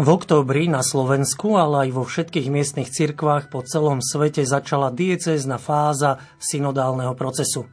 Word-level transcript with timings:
V 0.00 0.08
októbri 0.08 0.64
na 0.64 0.80
Slovensku, 0.80 1.60
ale 1.60 1.84
aj 1.84 1.90
vo 1.92 2.08
všetkých 2.08 2.48
miestnych 2.48 2.88
cirkvách 2.88 3.52
po 3.52 3.60
celom 3.60 4.00
svete 4.00 4.40
začala 4.48 4.88
diecézna 4.88 5.60
fáza 5.60 6.16
synodálneho 6.40 7.12
procesu. 7.12 7.68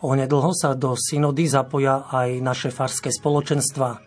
Onedlho 0.00 0.56
sa 0.56 0.72
do 0.72 0.96
synody 0.96 1.44
zapoja 1.44 2.08
aj 2.08 2.40
naše 2.40 2.72
farské 2.72 3.12
spoločenstva. 3.12 4.00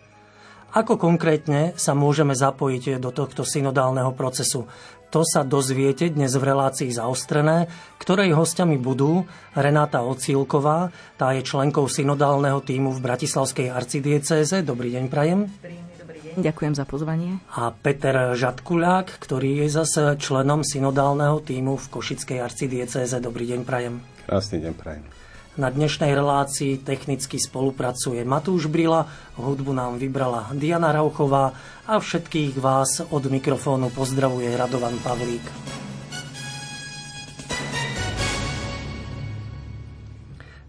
Ako 0.74 0.98
konkrétne 0.98 1.70
sa 1.78 1.94
môžeme 1.94 2.34
zapojiť 2.34 2.98
do 2.98 3.14
tohto 3.14 3.46
synodálneho 3.46 4.10
procesu? 4.10 4.66
To 5.14 5.22
sa 5.22 5.46
dozviete 5.46 6.10
dnes 6.10 6.34
v 6.34 6.50
relácii 6.50 6.90
zaostrené, 6.90 7.70
ktorej 8.02 8.34
hostiami 8.34 8.74
budú 8.74 9.22
Renáta 9.54 10.02
Ocílková, 10.02 10.90
tá 11.14 11.30
je 11.30 11.46
členkou 11.46 11.86
synodálneho 11.86 12.58
týmu 12.58 12.90
v 12.90 12.98
Bratislavskej 13.06 13.70
arcidiecéze. 13.70 14.66
Dobrý 14.66 14.98
deň, 14.98 15.04
Prajem. 15.06 15.46
Deň, 15.46 15.89
ďakujem 16.38 16.74
za 16.78 16.84
pozvanie. 16.86 17.42
A 17.56 17.74
Peter 17.74 18.36
Žatkuľák, 18.36 19.18
ktorý 19.18 19.64
je 19.64 19.68
zase 19.72 20.14
členom 20.20 20.62
synodálneho 20.62 21.42
týmu 21.42 21.74
v 21.80 21.86
Košickej 21.90 22.38
arcidiecéze. 22.38 23.16
Dobrý 23.18 23.50
deň, 23.50 23.60
Prajem. 23.66 24.04
Krásny 24.28 24.62
deň, 24.62 24.72
Prajem. 24.78 25.04
Na 25.58 25.66
dnešnej 25.66 26.14
relácii 26.14 26.78
technicky 26.78 27.36
spolupracuje 27.36 28.22
Matúš 28.22 28.70
Brila, 28.70 29.10
hudbu 29.34 29.74
nám 29.74 29.98
vybrala 29.98 30.46
Diana 30.54 30.94
Rauchová 30.94 31.52
a 31.90 31.98
všetkých 31.98 32.54
vás 32.62 33.02
od 33.10 33.26
mikrofónu 33.26 33.90
pozdravuje 33.90 34.46
Radovan 34.54 34.94
Pavlík. 35.02 35.89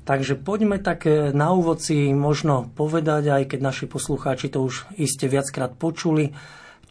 Takže 0.01 0.33
poďme 0.33 0.81
tak 0.81 1.05
na 1.33 1.53
úvod 1.53 1.77
si 1.79 2.09
možno 2.09 2.73
povedať, 2.73 3.29
aj 3.29 3.43
keď 3.53 3.59
naši 3.61 3.85
poslucháči 3.85 4.49
to 4.49 4.65
už 4.65 4.89
iste 4.97 5.29
viackrát 5.29 5.77
počuli, 5.77 6.33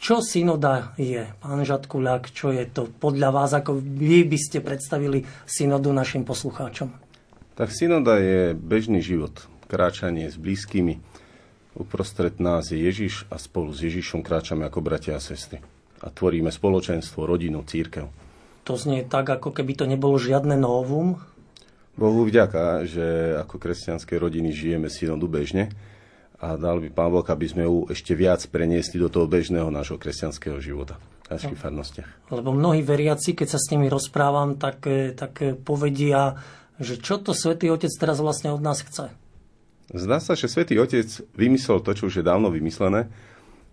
čo 0.00 0.24
synoda 0.24 0.96
je, 0.96 1.28
pán 1.44 1.60
Žatkuľák, 1.60 2.32
čo 2.32 2.48
je 2.56 2.64
to 2.64 2.88
podľa 2.88 3.36
vás, 3.36 3.52
ako 3.52 3.76
vy 3.76 4.24
by 4.24 4.38
ste 4.40 4.64
predstavili 4.64 5.28
synodu 5.44 5.92
našim 5.92 6.24
poslucháčom? 6.24 6.88
Tak 7.52 7.68
synoda 7.68 8.16
je 8.16 8.56
bežný 8.56 9.04
život, 9.04 9.44
kráčanie 9.68 10.32
s 10.32 10.40
blízkymi. 10.40 11.04
Uprostred 11.76 12.40
nás 12.40 12.72
je 12.72 12.80
Ježiš 12.80 13.28
a 13.28 13.36
spolu 13.36 13.76
s 13.76 13.84
Ježišom 13.84 14.24
kráčame 14.24 14.64
ako 14.64 14.80
bratia 14.80 15.20
a 15.20 15.22
sestry. 15.22 15.60
A 16.00 16.08
tvoríme 16.08 16.48
spoločenstvo, 16.48 17.28
rodinu, 17.28 17.60
církev. 17.60 18.08
To 18.64 18.80
znie 18.80 19.04
tak, 19.04 19.28
ako 19.28 19.52
keby 19.52 19.76
to 19.76 19.84
nebolo 19.84 20.16
žiadne 20.16 20.56
novum. 20.56 21.20
Bohu 21.98 22.22
vďaka, 22.26 22.86
že 22.86 23.06
ako 23.40 23.56
kresťanské 23.58 24.16
rodiny 24.18 24.54
žijeme 24.54 24.86
synodu 24.86 25.26
bežne 25.26 25.70
a 26.40 26.56
dal 26.56 26.80
by 26.80 26.88
Pán 26.88 27.12
Boh, 27.12 27.24
aby 27.24 27.46
sme 27.46 27.68
ju 27.68 27.84
ešte 27.92 28.16
viac 28.16 28.40
preniesli 28.48 28.96
do 28.96 29.12
toho 29.12 29.28
bežného 29.28 29.68
nášho 29.68 30.00
kresťanského 30.00 30.56
života 30.62 30.96
v 31.28 31.36
našich 31.36 31.58
no. 31.58 31.60
farnostiach. 31.60 32.10
Lebo 32.32 32.56
mnohí 32.56 32.80
veriaci, 32.80 33.36
keď 33.36 33.48
sa 33.54 33.58
s 33.60 33.68
nimi 33.70 33.92
rozprávam, 33.92 34.56
tak, 34.56 34.80
eh, 34.88 35.12
tak 35.12 35.32
eh, 35.44 35.52
povedia, 35.52 36.40
že 36.80 36.96
čo 36.96 37.20
to 37.20 37.36
Svetý 37.36 37.68
Otec 37.68 37.92
teraz 37.92 38.24
vlastne 38.24 38.56
od 38.56 38.64
nás 38.64 38.80
chce. 38.80 39.12
Zdá 39.92 40.22
sa, 40.22 40.32
že 40.32 40.48
Svetý 40.48 40.80
Otec 40.80 41.06
vymyslel 41.36 41.84
to, 41.84 41.92
čo 41.92 42.08
už 42.08 42.22
je 42.22 42.24
dávno 42.24 42.48
vymyslené, 42.48 43.12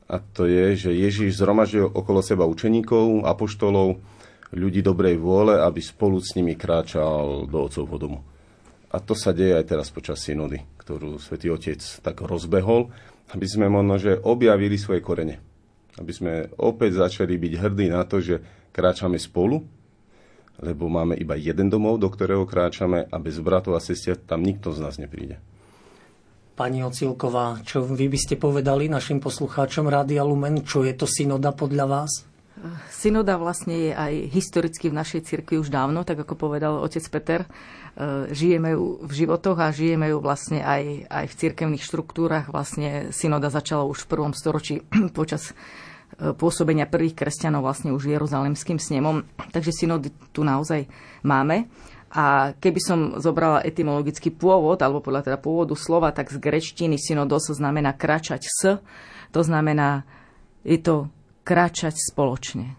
a 0.08 0.24
to 0.24 0.48
je, 0.48 0.88
že 0.88 0.92
Ježíš 0.96 1.44
zhromaždil 1.44 1.84
okolo 1.92 2.24
seba 2.24 2.48
učeníkov, 2.48 3.28
apoštolov, 3.28 4.00
ľudí 4.56 4.80
dobrej 4.86 5.20
vôle, 5.20 5.60
aby 5.60 5.82
spolu 5.84 6.22
s 6.22 6.36
nimi 6.38 6.56
kráčal 6.56 7.50
do 7.50 7.58
Otcovho 7.68 7.98
domu. 8.00 8.20
A 8.88 9.04
to 9.04 9.12
sa 9.18 9.36
deje 9.36 9.58
aj 9.60 9.66
teraz 9.68 9.92
počas 9.92 10.24
synody, 10.24 10.64
ktorú 10.80 11.20
Svetý 11.20 11.52
Otec 11.52 11.84
tak 12.00 12.24
rozbehol, 12.24 12.88
aby 13.36 13.44
sme 13.44 13.68
možno, 13.68 14.00
že 14.00 14.16
objavili 14.16 14.80
svoje 14.80 15.04
korene. 15.04 15.44
Aby 16.00 16.12
sme 16.16 16.34
opäť 16.56 17.04
začali 17.04 17.36
byť 17.36 17.54
hrdí 17.60 17.92
na 17.92 18.08
to, 18.08 18.24
že 18.24 18.40
kráčame 18.72 19.20
spolu 19.20 19.60
lebo 20.58 20.90
máme 20.90 21.14
iba 21.14 21.38
jeden 21.38 21.70
domov, 21.70 22.02
do 22.02 22.10
ktorého 22.10 22.46
kráčame 22.50 23.06
a 23.06 23.18
bez 23.22 23.38
bratov 23.38 23.78
a 23.78 23.82
sestier 23.82 24.18
tam 24.18 24.42
nikto 24.42 24.74
z 24.74 24.82
nás 24.82 24.98
nepríde. 24.98 25.38
Pani 26.58 26.82
Ocilková, 26.82 27.62
čo 27.62 27.86
vy 27.86 28.10
by 28.10 28.18
ste 28.18 28.42
povedali 28.42 28.90
našim 28.90 29.22
poslucháčom 29.22 29.86
Rádia 29.86 30.26
Lumen, 30.26 30.66
čo 30.66 30.82
je 30.82 30.98
to 30.98 31.06
synoda 31.06 31.54
podľa 31.54 31.86
vás? 31.86 32.12
Synoda 32.90 33.38
vlastne 33.38 33.76
je 33.78 33.92
aj 33.94 34.14
historicky 34.34 34.90
v 34.90 34.98
našej 34.98 35.22
cirkvi 35.30 35.62
už 35.62 35.70
dávno, 35.70 36.02
tak 36.02 36.26
ako 36.26 36.34
povedal 36.34 36.82
otec 36.82 37.06
Peter. 37.14 37.42
E, 37.46 37.50
žijeme 38.34 38.74
ju 38.74 38.98
v 39.06 39.12
životoch 39.14 39.58
a 39.62 39.70
žijeme 39.70 40.10
ju 40.10 40.18
vlastne 40.18 40.66
aj, 40.66 41.06
aj 41.06 41.26
v 41.30 41.38
cirkevných 41.38 41.86
štruktúrach. 41.86 42.50
Vlastne 42.50 43.14
synoda 43.14 43.54
začala 43.54 43.86
už 43.86 44.06
v 44.06 44.10
prvom 44.10 44.34
storočí 44.34 44.82
počas 45.18 45.54
pôsobenia 46.18 46.90
prvých 46.90 47.14
kresťanov 47.14 47.62
vlastne 47.62 47.94
už 47.94 48.10
Jeruzalemským 48.10 48.82
snemom. 48.82 49.28
Takže 49.54 49.76
synody 49.76 50.10
tu 50.34 50.42
naozaj 50.42 50.90
máme. 51.22 51.70
A 52.08 52.56
keby 52.56 52.80
som 52.80 53.00
zobrala 53.20 53.62
etymologický 53.68 54.32
pôvod, 54.32 54.80
alebo 54.80 55.04
podľa 55.04 55.28
teda 55.28 55.38
pôvodu 55.38 55.76
slova, 55.76 56.16
tak 56.16 56.32
z 56.32 56.40
grečtiny 56.40 56.96
synodos 56.96 57.52
znamená 57.52 57.94
kračať 57.94 58.48
s, 58.48 58.80
to 59.36 59.42
znamená, 59.44 60.08
je 60.64 60.80
to 60.80 61.12
kračať 61.48 61.96
spoločne. 61.96 62.76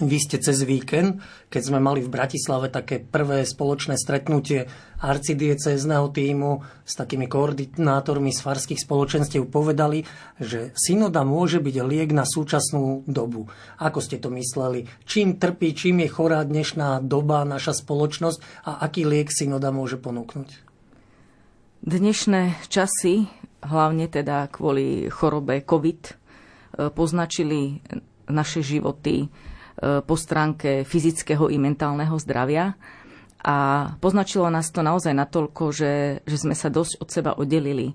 Vy 0.00 0.18
ste 0.24 0.40
cez 0.40 0.64
víkend, 0.64 1.20
keď 1.52 1.62
sme 1.68 1.76
mali 1.76 2.00
v 2.00 2.08
Bratislave 2.08 2.72
také 2.72 2.96
prvé 2.96 3.44
spoločné 3.44 4.00
stretnutie 4.00 4.64
arcidiecézneho 5.04 6.08
týmu 6.08 6.64
s 6.82 6.96
takými 6.96 7.28
koordinátormi 7.28 8.32
z 8.32 8.40
farských 8.40 8.80
spoločenstiev 8.80 9.52
povedali, 9.52 10.08
že 10.40 10.72
synoda 10.72 11.28
môže 11.28 11.60
byť 11.60 11.76
liek 11.84 12.10
na 12.16 12.24
súčasnú 12.24 13.04
dobu. 13.04 13.52
Ako 13.76 14.00
ste 14.00 14.16
to 14.16 14.32
mysleli? 14.32 14.88
Čím 15.04 15.36
trpí, 15.36 15.76
čím 15.76 16.00
je 16.02 16.08
chorá 16.08 16.40
dnešná 16.40 17.04
doba, 17.04 17.44
naša 17.44 17.76
spoločnosť 17.76 18.64
a 18.64 18.80
aký 18.88 19.04
liek 19.04 19.28
synoda 19.28 19.68
môže 19.76 20.00
ponúknuť? 20.00 20.72
Dnešné 21.84 22.64
časy, 22.72 23.28
hlavne 23.60 24.08
teda 24.08 24.48
kvôli 24.48 25.12
chorobe 25.12 25.60
COVID, 25.62 26.21
poznačili 26.94 27.84
naše 28.28 28.64
životy 28.64 29.28
E, 29.82 30.04
po 30.04 30.14
stránke 30.14 30.84
fyzického 30.84 31.48
i 31.48 31.56
mentálneho 31.56 32.14
zdravia. 32.20 32.76
A 33.42 33.90
poznačilo 33.98 34.46
nás 34.52 34.70
to 34.70 34.86
naozaj 34.86 35.10
natoľko, 35.10 35.74
že, 35.74 36.22
že 36.22 36.36
sme 36.38 36.54
sa 36.54 36.70
dosť 36.70 37.02
od 37.02 37.08
seba 37.10 37.32
oddelili. 37.34 37.90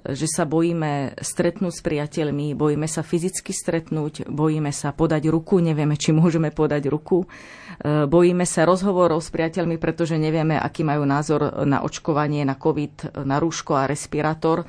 Že 0.00 0.26
sa 0.28 0.44
bojíme 0.44 1.16
stretnúť 1.16 1.72
s 1.76 1.84
priateľmi, 1.84 2.56
bojíme 2.56 2.88
sa 2.88 3.00
fyzicky 3.00 3.52
stretnúť, 3.52 4.28
bojíme 4.28 4.72
sa 4.72 4.92
podať 4.92 5.28
ruku, 5.28 5.60
nevieme, 5.60 5.96
či 5.96 6.12
môžeme 6.12 6.52
podať 6.52 6.92
ruku. 6.92 7.24
E, 7.24 8.04
bojíme 8.10 8.44
sa 8.44 8.66
rozhovorov 8.66 9.24
s 9.24 9.32
priateľmi, 9.32 9.80
pretože 9.80 10.20
nevieme, 10.20 10.60
aký 10.60 10.84
majú 10.84 11.06
názor 11.08 11.64
na 11.64 11.80
očkovanie, 11.80 12.44
na 12.44 12.58
COVID, 12.60 13.24
na 13.24 13.40
rúško 13.40 13.80
a 13.80 13.88
respirátor. 13.88 14.68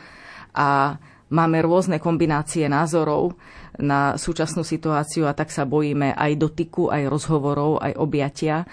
A 0.55 0.99
máme 1.31 1.64
rôzne 1.64 1.97
kombinácie 1.97 2.67
názorov 2.67 3.40
na 3.79 4.20
súčasnú 4.20 4.67
situáciu 4.67 5.26
a 5.26 5.34
tak 5.34 5.50
sa 5.50 5.64
bojíme 5.64 6.11
aj 6.11 6.32
dotyku, 6.35 6.91
aj 6.91 7.08
rozhovorov, 7.08 7.79
aj 7.79 7.96
objatia. 7.96 8.67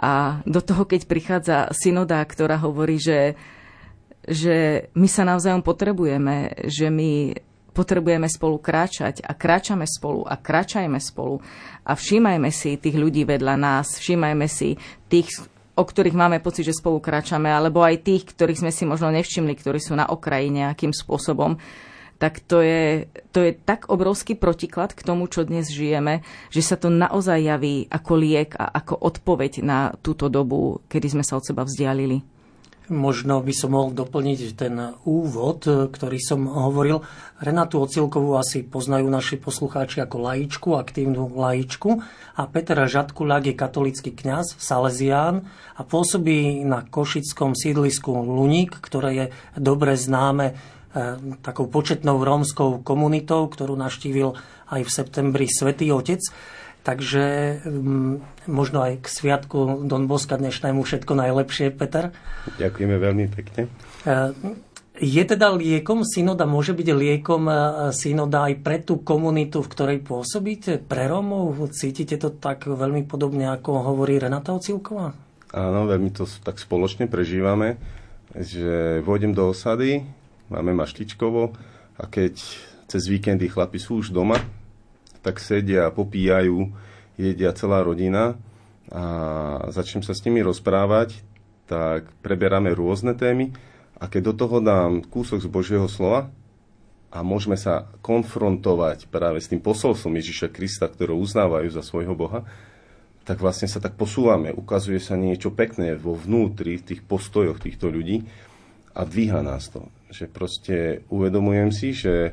A 0.00 0.40
do 0.48 0.64
toho, 0.64 0.88
keď 0.88 1.00
prichádza 1.04 1.56
synoda, 1.76 2.24
ktorá 2.24 2.56
hovorí, 2.64 2.96
že, 2.96 3.36
že 4.24 4.88
my 4.96 5.08
sa 5.10 5.28
navzájom 5.28 5.60
potrebujeme, 5.60 6.64
že 6.70 6.88
my 6.88 7.34
potrebujeme 7.78 8.26
spolu 8.26 8.58
kráčať 8.58 9.22
a 9.22 9.38
kráčame 9.38 9.86
spolu 9.86 10.26
a 10.26 10.34
kráčajme 10.34 10.98
spolu 10.98 11.38
a 11.86 11.94
všímajme 11.94 12.50
si 12.50 12.74
tých 12.74 12.98
ľudí 12.98 13.22
vedľa 13.22 13.54
nás, 13.54 14.02
všímajme 14.02 14.46
si 14.50 14.74
tých, 15.06 15.30
o 15.78 15.84
ktorých 15.86 16.18
máme 16.18 16.42
pocit, 16.42 16.66
že 16.66 16.74
spolu 16.74 16.98
kráčame, 16.98 17.46
alebo 17.46 17.86
aj 17.86 18.02
tých, 18.02 18.26
ktorých 18.34 18.66
sme 18.66 18.72
si 18.74 18.82
možno 18.82 19.14
nevšimli, 19.14 19.54
ktorí 19.54 19.78
sú 19.78 19.94
na 19.94 20.10
okraji 20.10 20.50
nejakým 20.50 20.90
spôsobom 20.90 21.54
tak 22.18 22.42
to 22.42 22.58
je, 22.60 23.06
to 23.30 23.46
je 23.46 23.54
tak 23.54 23.86
obrovský 23.86 24.34
protiklad 24.34 24.90
k 24.92 25.06
tomu, 25.06 25.30
čo 25.30 25.46
dnes 25.46 25.70
žijeme, 25.70 26.26
že 26.50 26.66
sa 26.66 26.74
to 26.74 26.90
naozaj 26.90 27.38
javí 27.38 27.86
ako 27.86 28.12
liek 28.18 28.58
a 28.58 28.66
ako 28.74 28.98
odpoveď 28.98 29.62
na 29.62 29.94
túto 30.02 30.26
dobu, 30.26 30.82
kedy 30.90 31.14
sme 31.14 31.24
sa 31.24 31.38
od 31.38 31.46
seba 31.46 31.62
vzdialili. 31.62 32.38
Možno 32.88 33.44
by 33.44 33.52
som 33.52 33.76
mohol 33.76 33.92
doplniť 33.92 34.40
ten 34.56 34.72
úvod, 35.04 35.68
ktorý 35.92 36.16
som 36.24 36.48
hovoril. 36.48 37.04
Renatu 37.36 37.84
Ocilkovú 37.84 38.40
asi 38.40 38.64
poznajú 38.64 39.04
naši 39.12 39.36
poslucháči 39.36 40.00
ako 40.00 40.16
laičku, 40.24 40.72
aktívnu 40.72 41.36
laičku. 41.36 42.00
A 42.40 42.48
Peter 42.48 42.80
Žadkulák 42.80 43.52
je 43.52 43.60
katolický 43.60 44.16
kňaz, 44.16 44.56
salezián 44.56 45.44
a 45.76 45.84
pôsobí 45.84 46.64
na 46.64 46.80
košickom 46.80 47.52
sídlisku 47.52 48.08
Luník, 48.08 48.80
ktoré 48.80 49.10
je 49.12 49.26
dobre 49.60 49.92
známe 49.92 50.56
takou 51.44 51.68
početnou 51.68 52.20
rómskou 52.22 52.80
komunitou, 52.80 53.46
ktorú 53.48 53.76
naštívil 53.76 54.36
aj 54.72 54.80
v 54.84 54.90
septembri 54.90 55.46
Svetý 55.48 55.92
Otec. 55.92 56.20
Takže 56.86 57.58
mm, 57.68 58.48
možno 58.48 58.80
aj 58.80 59.04
k 59.04 59.06
sviatku 59.12 59.84
Don 59.84 60.08
Boska 60.08 60.40
dnešnému 60.40 60.80
všetko 60.80 61.12
najlepšie, 61.20 61.74
Peter. 61.76 62.16
Ďakujeme 62.56 62.96
veľmi 62.96 63.26
pekne. 63.28 63.68
E, 64.08 64.56
Je 64.98 65.20
teda 65.20 65.52
liekom 65.52 66.02
synoda, 66.02 66.48
môže 66.48 66.72
byť 66.72 66.88
liekom 66.88 67.44
e, 67.44 67.54
synoda 67.92 68.48
aj 68.48 68.54
pre 68.64 68.80
tú 68.80 69.04
komunitu, 69.04 69.60
v 69.60 69.68
ktorej 69.68 69.98
pôsobíte, 70.00 70.80
pre 70.80 71.06
Rómov? 71.12 71.70
Cítite 71.76 72.16
to 72.16 72.32
tak 72.32 72.64
veľmi 72.64 73.04
podobne, 73.04 73.52
ako 73.52 73.92
hovorí 73.92 74.16
Renata 74.16 74.56
Ocilková? 74.56 75.12
Áno, 75.52 75.84
veľmi 75.84 76.08
to 76.10 76.24
tak 76.40 76.56
spoločne 76.56 77.04
prežívame, 77.04 77.76
že 78.32 79.04
vôjdem 79.04 79.36
do 79.36 79.52
osady, 79.52 80.08
máme 80.48 80.72
maštičkovo 80.76 81.52
a 81.96 82.04
keď 82.08 82.34
cez 82.88 83.02
víkendy 83.08 83.52
chlapi 83.52 83.76
sú 83.76 84.00
už 84.00 84.12
doma, 84.12 84.40
tak 85.20 85.42
sedia, 85.42 85.92
popíjajú, 85.92 86.72
jedia 87.20 87.52
celá 87.52 87.84
rodina 87.84 88.40
a 88.88 89.04
začnem 89.68 90.00
sa 90.00 90.16
s 90.16 90.24
nimi 90.24 90.40
rozprávať, 90.40 91.20
tak 91.68 92.08
preberáme 92.24 92.72
rôzne 92.72 93.12
témy 93.12 93.52
a 94.00 94.08
keď 94.08 94.32
do 94.32 94.34
toho 94.46 94.56
dám 94.64 95.04
kúsok 95.04 95.44
z 95.44 95.48
Božieho 95.52 95.84
slova 95.90 96.32
a 97.12 97.20
môžeme 97.20 97.60
sa 97.60 97.92
konfrontovať 98.00 99.12
práve 99.12 99.44
s 99.44 99.52
tým 99.52 99.60
posolstvom 99.60 100.16
Ježiša 100.16 100.48
Krista, 100.48 100.88
ktorého 100.88 101.20
uznávajú 101.20 101.68
za 101.68 101.84
svojho 101.84 102.16
Boha, 102.16 102.48
tak 103.28 103.44
vlastne 103.44 103.68
sa 103.68 103.76
tak 103.76 104.00
posúvame. 104.00 104.48
Ukazuje 104.56 104.96
sa 104.96 105.12
niečo 105.12 105.52
pekné 105.52 105.92
vo 106.00 106.16
vnútri 106.16 106.80
tých 106.80 107.04
postojoch 107.04 107.60
týchto 107.60 107.92
ľudí 107.92 108.24
a 108.96 109.04
dvíha 109.04 109.44
nás 109.44 109.68
to. 109.68 109.84
Že 110.08 110.24
proste 110.32 110.76
uvedomujem 111.12 111.70
si, 111.72 111.92
že 111.92 112.32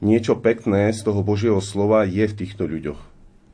niečo 0.00 0.40
pekné 0.40 0.92
z 0.92 1.00
toho 1.04 1.20
Božieho 1.20 1.60
slova 1.60 2.08
je 2.08 2.24
v 2.24 2.36
týchto 2.36 2.64
ľuďoch. 2.64 3.00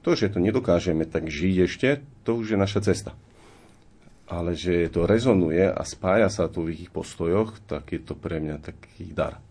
To, 0.07 0.11
že 0.17 0.33
to 0.33 0.41
nedokážeme 0.41 1.05
tak 1.05 1.29
žiť 1.29 1.57
ešte, 1.69 1.89
to 2.25 2.41
už 2.41 2.55
je 2.55 2.59
naša 2.59 2.81
cesta 2.87 3.13
ale 4.31 4.55
že 4.55 4.87
to 4.95 5.11
rezonuje 5.11 5.67
a 5.67 5.83
spája 5.83 6.31
sa 6.31 6.47
to 6.47 6.63
v 6.63 6.79
ich 6.79 6.89
postojoch, 6.95 7.59
tak 7.67 7.91
je 7.91 8.01
to 8.01 8.15
pre 8.15 8.39
mňa 8.39 8.63
taký 8.63 9.11
dar. 9.11 9.43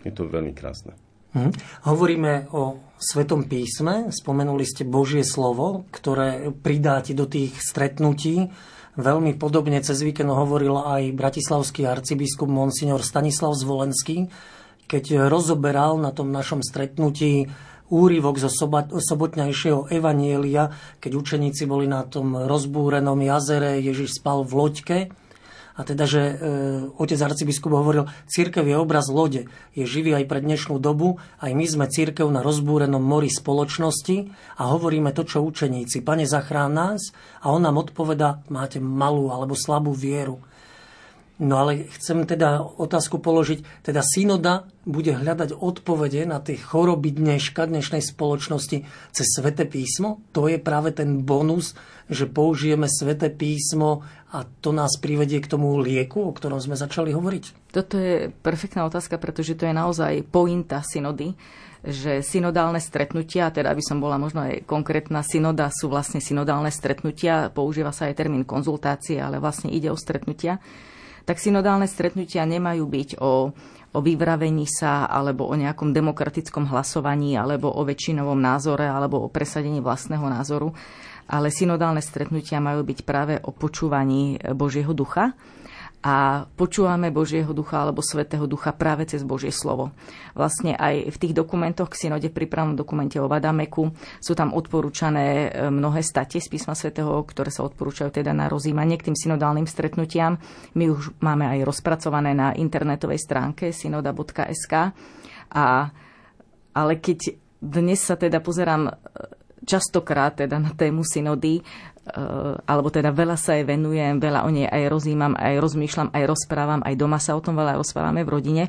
Je 0.00 0.08
to 0.10 0.24
veľmi 0.24 0.56
krásne. 0.56 0.96
Hm. 1.36 1.52
Hovoríme 1.84 2.48
o 2.56 2.80
Svetom 2.96 3.44
písme, 3.44 4.08
spomenuli 4.08 4.64
ste 4.64 4.88
Božie 4.88 5.26
slovo, 5.26 5.84
ktoré 5.92 6.48
pridáte 6.56 7.12
do 7.12 7.28
tých 7.28 7.52
stretnutí. 7.60 8.48
Veľmi 8.94 9.34
podobne 9.34 9.82
cez 9.82 10.06
víkend 10.06 10.30
hovoril 10.30 10.78
aj 10.78 11.18
bratislavský 11.18 11.82
arcibiskup 11.82 12.46
Monsignor 12.46 13.02
Stanislav 13.02 13.58
Zvolenský, 13.58 14.30
keď 14.86 15.26
rozoberal 15.26 15.98
na 15.98 16.14
tom 16.14 16.30
našom 16.30 16.62
stretnutí 16.62 17.50
úryvok 17.90 18.38
zo 18.38 18.50
sobotňajšieho 18.94 19.90
evanielia, 19.90 20.70
keď 21.02 21.10
učeníci 21.10 21.66
boli 21.66 21.90
na 21.90 22.06
tom 22.06 22.38
rozbúrenom 22.46 23.18
jazere, 23.18 23.82
Ježiš 23.82 24.22
spal 24.22 24.46
v 24.46 24.52
loďke. 24.54 24.98
A 25.74 25.82
teda, 25.82 26.06
že 26.06 26.22
e, 26.22 26.34
otec 26.94 27.18
arcibiskup 27.18 27.74
hovoril, 27.74 28.06
církev 28.30 28.62
je 28.62 28.78
obraz 28.78 29.10
lode, 29.10 29.50
je 29.74 29.84
živý 29.84 30.14
aj 30.14 30.30
pre 30.30 30.38
dnešnú 30.38 30.78
dobu, 30.78 31.18
aj 31.42 31.50
my 31.50 31.66
sme 31.66 31.86
církev 31.90 32.30
na 32.30 32.46
rozbúrenom 32.46 33.02
mori 33.02 33.26
spoločnosti 33.26 34.30
a 34.54 34.70
hovoríme 34.70 35.10
to, 35.10 35.26
čo 35.26 35.42
učeníci. 35.42 36.06
Pane, 36.06 36.30
zachrán 36.30 36.78
nás 36.78 37.10
a 37.42 37.50
on 37.50 37.66
nám 37.66 37.82
odpoveda, 37.82 38.46
máte 38.54 38.78
malú 38.78 39.34
alebo 39.34 39.58
slabú 39.58 39.90
vieru. 39.90 40.38
No 41.34 41.66
ale 41.66 41.90
chcem 41.90 42.22
teda 42.30 42.62
otázku 42.62 43.18
položiť, 43.18 43.82
teda 43.82 44.06
synoda 44.06 44.70
bude 44.86 45.18
hľadať 45.18 45.58
odpovede 45.58 46.22
na 46.30 46.38
tie 46.38 46.54
choroby 46.54 47.10
dneška, 47.10 47.66
dnešnej 47.66 48.06
spoločnosti 48.06 48.86
cez 49.10 49.26
Svete 49.34 49.66
písmo? 49.66 50.22
To 50.30 50.46
je 50.46 50.62
práve 50.62 50.94
ten 50.94 51.26
bonus, 51.26 51.74
že 52.06 52.30
použijeme 52.30 52.86
Svete 52.86 53.34
písmo 53.34 54.06
a 54.34 54.42
to 54.42 54.74
nás 54.74 54.98
privedie 54.98 55.38
k 55.38 55.46
tomu 55.46 55.78
lieku, 55.78 56.26
o 56.26 56.34
ktorom 56.34 56.58
sme 56.58 56.74
začali 56.74 57.14
hovoriť? 57.14 57.70
Toto 57.70 57.94
je 57.94 58.34
perfektná 58.42 58.82
otázka, 58.82 59.14
pretože 59.22 59.54
to 59.54 59.70
je 59.70 59.74
naozaj 59.74 60.26
pointa 60.26 60.82
synody, 60.82 61.38
že 61.86 62.18
synodálne 62.18 62.82
stretnutia, 62.82 63.54
teda 63.54 63.70
aby 63.70 63.84
som 63.84 64.02
bola 64.02 64.18
možno 64.18 64.42
aj 64.42 64.66
konkrétna, 64.66 65.22
synoda 65.22 65.70
sú 65.70 65.86
vlastne 65.86 66.18
synodálne 66.18 66.74
stretnutia, 66.74 67.54
používa 67.54 67.94
sa 67.94 68.10
aj 68.10 68.18
termín 68.18 68.42
konzultácie, 68.42 69.22
ale 69.22 69.38
vlastne 69.38 69.70
ide 69.70 69.94
o 69.94 69.96
stretnutia 69.96 70.58
tak 71.24 71.40
synodálne 71.40 71.88
stretnutia 71.88 72.44
nemajú 72.44 72.84
byť 72.84 73.08
o, 73.18 73.48
o 73.96 73.98
vyvravení 74.04 74.68
sa 74.68 75.08
alebo 75.08 75.48
o 75.48 75.56
nejakom 75.56 75.96
demokratickom 75.96 76.68
hlasovaní 76.68 77.34
alebo 77.34 77.72
o 77.72 77.80
väčšinovom 77.80 78.36
názore 78.36 78.84
alebo 78.84 79.24
o 79.24 79.32
presadení 79.32 79.80
vlastného 79.80 80.24
názoru, 80.28 80.76
ale 81.28 81.48
synodálne 81.48 82.04
stretnutia 82.04 82.60
majú 82.60 82.84
byť 82.84 82.98
práve 83.02 83.34
o 83.40 83.50
počúvaní 83.50 84.36
Božieho 84.52 84.92
ducha 84.92 85.32
a 86.04 86.44
počúvame 86.60 87.08
Božieho 87.08 87.56
ducha 87.56 87.80
alebo 87.80 88.04
Svetého 88.04 88.44
ducha 88.44 88.76
práve 88.76 89.08
cez 89.08 89.24
Božie 89.24 89.48
slovo. 89.48 89.88
Vlastne 90.36 90.76
aj 90.76 91.08
v 91.08 91.16
tých 91.16 91.32
dokumentoch 91.32 91.88
k 91.88 92.06
synode, 92.06 92.28
pripravnom 92.28 92.76
dokumente 92.76 93.16
o 93.16 93.24
Vadameku, 93.24 93.88
sú 94.20 94.36
tam 94.36 94.52
odporúčané 94.52 95.48
e, 95.48 95.72
mnohé 95.72 96.04
state 96.04 96.44
z 96.44 96.52
písma 96.52 96.76
Svetého, 96.76 97.08
ktoré 97.24 97.48
sa 97.48 97.64
odporúčajú 97.64 98.20
teda 98.20 98.36
na 98.36 98.52
rozímanie 98.52 99.00
k 99.00 99.08
tým 99.08 99.16
synodálnym 99.16 99.64
stretnutiam. 99.64 100.36
My 100.76 100.92
už 100.92 101.16
máme 101.24 101.48
aj 101.48 101.64
rozpracované 101.64 102.36
na 102.36 102.52
internetovej 102.52 103.24
stránke 103.24 103.72
synoda.sk. 103.72 104.92
A, 105.56 105.66
ale 106.76 106.92
keď 107.00 107.32
dnes 107.64 108.04
sa 108.04 108.20
teda 108.20 108.44
pozerám 108.44 108.92
e, 108.92 109.43
častokrát 109.64 110.38
teda 110.38 110.60
na 110.60 110.70
tému 110.76 111.02
synody, 111.02 111.64
Eh, 112.04 112.54
alebo 112.68 112.92
teda 112.92 113.16
veľa 113.16 113.32
sa 113.40 113.56
jej 113.56 113.64
venujem, 113.64 114.20
veľa 114.20 114.44
o 114.44 114.52
nej 114.52 114.68
aj 114.68 114.92
rozímam, 114.92 115.32
aj 115.40 115.56
rozmýšľam, 115.56 116.12
aj 116.12 116.24
rozprávam, 116.28 116.84
aj 116.84 117.00
doma 117.00 117.16
sa 117.16 117.32
o 117.32 117.40
tom 117.40 117.56
veľa 117.56 117.80
rozprávame 117.80 118.28
v 118.28 118.32
rodine, 118.36 118.64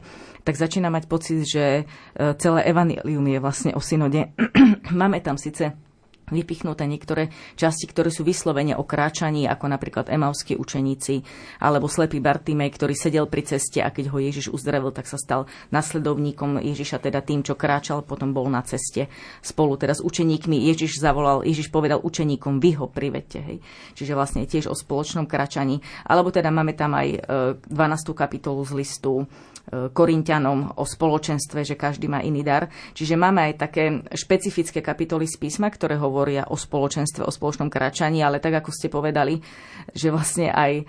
tak 0.47 0.55
začínam 0.55 0.95
mať 0.95 1.11
pocit, 1.11 1.43
že 1.43 1.83
eh, 1.83 2.31
celé 2.39 2.63
evanilium 2.63 3.27
je 3.27 3.39
vlastne 3.43 3.71
o 3.75 3.83
synode. 3.83 4.31
Máme 4.95 5.19
tam 5.19 5.35
síce 5.35 5.75
vypichnuté 6.29 6.89
niektoré 6.89 7.29
časti, 7.55 7.85
ktoré 7.89 8.09
sú 8.09 8.25
vyslovene 8.25 8.73
o 8.73 8.83
kráčaní, 8.85 9.45
ako 9.45 9.65
napríklad 9.69 10.09
emauskí 10.09 10.57
učeníci, 10.57 11.21
alebo 11.61 11.89
slepý 11.89 12.21
Bartimej, 12.21 12.73
ktorý 12.73 12.93
sedel 12.97 13.25
pri 13.29 13.45
ceste 13.45 13.81
a 13.81 13.93
keď 13.93 14.09
ho 14.13 14.17
Ježiš 14.17 14.49
uzdravil, 14.49 14.89
tak 14.89 15.05
sa 15.05 15.17
stal 15.21 15.45
nasledovníkom 15.69 16.61
Ježiša, 16.61 17.01
teda 17.01 17.21
tým, 17.21 17.45
čo 17.45 17.53
kráčal, 17.53 18.01
potom 18.01 18.33
bol 18.33 18.49
na 18.49 18.65
ceste 18.65 19.09
spolu 19.45 19.77
s 19.81 20.01
učeníkmi. 20.01 20.65
Ježiš 20.71 20.97
zavolal, 20.97 21.45
Ježiš 21.45 21.69
povedal 21.69 22.01
učeníkom, 22.01 22.57
vy 22.57 22.71
ho 22.79 22.87
privedte. 22.89 23.39
Hej. 23.43 23.57
Čiže 23.93 24.17
vlastne 24.17 24.47
tiež 24.47 24.71
o 24.71 24.75
spoločnom 24.75 25.29
kráčaní. 25.29 25.83
Alebo 26.07 26.31
teda 26.31 26.49
máme 26.49 26.73
tam 26.73 26.95
aj 26.95 27.07
12. 27.69 27.69
E, 27.69 28.13
kapitolu 28.15 28.63
z 28.65 28.71
listu 28.75 29.27
Korintianom 29.65 30.77
o 30.77 30.85
spoločenstve, 30.85 31.65
že 31.65 31.73
každý 31.73 32.05
má 32.05 32.21
iný 32.21 32.45
dar. 32.45 32.69
Čiže 32.93 33.17
máme 33.17 33.49
aj 33.49 33.53
také 33.57 33.83
špecifické 34.13 34.85
kapitoly 34.85 35.25
z 35.25 35.41
písma, 35.41 35.73
ktoré 35.73 35.97
hovoria 35.97 36.45
o 36.45 36.53
spoločenstve, 36.53 37.25
o 37.25 37.33
spoločnom 37.33 37.73
kráčaní, 37.73 38.21
ale 38.21 38.37
tak 38.37 38.61
ako 38.61 38.69
ste 38.69 38.93
povedali, 38.93 39.41
že 39.89 40.13
vlastne 40.13 40.53
aj 40.53 40.71
e, 40.77 40.83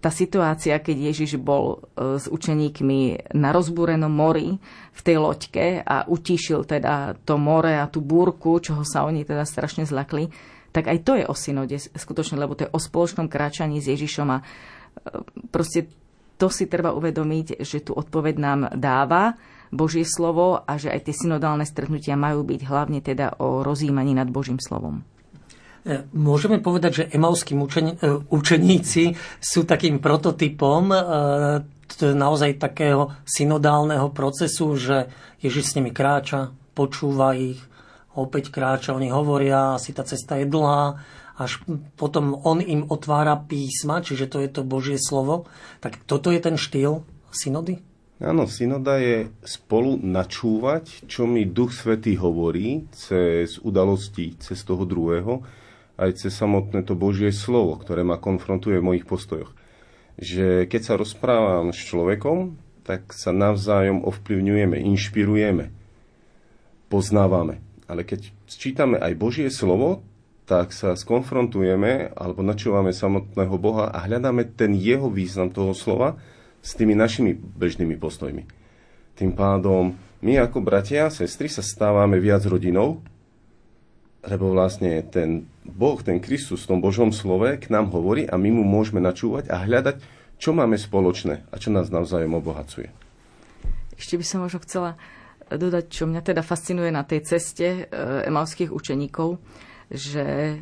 tá 0.00 0.10
situácia, 0.10 0.80
keď 0.80 1.12
Ježiš 1.12 1.36
bol 1.36 1.84
e, 1.92 2.16
s 2.16 2.24
učeníkmi 2.24 3.32
na 3.36 3.52
rozbúrenom 3.52 4.08
mori 4.08 4.56
v 4.96 5.00
tej 5.04 5.20
loďke 5.20 5.84
a 5.84 6.08
utíšil 6.08 6.64
teda 6.64 7.20
to 7.28 7.36
more 7.36 7.68
a 7.68 7.84
tú 7.92 8.00
búrku, 8.00 8.64
čoho 8.64 8.80
sa 8.80 9.04
oni 9.04 9.28
teda 9.28 9.44
strašne 9.44 9.84
zlakli, 9.84 10.32
tak 10.72 10.88
aj 10.88 10.98
to 11.04 11.20
je 11.20 11.28
o 11.28 11.36
synode 11.36 11.76
skutočne, 11.76 12.40
lebo 12.40 12.56
to 12.56 12.64
je 12.64 12.72
o 12.72 12.80
spoločnom 12.80 13.28
kráčaní 13.28 13.84
s 13.84 13.92
Ježišom 13.92 14.28
a 14.32 14.38
proste 15.50 15.90
to 16.40 16.48
si 16.48 16.64
treba 16.64 16.96
uvedomiť, 16.96 17.60
že 17.60 17.84
tu 17.84 17.92
odpoveď 17.92 18.34
nám 18.40 18.60
dáva 18.72 19.36
Božie 19.68 20.08
slovo 20.08 20.64
a 20.64 20.80
že 20.80 20.88
aj 20.88 21.06
tie 21.06 21.14
synodálne 21.14 21.68
stretnutia 21.68 22.16
majú 22.16 22.42
byť 22.42 22.60
hlavne 22.64 23.04
teda 23.04 23.36
o 23.38 23.60
rozjímaní 23.60 24.16
nad 24.16 24.26
Božím 24.32 24.56
slovom. 24.56 25.04
E, 25.84 26.08
môžeme 26.16 26.60
povedať, 26.60 26.92
že 26.92 27.04
emauskí 27.12 27.52
e, 27.52 27.60
učeníci 28.28 29.14
sú 29.40 29.60
takým 29.68 30.00
prototypom 30.00 30.82
e, 30.90 30.96
naozaj 32.00 32.56
takého 32.56 33.14
synodálneho 33.28 34.08
procesu, 34.10 34.74
že 34.80 35.12
Ježiš 35.44 35.72
s 35.72 35.74
nimi 35.76 35.92
kráča, 35.92 36.52
počúva 36.72 37.36
ich, 37.36 37.60
opäť 38.16 38.50
kráča, 38.50 38.96
oni 38.96 39.08
hovoria, 39.12 39.78
asi 39.78 39.94
tá 39.94 40.02
cesta 40.02 40.36
je 40.36 40.46
dlhá, 40.50 40.98
až 41.40 41.64
potom 41.96 42.36
on 42.44 42.60
im 42.60 42.84
otvára 42.84 43.40
písma, 43.40 44.04
čiže 44.04 44.28
to 44.28 44.44
je 44.44 44.48
to 44.52 44.60
Božie 44.60 45.00
slovo. 45.00 45.48
Tak 45.80 46.04
toto 46.04 46.28
je 46.28 46.40
ten 46.44 46.60
štýl 46.60 47.00
synody? 47.32 47.80
Áno, 48.20 48.44
synoda 48.44 49.00
je 49.00 49.32
spolu 49.48 49.96
načúvať, 49.96 51.08
čo 51.08 51.24
mi 51.24 51.48
Duch 51.48 51.72
Svetý 51.72 52.20
hovorí 52.20 52.84
cez 52.92 53.56
udalosti, 53.56 54.36
cez 54.36 54.60
toho 54.60 54.84
druhého, 54.84 55.40
aj 55.96 56.20
cez 56.20 56.32
samotné 56.36 56.84
to 56.84 56.92
Božie 56.92 57.32
slovo, 57.32 57.80
ktoré 57.80 58.04
ma 58.04 58.20
konfrontuje 58.20 58.76
v 58.76 58.88
mojich 58.92 59.08
postojoch. 59.08 59.56
Že 60.20 60.68
keď 60.68 60.80
sa 60.84 61.00
rozprávam 61.00 61.72
s 61.72 61.80
človekom, 61.80 62.60
tak 62.84 63.16
sa 63.16 63.32
navzájom 63.32 64.04
ovplyvňujeme, 64.04 64.76
inšpirujeme, 64.76 65.72
poznávame. 66.92 67.64
Ale 67.88 68.04
keď 68.04 68.28
čítame 68.44 69.00
aj 69.00 69.16
Božie 69.16 69.48
slovo, 69.48 70.04
tak 70.50 70.74
sa 70.74 70.98
skonfrontujeme 70.98 72.10
alebo 72.18 72.42
načúvame 72.42 72.90
samotného 72.90 73.54
Boha 73.54 73.86
a 73.94 74.02
hľadáme 74.02 74.50
ten 74.58 74.74
jeho 74.74 75.06
význam 75.06 75.54
toho 75.54 75.70
slova 75.78 76.18
s 76.58 76.74
tými 76.74 76.98
našimi 76.98 77.38
bežnými 77.38 77.94
postojmi. 77.94 78.50
Tým 79.14 79.30
pádom 79.38 79.94
my 80.26 80.42
ako 80.42 80.58
bratia 80.58 81.06
a 81.06 81.14
sestry 81.14 81.46
sa 81.46 81.62
stávame 81.62 82.18
viac 82.18 82.42
rodinou, 82.50 82.98
lebo 84.26 84.50
vlastne 84.50 84.98
ten 85.06 85.46
Boh, 85.62 86.02
ten 86.02 86.18
Kristus 86.18 86.66
v 86.66 86.74
tom 86.74 86.80
Božom 86.82 87.14
slove 87.14 87.54
k 87.62 87.70
nám 87.70 87.94
hovorí 87.94 88.26
a 88.26 88.34
my 88.34 88.50
mu 88.50 88.66
môžeme 88.66 88.98
načúvať 88.98 89.54
a 89.54 89.62
hľadať, 89.62 90.02
čo 90.42 90.50
máme 90.50 90.74
spoločné 90.74 91.46
a 91.46 91.54
čo 91.62 91.70
nás 91.70 91.94
navzájom 91.94 92.34
obohacuje. 92.34 92.90
Ešte 93.94 94.18
by 94.18 94.24
som 94.26 94.42
možno 94.42 94.58
chcela 94.66 94.98
dodať, 95.46 95.94
čo 95.94 96.10
mňa 96.10 96.26
teda 96.26 96.42
fascinuje 96.42 96.90
na 96.90 97.06
tej 97.06 97.22
ceste 97.38 97.86
emalských 98.26 98.74
učeníkov, 98.74 99.38
že 99.90 100.26
e, 100.54 100.58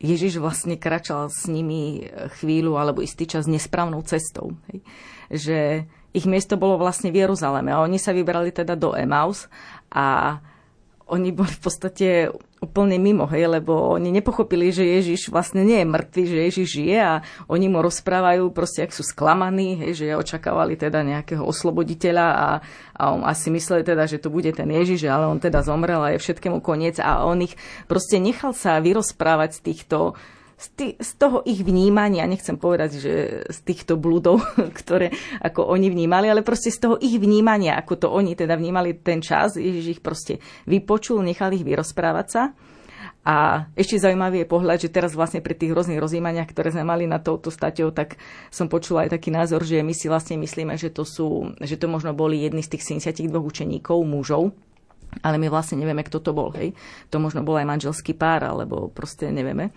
Ježiš 0.00 0.40
vlastne 0.40 0.80
kračal 0.80 1.28
s 1.28 1.44
nimi 1.46 2.08
chvíľu 2.40 2.80
alebo 2.80 3.04
istý 3.04 3.28
čas 3.28 3.44
nesprávnou 3.44 4.00
cestou. 4.02 4.56
Hej. 4.72 4.78
Že 5.28 5.58
ich 6.16 6.24
miesto 6.24 6.56
bolo 6.56 6.80
vlastne 6.80 7.12
v 7.12 7.28
Jeruzaleme 7.28 7.70
a 7.70 7.84
oni 7.84 8.00
sa 8.00 8.16
vybrali 8.16 8.50
teda 8.50 8.74
do 8.74 8.96
Emaus 8.96 9.46
a 9.92 10.40
oni 11.08 11.32
boli 11.32 11.48
v 11.48 11.60
podstate 11.64 12.06
úplne 12.58 12.98
mimo, 12.98 13.24
hej, 13.30 13.48
lebo 13.48 13.96
oni 13.96 14.10
nepochopili, 14.10 14.68
že 14.74 14.82
Ježiš 14.84 15.30
vlastne 15.30 15.62
nie 15.62 15.80
je 15.80 15.86
mŕtvy, 15.86 16.22
že 16.26 16.38
Ježiš 16.50 16.68
žije 16.74 16.98
a 16.98 17.14
oni 17.46 17.70
mu 17.70 17.80
rozprávajú 17.80 18.50
proste, 18.50 18.84
ak 18.84 18.92
sú 18.92 19.06
sklamaní, 19.06 19.78
hej, 19.78 19.92
že 20.04 20.18
očakávali 20.18 20.74
teda 20.74 21.06
nejakého 21.06 21.40
osloboditeľa 21.46 22.26
a, 22.28 22.48
a 22.98 23.02
on 23.14 23.22
asi 23.24 23.48
mysleli 23.54 23.86
teda, 23.86 24.10
že 24.10 24.20
to 24.20 24.28
bude 24.28 24.50
ten 24.52 24.68
Ježiš, 24.68 25.06
ale 25.06 25.30
on 25.30 25.38
teda 25.38 25.62
zomrel 25.62 26.02
a 26.02 26.12
je 26.12 26.22
všetkému 26.22 26.58
koniec 26.60 26.98
a 26.98 27.24
on 27.24 27.40
ich 27.40 27.54
proste 27.86 28.18
nechal 28.18 28.52
sa 28.52 28.82
vyrozprávať 28.82 29.50
z 29.56 29.60
týchto 29.64 30.18
z, 30.58 30.66
tý, 30.74 30.86
z 30.98 31.10
toho 31.14 31.46
ich 31.46 31.62
vnímania, 31.62 32.26
nechcem 32.26 32.58
povedať, 32.58 32.90
že 32.98 33.12
z 33.46 33.58
týchto 33.62 33.94
blúdov, 33.94 34.42
ktoré 34.82 35.14
ako 35.38 35.70
oni 35.70 35.88
vnímali, 35.88 36.26
ale 36.26 36.42
proste 36.42 36.74
z 36.74 36.82
toho 36.82 36.96
ich 36.98 37.14
vnímania, 37.16 37.78
ako 37.78 37.94
to 37.94 38.08
oni 38.10 38.34
teda 38.34 38.58
vnímali 38.58 38.98
ten 38.98 39.22
čas, 39.22 39.54
Ježiš 39.54 39.98
ich 39.98 40.02
proste 40.02 40.42
vypočul, 40.66 41.22
nechal 41.22 41.54
ich 41.54 41.62
vyrozprávať 41.62 42.26
sa. 42.26 42.42
A 43.28 43.68
ešte 43.76 44.00
zaujímavý 44.00 44.40
je 44.42 44.48
pohľad, 44.48 44.78
že 44.80 44.94
teraz 44.94 45.12
vlastne 45.12 45.44
pri 45.44 45.52
tých 45.52 45.76
rôznych 45.76 46.00
rozjímaniach, 46.00 46.48
ktoré 46.48 46.72
sme 46.72 46.88
mali 46.88 47.04
na 47.04 47.20
touto 47.20 47.52
staťou, 47.52 47.92
tak 47.92 48.16
som 48.48 48.72
počula 48.72 49.04
aj 49.04 49.20
taký 49.20 49.28
názor, 49.28 49.68
že 49.68 49.84
my 49.84 49.92
si 49.92 50.08
vlastne 50.08 50.40
myslíme, 50.40 50.80
že 50.80 50.88
to, 50.88 51.04
sú, 51.04 51.52
že 51.60 51.76
to 51.76 51.92
možno 51.92 52.16
boli 52.16 52.40
jedni 52.40 52.64
z 52.64 52.72
tých 52.78 53.04
72 53.04 53.28
učeníkov, 53.36 54.00
mužov, 54.00 54.56
ale 55.24 55.36
my 55.40 55.48
vlastne 55.48 55.80
nevieme, 55.80 56.04
kto 56.04 56.20
to 56.20 56.30
bol. 56.36 56.52
Hej. 56.54 56.76
To 57.10 57.18
možno 57.18 57.42
bol 57.42 57.56
aj 57.56 57.66
manželský 57.66 58.14
pár, 58.14 58.44
alebo 58.44 58.92
proste 58.92 59.32
nevieme 59.32 59.72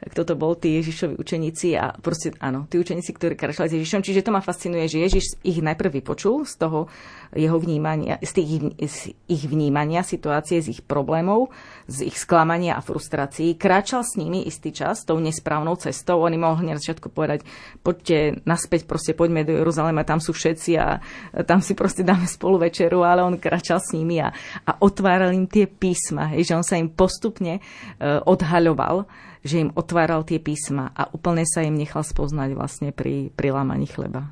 kto 0.00 0.24
to 0.24 0.34
bol, 0.36 0.56
tí 0.56 0.80
Ježišovi 0.80 1.20
učeníci 1.20 1.76
a 1.76 1.92
proste 1.92 2.32
áno, 2.40 2.64
tí 2.72 2.80
učeníci, 2.80 3.12
ktorí 3.12 3.36
kráčali 3.36 3.68
s 3.68 3.76
Ježišom. 3.76 4.00
Čiže 4.00 4.24
to 4.24 4.32
ma 4.32 4.40
fascinuje, 4.40 4.88
že 4.88 5.04
Ježiš 5.04 5.24
ich 5.44 5.60
najprv 5.60 6.00
vypočul 6.00 6.48
z 6.48 6.56
toho 6.56 6.88
jeho 7.36 7.60
vnímania, 7.60 8.16
z, 8.24 8.32
tých, 8.40 8.50
z 8.80 8.98
ich 9.28 9.44
vnímania 9.44 10.00
situácie, 10.00 10.64
z 10.64 10.72
ich 10.72 10.80
problémov, 10.80 11.52
z 11.84 12.08
ich 12.08 12.16
sklamania 12.16 12.80
a 12.80 12.84
frustrácií. 12.84 13.60
Kráčal 13.60 14.00
s 14.00 14.16
nimi 14.16 14.48
istý 14.48 14.72
čas 14.72 15.04
tou 15.04 15.20
nesprávnou 15.20 15.76
cestou. 15.76 16.24
Oni 16.24 16.40
mohli 16.40 16.72
na 16.72 16.80
začiatku 16.80 17.12
povedať, 17.12 17.44
poďte 17.84 18.40
naspäť, 18.48 18.88
proste 18.88 19.12
poďme 19.12 19.44
do 19.44 19.52
Jeruzalema, 19.52 20.08
tam 20.08 20.18
sú 20.18 20.32
všetci 20.32 20.70
a 20.80 20.98
tam 21.44 21.60
si 21.60 21.76
proste 21.76 22.00
dáme 22.00 22.24
spolu 22.24 22.56
večeru, 22.56 23.04
ale 23.04 23.20
on 23.20 23.36
kráčal 23.36 23.84
s 23.84 23.92
nimi 23.92 24.16
a 24.16 24.32
otváral 24.78 25.34
im 25.34 25.50
tie 25.50 25.66
písma, 25.66 26.30
hej, 26.36 26.46
že 26.46 26.54
on 26.54 26.62
sa 26.62 26.78
im 26.78 26.92
postupne 26.92 27.58
uh, 27.58 28.22
odhaľoval 28.22 29.08
že 29.40 29.64
im 29.64 29.70
otváral 29.72 30.20
tie 30.28 30.36
písma 30.36 30.92
a 30.92 31.08
úplne 31.16 31.48
sa 31.48 31.64
im 31.64 31.72
nechal 31.72 32.04
spoznať 32.04 32.52
vlastne 32.52 32.88
pri, 32.92 33.32
pri 33.32 33.56
lámaní 33.56 33.88
chleba. 33.88 34.28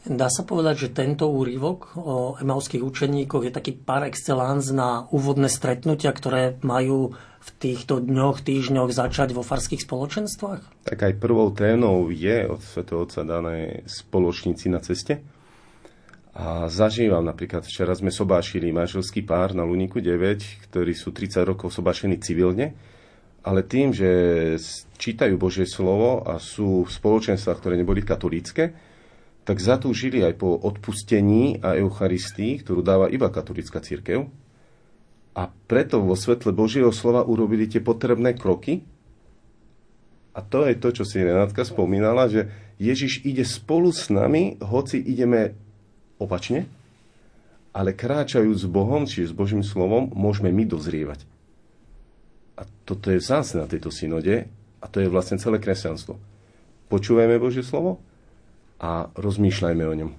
Dá 0.00 0.32
sa 0.32 0.48
povedať, 0.48 0.88
že 0.88 0.96
tento 0.96 1.28
úryvok 1.28 1.92
o 2.00 2.32
emauských 2.40 2.80
učeníkoch 2.80 3.44
je 3.44 3.52
taký 3.52 3.72
par 3.76 4.08
excellence 4.08 4.72
na 4.72 5.04
úvodné 5.12 5.52
stretnutia, 5.52 6.08
ktoré 6.16 6.56
majú 6.64 7.12
v 7.40 7.50
týchto 7.60 8.00
dňoch, 8.00 8.40
týždňoch 8.40 8.92
začať 8.96 9.36
vo 9.36 9.44
farských 9.44 9.84
spoločenstvách? 9.84 10.88
Tak 10.88 10.98
aj 11.04 11.20
prvou 11.20 11.52
témou 11.52 12.08
je 12.08 12.48
od 12.48 12.60
Sv. 12.64 12.84
Otca 12.96 13.28
dané 13.28 13.84
spoločníci 13.84 14.72
na 14.72 14.80
ceste. 14.80 15.20
A 16.30 16.70
zažívam 16.70 17.26
napríklad, 17.26 17.66
včera 17.66 17.90
sme 17.92 18.14
sobášili 18.14 18.70
manželský 18.70 19.26
pár 19.26 19.50
na 19.50 19.66
Luníku 19.66 19.98
9, 19.98 20.70
ktorí 20.70 20.94
sú 20.94 21.10
30 21.10 21.42
rokov 21.42 21.74
sobášení 21.74 22.22
civilne 22.22 22.78
ale 23.40 23.64
tým, 23.64 23.92
že 23.96 24.10
čítajú 25.00 25.40
Božie 25.40 25.64
slovo 25.64 26.20
a 26.28 26.36
sú 26.36 26.84
v 26.84 26.90
spoločenstvách, 26.92 27.58
ktoré 27.60 27.74
neboli 27.80 28.04
katolícke, 28.04 28.76
tak 29.48 29.56
zatúžili 29.56 30.20
aj 30.20 30.36
po 30.36 30.52
odpustení 30.60 31.56
a 31.64 31.72
Eucharistii, 31.80 32.60
ktorú 32.60 32.84
dáva 32.84 33.08
iba 33.08 33.32
katolická 33.32 33.80
církev. 33.80 34.28
A 35.32 35.48
preto 35.48 36.04
vo 36.04 36.12
svetle 36.12 36.52
Božieho 36.52 36.92
slova 36.92 37.24
urobili 37.24 37.64
tie 37.64 37.80
potrebné 37.80 38.36
kroky. 38.36 38.84
A 40.36 40.44
to 40.44 40.68
je 40.68 40.76
to, 40.76 40.92
čo 40.92 41.04
si 41.08 41.24
Renátka 41.24 41.64
spomínala, 41.64 42.28
že 42.28 42.52
Ježiš 42.76 43.24
ide 43.24 43.42
spolu 43.48 43.88
s 43.90 44.12
nami, 44.12 44.60
hoci 44.60 45.00
ideme 45.00 45.56
opačne, 46.20 46.68
ale 47.72 47.96
kráčajúc 47.96 48.66
s 48.66 48.68
Bohom, 48.68 49.08
čiže 49.08 49.32
s 49.32 49.34
Božím 49.34 49.64
slovom, 49.64 50.12
môžeme 50.12 50.52
my 50.52 50.68
dozrievať. 50.68 51.24
A 52.60 52.68
toto 52.84 53.08
je 53.08 53.22
vzácne 53.22 53.64
na 53.64 53.68
tejto 53.70 53.88
synode 53.88 54.44
a 54.82 54.84
to 54.90 55.00
je 55.00 55.08
vlastne 55.08 55.40
celé 55.40 55.56
kresťanstvo. 55.56 56.20
Počúvajme 56.92 57.40
Božie 57.40 57.64
slovo 57.64 58.02
a 58.82 59.08
rozmýšľajme 59.16 59.84
o 59.86 59.94
ňom. 59.94 60.10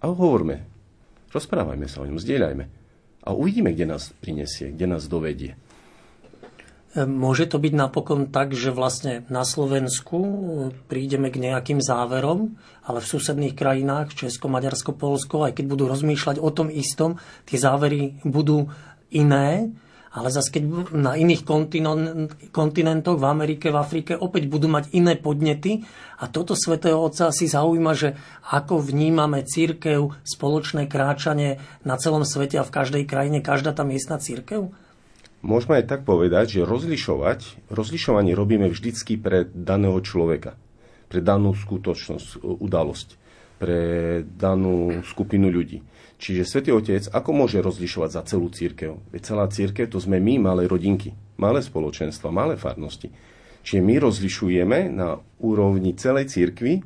A 0.00 0.04
hovorme. 0.08 0.64
Rozprávajme 1.34 1.90
sa 1.90 2.00
o 2.00 2.08
ňom, 2.08 2.22
zdieľajme. 2.22 2.64
A 3.24 3.28
uvidíme, 3.34 3.74
kde 3.74 3.90
nás 3.90 4.14
prinesie, 4.22 4.70
kde 4.70 4.86
nás 4.86 5.10
dovedie. 5.10 5.58
Môže 6.94 7.50
to 7.50 7.58
byť 7.58 7.74
napokon 7.74 8.30
tak, 8.30 8.54
že 8.54 8.70
vlastne 8.70 9.26
na 9.26 9.42
Slovensku 9.42 10.18
prídeme 10.86 11.26
k 11.26 11.42
nejakým 11.42 11.82
záverom, 11.82 12.54
ale 12.86 13.02
v 13.02 13.10
susedných 13.10 13.58
krajinách, 13.58 14.14
Česko, 14.14 14.46
Maďarsko, 14.46 14.94
Polsko, 14.94 15.42
aj 15.42 15.58
keď 15.58 15.74
budú 15.74 15.90
rozmýšľať 15.90 16.38
o 16.38 16.50
tom 16.54 16.70
istom, 16.70 17.18
tie 17.50 17.58
závery 17.58 18.22
budú 18.22 18.70
iné 19.10 19.74
ale 20.14 20.30
zase 20.30 20.54
keď 20.54 20.94
na 20.94 21.18
iných 21.18 21.42
kontinentoch, 22.54 23.18
v 23.18 23.26
Amerike, 23.26 23.74
v 23.74 23.82
Afrike, 23.82 24.12
opäť 24.14 24.46
budú 24.46 24.70
mať 24.70 24.94
iné 24.94 25.18
podnety 25.18 25.82
a 26.22 26.30
toto 26.30 26.54
svätého 26.54 27.02
Otca 27.02 27.34
si 27.34 27.50
zaujíma, 27.50 27.92
že 27.98 28.14
ako 28.46 28.78
vnímame 28.78 29.42
církev, 29.42 30.14
spoločné 30.22 30.86
kráčanie 30.86 31.58
na 31.82 31.98
celom 31.98 32.22
svete 32.22 32.62
a 32.62 32.64
v 32.64 32.74
každej 32.78 33.04
krajine, 33.10 33.42
každá 33.42 33.74
tá 33.74 33.82
miestna 33.82 34.22
církev? 34.22 34.70
Môžeme 35.44 35.84
aj 35.84 35.92
tak 35.92 36.00
povedať, 36.08 36.56
že 36.56 36.64
rozlišovať, 36.64 37.68
rozlišovanie 37.68 38.32
robíme 38.32 38.72
vždycky 38.72 39.20
pre 39.20 39.44
daného 39.44 40.00
človeka, 40.00 40.56
pre 41.12 41.20
danú 41.20 41.52
skutočnosť, 41.52 42.40
udalosť, 42.40 43.08
pre 43.60 43.80
danú 44.24 45.04
skupinu 45.04 45.52
ľudí. 45.52 45.84
Čiže 46.16 46.48
Svetý 46.48 46.70
Otec, 46.72 47.12
ako 47.12 47.30
môže 47.36 47.60
rozlišovať 47.60 48.10
za 48.16 48.22
celú 48.24 48.48
církev? 48.48 48.96
Veď 49.12 49.20
celá 49.20 49.44
církev 49.52 49.84
to 49.92 50.00
sme 50.00 50.16
my, 50.16 50.40
malé 50.40 50.64
rodinky, 50.64 51.12
malé 51.36 51.60
spoločenstva, 51.60 52.32
malé 52.32 52.56
farnosti. 52.56 53.12
Čiže 53.60 53.84
my 53.84 54.00
rozlišujeme 54.00 54.96
na 54.96 55.20
úrovni 55.44 55.92
celej 55.92 56.32
církvy, 56.32 56.80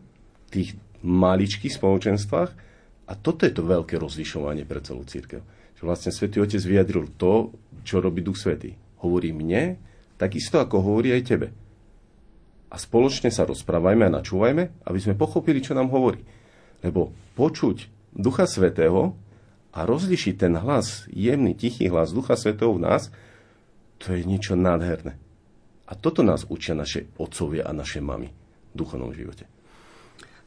tých 0.51 0.75
maličkých 1.07 1.79
spoločenstvách 1.79 2.51
a 3.07 3.13
toto 3.15 3.47
je 3.47 3.55
to 3.55 3.63
veľké 3.63 4.03
rozlišovanie 4.03 4.67
pre 4.67 4.83
celú 4.83 5.07
církev. 5.07 5.47
Že 5.79 5.83
vlastne 5.87 6.11
Svetý 6.11 6.43
Otec 6.43 6.59
vyjadril 6.59 7.15
to, 7.15 7.55
čo 7.87 8.03
robí 8.03 8.19
Duch 8.19 8.35
Svetý. 8.35 8.75
Hovorí 8.99 9.31
mne, 9.31 9.79
takisto 10.19 10.59
ako 10.59 10.83
hovorí 10.83 11.15
aj 11.15 11.23
tebe. 11.23 11.49
A 12.69 12.77
spoločne 12.77 13.31
sa 13.31 13.47
rozprávajme 13.47 14.11
a 14.11 14.15
načúvajme, 14.19 14.85
aby 14.85 14.99
sme 14.99 15.15
pochopili, 15.15 15.63
čo 15.63 15.79
nám 15.79 15.89
hovorí. 15.95 16.21
Lebo 16.83 17.15
počuť 17.39 18.11
Ducha 18.11 18.51
Svetého 18.51 19.15
a 19.71 19.87
rozlišiť 19.87 20.35
ten 20.35 20.59
hlas, 20.59 21.07
jemný, 21.15 21.55
tichý 21.55 21.87
hlas 21.87 22.11
Ducha 22.11 22.35
Svetého 22.35 22.75
v 22.75 22.83
nás, 22.83 23.15
to 24.03 24.19
je 24.19 24.27
niečo 24.27 24.59
nádherné. 24.59 25.15
A 25.89 25.95
toto 25.95 26.27
nás 26.27 26.45
učia 26.51 26.75
naše 26.75 27.09
otcovia 27.17 27.65
a 27.65 27.73
naše 27.73 28.03
mamy 28.03 28.29
v 28.29 28.75
duchovnom 28.75 29.15
živote. 29.15 29.47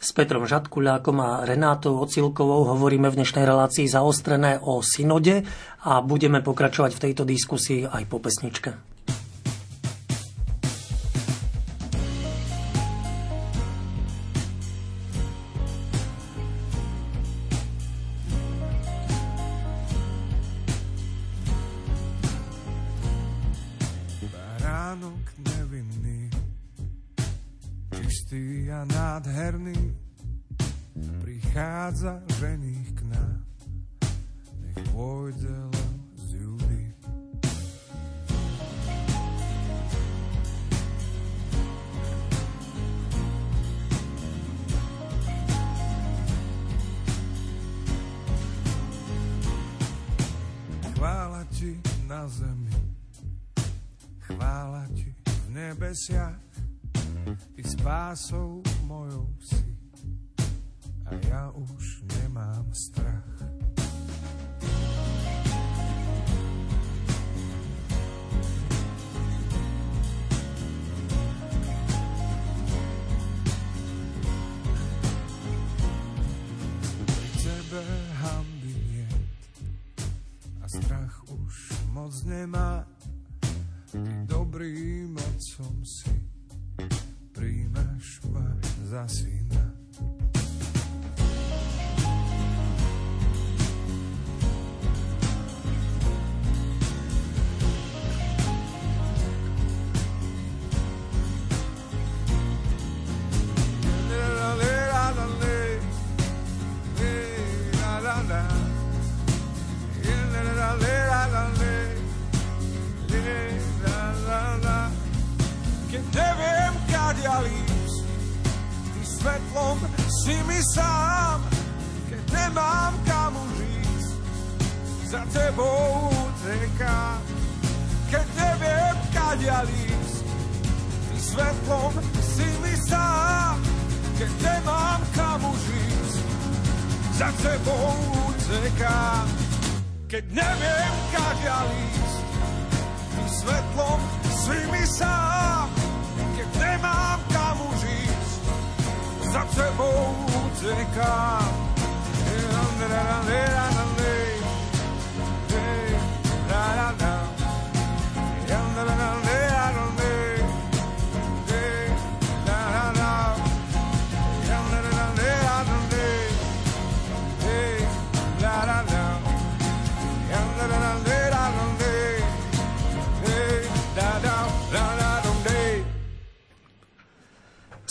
S 0.02 0.18
Petrom 0.18 0.50
Žadkuľákom 0.50 1.22
a 1.22 1.46
Renátou 1.46 2.02
Ocilkovou 2.02 2.66
hovoríme 2.74 3.06
v 3.14 3.22
dnešnej 3.22 3.46
relácii 3.46 3.86
zaostrené 3.86 4.58
o 4.58 4.82
synode 4.82 5.46
a 5.86 6.02
budeme 6.02 6.42
pokračovať 6.42 6.98
v 6.98 7.04
tejto 7.06 7.22
diskusii 7.22 7.86
aj 7.86 8.10
po 8.10 8.18
pesničke. 8.18 8.91
am 82.42 82.56
I? 82.56 82.71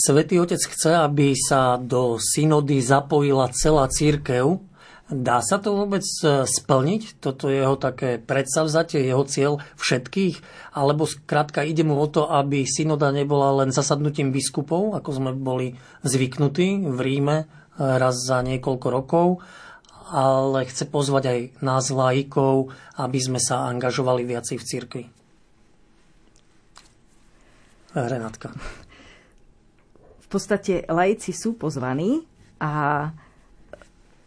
Svetý 0.00 0.40
Otec 0.40 0.64
chce, 0.64 0.96
aby 0.96 1.36
sa 1.36 1.76
do 1.76 2.16
synody 2.16 2.80
zapojila 2.80 3.52
celá 3.52 3.84
církev. 3.84 4.56
Dá 5.12 5.44
sa 5.44 5.60
to 5.60 5.76
vôbec 5.76 6.00
e, 6.24 6.48
splniť? 6.48 7.20
Toto 7.20 7.52
je 7.52 7.60
jeho 7.60 7.76
také 7.76 8.16
predsavzatie, 8.16 9.04
jeho 9.04 9.28
cieľ 9.28 9.60
všetkých? 9.76 10.40
Alebo 10.72 11.04
skrátka 11.04 11.68
ide 11.68 11.84
mu 11.84 12.00
o 12.00 12.08
to, 12.08 12.32
aby 12.32 12.64
synoda 12.64 13.12
nebola 13.12 13.60
len 13.60 13.76
zasadnutím 13.76 14.32
biskupov, 14.32 14.96
ako 14.96 15.10
sme 15.12 15.30
boli 15.36 15.76
zvyknutí 16.00 16.88
v 16.88 16.98
Ríme 17.04 17.36
e, 17.36 17.46
raz 17.76 18.24
za 18.24 18.40
niekoľko 18.40 18.86
rokov, 18.88 19.44
ale 20.08 20.64
chce 20.64 20.88
pozvať 20.88 21.24
aj 21.28 21.40
nás 21.60 21.92
laikov, 21.92 22.72
aby 22.96 23.18
sme 23.20 23.36
sa 23.36 23.68
angažovali 23.68 24.24
viacej 24.24 24.56
v 24.56 24.64
cirkvi. 24.64 25.04
Renátka 27.92 28.48
podstate 30.30 30.86
laici 30.86 31.34
sú 31.34 31.58
pozvaní 31.58 32.22
a 32.62 33.10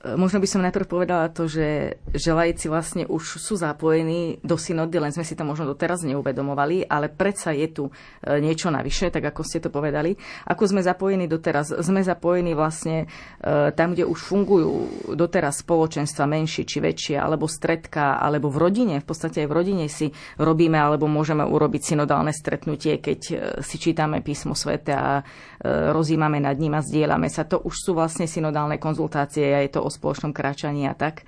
Možno 0.04 0.44
by 0.44 0.48
som 0.52 0.60
najprv 0.68 0.84
povedala 0.84 1.32
to, 1.32 1.48
že, 1.48 1.96
že 2.12 2.36
vlastne 2.68 3.08
už 3.08 3.40
sú 3.40 3.56
zapojení 3.56 4.44
do 4.44 4.60
synody, 4.60 5.00
len 5.00 5.16
sme 5.16 5.24
si 5.24 5.32
to 5.32 5.48
možno 5.48 5.64
doteraz 5.72 6.04
neuvedomovali, 6.04 6.92
ale 6.92 7.08
predsa 7.08 7.56
je 7.56 7.72
tu 7.72 7.84
e, 7.88 7.92
niečo 8.44 8.68
navyše, 8.68 9.16
tak 9.16 9.24
ako 9.32 9.48
ste 9.48 9.64
to 9.64 9.72
povedali. 9.72 10.12
Ako 10.44 10.68
sme 10.68 10.84
zapojení 10.84 11.32
doteraz? 11.32 11.72
Sme 11.80 12.04
zapojení 12.04 12.52
vlastne 12.52 13.08
e, 13.40 13.72
tam, 13.72 13.96
kde 13.96 14.04
už 14.04 14.20
fungujú 14.20 14.72
doteraz 15.16 15.64
spoločenstva 15.64 16.28
menšie 16.28 16.68
či 16.68 16.84
väčšie, 16.84 17.16
alebo 17.16 17.48
stredka, 17.48 18.20
alebo 18.20 18.52
v 18.52 18.60
rodine. 18.60 18.96
V 19.00 19.08
podstate 19.08 19.48
aj 19.48 19.48
v 19.48 19.56
rodine 19.56 19.88
si 19.88 20.12
robíme, 20.36 20.76
alebo 20.84 21.08
môžeme 21.08 21.48
urobiť 21.48 21.96
synodálne 21.96 22.36
stretnutie, 22.36 23.00
keď 23.00 23.20
e, 23.32 23.36
si 23.64 23.80
čítame 23.80 24.20
písmo 24.20 24.52
svete 24.52 24.92
a 24.92 25.24
rozímame 25.64 26.44
nad 26.44 26.60
ním 26.60 26.76
a 26.76 26.84
zdieľame 26.84 27.32
sa. 27.32 27.48
To 27.48 27.64
už 27.64 27.72
sú 27.72 27.92
vlastne 27.96 28.28
synodálne 28.28 28.76
konzultácie 28.76 29.48
a 29.56 29.64
je 29.64 29.72
to 29.72 29.93
spoločnom 29.94 30.34
kráčaní 30.34 30.90
a 30.90 30.98
tak. 30.98 31.24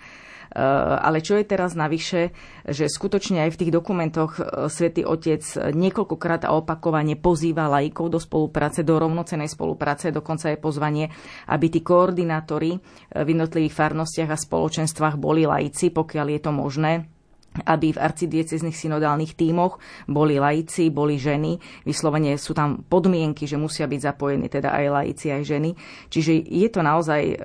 Eh, 0.56 0.62
ale 1.02 1.20
čo 1.20 1.36
je 1.36 1.44
teraz 1.44 1.76
navyše, 1.76 2.32
že 2.64 2.88
skutočne 2.88 3.44
aj 3.44 3.58
v 3.58 3.60
tých 3.60 3.72
dokumentoch 3.76 4.40
eh, 4.40 4.44
svätý 4.72 5.04
Otec 5.04 5.44
niekoľkokrát 5.76 6.48
a 6.48 6.56
opakovane 6.56 7.20
pozýva 7.20 7.68
laikov 7.68 8.08
do 8.08 8.20
spolupráce, 8.24 8.88
do 8.88 8.96
rovnocenej 8.96 9.52
spolupráce, 9.52 10.16
dokonca 10.16 10.54
je 10.54 10.62
pozvanie, 10.62 11.12
aby 11.52 11.66
tí 11.68 11.84
koordinátori 11.84 12.72
eh, 12.72 12.80
v 13.26 13.36
jednotlivých 13.36 13.76
farnostiach 13.76 14.32
a 14.32 14.40
spoločenstvách 14.40 15.20
boli 15.20 15.44
laici, 15.44 15.92
pokiaľ 15.92 16.28
je 16.32 16.40
to 16.40 16.52
možné 16.56 17.15
aby 17.64 17.96
v 17.96 18.02
arcidieceznych 18.02 18.76
synodálnych 18.76 19.40
tímoch 19.40 19.80
boli 20.12 20.36
laici, 20.36 20.92
boli 20.92 21.16
ženy. 21.16 21.56
Vyslovene 21.88 22.36
sú 22.36 22.52
tam 22.52 22.84
podmienky, 22.84 23.48
že 23.48 23.56
musia 23.56 23.88
byť 23.88 24.02
zapojení 24.12 24.52
teda 24.52 24.76
aj 24.76 24.86
laici, 24.92 25.32
aj 25.32 25.44
ženy. 25.48 25.72
Čiže 26.12 26.32
je 26.44 26.68
to 26.68 26.84
naozaj 26.84 27.22
e, 27.24 27.36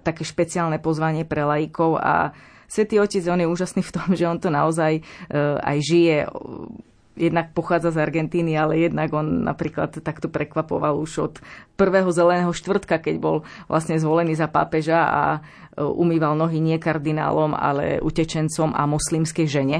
také 0.00 0.24
špeciálne 0.24 0.80
pozvanie 0.80 1.28
pre 1.28 1.44
laikov 1.44 2.00
a 2.00 2.32
Svetý 2.64 2.98
Otec, 2.98 3.22
on 3.28 3.44
je 3.44 3.46
úžasný 3.46 3.84
v 3.84 3.92
tom, 3.92 4.08
že 4.18 4.24
on 4.24 4.40
to 4.40 4.48
naozaj 4.48 4.98
e, 4.98 5.02
aj 5.60 5.78
žije 5.84 6.16
jednak 7.14 7.54
pochádza 7.54 7.94
z 7.94 8.02
Argentíny, 8.02 8.58
ale 8.58 8.90
jednak 8.90 9.14
on 9.14 9.46
napríklad 9.46 10.02
takto 10.02 10.26
prekvapoval 10.26 10.98
už 10.98 11.12
od 11.18 11.34
prvého 11.78 12.10
zeleného 12.10 12.50
štvrtka, 12.50 12.98
keď 12.98 13.22
bol 13.22 13.36
vlastne 13.70 13.94
zvolený 13.98 14.34
za 14.34 14.50
pápeža 14.50 15.06
a 15.06 15.22
umýval 15.78 16.38
nohy 16.38 16.58
nie 16.62 16.78
kardinálom, 16.78 17.54
ale 17.54 17.98
utečencom 18.02 18.74
a 18.74 18.82
moslimskej 18.86 19.46
žene. 19.46 19.78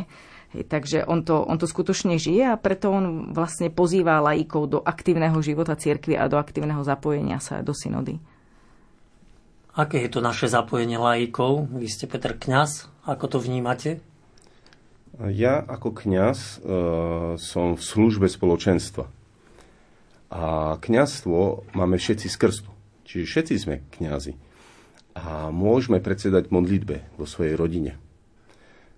Takže 0.55 1.03
on 1.11 1.27
to, 1.27 1.43
on 1.43 1.59
to 1.59 1.67
skutočne 1.67 2.15
žije 2.15 2.47
a 2.47 2.55
preto 2.55 2.95
on 2.95 3.35
vlastne 3.35 3.75
pozýva 3.75 4.23
laikov 4.23 4.71
do 4.71 4.79
aktívneho 4.79 5.35
života 5.43 5.75
cirkvi 5.75 6.15
a 6.15 6.31
do 6.31 6.39
aktívneho 6.39 6.87
zapojenia 6.87 7.43
sa 7.43 7.59
do 7.59 7.75
synody. 7.75 8.23
Aké 9.75 10.07
je 10.07 10.15
to 10.15 10.23
naše 10.23 10.47
zapojenie 10.47 10.95
laikov? 10.95 11.67
Vy 11.75 11.91
ste 11.91 12.07
Peter 12.07 12.39
Kňaz, 12.39 12.87
ako 13.11 13.27
to 13.27 13.39
vnímate? 13.43 13.99
Ja 15.19 15.63
ako 15.63 15.95
kňaz 15.95 16.39
e, 16.39 16.55
som 17.39 17.79
v 17.79 17.83
službe 17.83 18.27
spoločenstva. 18.27 19.07
A 20.35 20.75
kňazstvo 20.79 21.71
máme 21.75 21.99
všetci 21.99 22.27
z 22.27 22.37
krstu. 22.39 22.71
Čiže 23.07 23.27
všetci 23.27 23.55
sme 23.59 23.75
kňazi. 23.95 24.35
A 25.14 25.48
môžeme 25.55 26.03
predsedať 26.03 26.50
modlitbe 26.50 27.14
vo 27.14 27.27
svojej 27.27 27.55
rodine. 27.55 27.94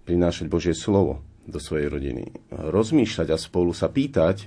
Prinášať 0.08 0.48
Božie 0.48 0.72
slovo 0.72 1.20
do 1.46 1.62
svojej 1.62 1.86
rodiny. 1.86 2.50
Rozmýšľať 2.50 3.28
a 3.30 3.38
spolu 3.38 3.70
sa 3.70 3.86
pýtať 3.86 4.36
e, 4.42 4.46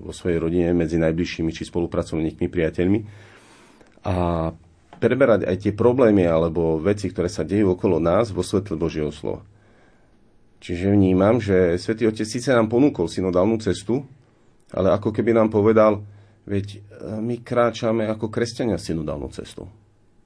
vo 0.00 0.12
svojej 0.16 0.40
rodine 0.40 0.72
medzi 0.72 0.96
najbližšími 0.96 1.52
či 1.52 1.68
spolupracovníkmi, 1.68 2.46
priateľmi. 2.48 3.00
A 4.08 4.14
preberať 4.96 5.44
aj 5.44 5.56
tie 5.60 5.72
problémy 5.76 6.24
alebo 6.24 6.80
veci, 6.80 7.12
ktoré 7.12 7.28
sa 7.28 7.44
dejú 7.44 7.76
okolo 7.76 8.00
nás 8.00 8.32
vo 8.32 8.40
svetle 8.40 8.80
Božieho 8.80 9.12
slova. 9.12 9.44
Čiže 10.60 10.92
vnímam, 10.92 11.40
že 11.40 11.80
Svetý 11.80 12.04
Otec 12.04 12.28
síce 12.28 12.52
nám 12.52 12.68
ponúkol 12.68 13.08
synodálnu 13.08 13.56
cestu, 13.64 14.04
ale 14.72 14.92
ako 14.92 15.08
keby 15.12 15.32
nám 15.36 15.48
povedal, 15.52 16.04
veď 16.48 16.66
e, 16.76 16.78
my 17.20 17.40
kráčame 17.44 18.08
ako 18.08 18.32
kresťania 18.32 18.80
synodálnu 18.80 19.28
cestu. 19.32 19.68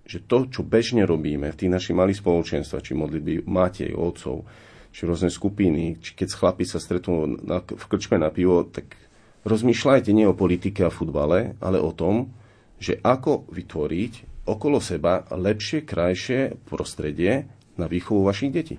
Že 0.05 0.19
to, 0.29 0.39
čo 0.53 0.61
bežne 0.63 1.09
robíme 1.09 1.49
v 1.49 1.59
tých 1.59 1.73
našich 1.73 1.97
malých 1.97 2.21
spoločenstvách, 2.21 2.85
či 2.85 2.93
modlitby 2.93 3.49
Matej, 3.49 3.97
otcov, 3.97 4.45
či 4.95 5.09
rôzne 5.09 5.33
skupiny, 5.33 5.99
či 5.99 6.15
keď 6.15 6.29
chlapi 6.39 6.65
sa 6.69 6.79
stretnú 6.79 7.41
na, 7.43 7.59
v 7.65 7.85
krčme 7.89 8.21
na 8.21 8.31
pivo, 8.31 8.63
tak 8.69 8.95
rozmýšľajte 9.43 10.11
nie 10.15 10.29
o 10.29 10.37
politike 10.37 10.87
a 10.87 10.95
futbale, 10.95 11.59
ale 11.59 11.83
o 11.83 11.91
tom, 11.91 12.31
že 12.79 13.01
ako 13.01 13.49
vytvoriť 13.49 14.45
okolo 14.45 14.79
seba 14.79 15.25
lepšie, 15.33 15.89
krajšie 15.89 16.69
prostredie 16.69 17.49
na 17.75 17.89
výchovu 17.89 18.23
vašich 18.23 18.53
detí. 18.53 18.77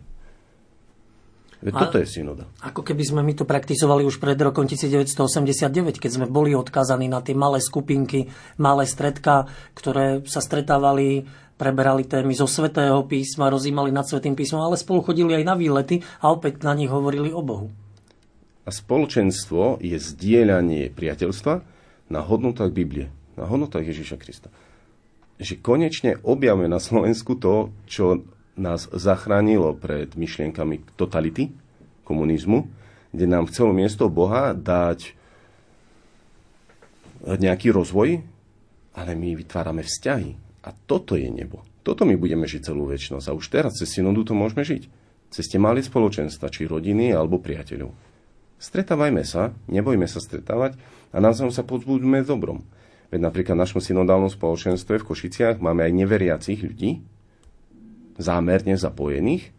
Veď 1.63 1.73
toto 1.87 1.97
je 2.01 2.07
synoda. 2.07 2.43
Ako 2.59 2.83
keby 2.83 3.03
sme 3.05 3.21
my 3.23 3.33
to 3.37 3.47
praktizovali 3.47 4.03
už 4.03 4.19
pred 4.19 4.35
rokom 4.35 4.67
1989, 4.67 6.01
keď 6.01 6.11
sme 6.11 6.27
boli 6.27 6.51
odkázaní 6.51 7.07
na 7.07 7.23
tie 7.23 7.37
malé 7.37 7.63
skupinky, 7.63 8.27
malé 8.59 8.83
stredka, 8.83 9.47
ktoré 9.71 10.19
sa 10.27 10.43
stretávali, 10.43 11.23
preberali 11.55 12.03
témy 12.03 12.35
zo 12.35 12.45
Svetého 12.45 12.99
písma, 13.07 13.47
rozímali 13.47 13.89
nad 13.89 14.03
Svetým 14.03 14.35
písmom, 14.35 14.61
ale 14.61 14.75
spolu 14.75 15.01
chodili 15.01 15.31
aj 15.39 15.43
na 15.47 15.55
výlety 15.55 16.03
a 16.19 16.31
opäť 16.31 16.67
na 16.67 16.75
nich 16.75 16.91
hovorili 16.91 17.31
o 17.31 17.39
Bohu. 17.39 17.71
A 18.65 18.69
spoločenstvo 18.73 19.79
je 19.79 19.95
zdieľanie 19.95 20.89
priateľstva 20.91 21.53
na 22.09 22.19
hodnotách 22.21 22.73
Biblie, 22.73 23.13
na 23.37 23.45
hodnotách 23.45 23.85
Ježiša 23.85 24.17
Krista. 24.17 24.49
Že 25.37 25.61
konečne 25.61 26.11
objavme 26.25 26.65
na 26.65 26.81
Slovensku 26.81 27.37
to, 27.37 27.69
čo 27.85 28.25
nás 28.55 28.87
zachránilo 28.91 29.75
pred 29.75 30.15
myšlienkami 30.15 30.83
totality, 30.95 31.51
komunizmu, 32.07 32.67
kde 33.11 33.25
nám 33.27 33.47
chcelo 33.51 33.75
miesto 33.75 34.07
Boha 34.07 34.55
dať 34.55 35.15
nejaký 37.25 37.73
rozvoj, 37.73 38.21
ale 38.95 39.11
my 39.17 39.35
vytvárame 39.35 39.81
vzťahy. 39.81 40.31
A 40.65 40.69
toto 40.73 41.17
je 41.19 41.27
nebo. 41.27 41.65
Toto 41.85 42.05
my 42.05 42.17
budeme 42.17 42.49
žiť 42.49 42.73
celú 42.73 42.89
väčšnosť. 42.89 43.25
A 43.29 43.37
už 43.37 43.45
teraz 43.53 43.77
cez 43.77 43.93
synodu 43.93 44.25
to 44.25 44.33
môžeme 44.33 44.65
žiť. 44.65 44.89
Cez 45.29 45.45
tie 45.45 45.61
malé 45.61 45.83
spoločenstva, 45.85 46.49
či 46.49 46.65
rodiny, 46.65 47.13
alebo 47.13 47.41
priateľov. 47.41 47.93
Stretávajme 48.55 49.21
sa, 49.27 49.51
nebojme 49.67 50.07
sa 50.07 50.23
stretávať 50.23 50.79
a 51.11 51.19
navzájom 51.19 51.51
sa 51.51 51.61
pozbudíme 51.61 52.23
dobrom. 52.23 52.63
Veď 53.13 53.29
napríklad 53.29 53.53
v 53.59 53.63
našom 53.67 53.81
synodálnom 53.83 54.31
spoločenstve 54.31 55.03
v 55.03 55.07
Košiciach 55.11 55.61
máme 55.61 55.85
aj 55.85 55.93
neveriacich 55.93 56.65
ľudí, 56.65 57.03
zámerne 58.15 58.75
zapojených, 58.75 59.51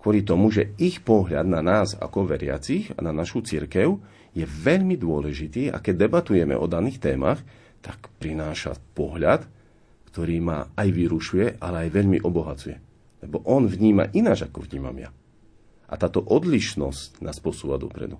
kvôli 0.00 0.22
tomu, 0.22 0.54
že 0.54 0.70
ich 0.78 1.02
pohľad 1.02 1.50
na 1.50 1.60
nás 1.64 1.98
ako 1.98 2.30
veriacich 2.30 2.94
a 2.94 3.02
na 3.02 3.10
našu 3.10 3.42
církev 3.42 3.98
je 4.36 4.44
veľmi 4.44 4.94
dôležitý 5.00 5.72
a 5.72 5.80
keď 5.80 6.06
debatujeme 6.06 6.54
o 6.54 6.68
daných 6.68 7.00
témach, 7.00 7.40
tak 7.80 8.12
prináša 8.20 8.76
pohľad, 8.94 9.48
ktorý 10.12 10.36
ma 10.40 10.58
aj 10.76 10.88
vyrušuje, 10.92 11.46
ale 11.58 11.88
aj 11.88 11.90
veľmi 11.90 12.18
obohacuje. 12.22 12.76
Lebo 13.24 13.42
on 13.48 13.66
vníma 13.66 14.12
ináč, 14.12 14.44
ako 14.44 14.64
vnímam 14.68 14.96
ja. 14.96 15.10
A 15.86 15.94
táto 15.94 16.20
odlišnosť 16.20 17.22
nás 17.22 17.38
posúva 17.38 17.78
dopredu. 17.80 18.18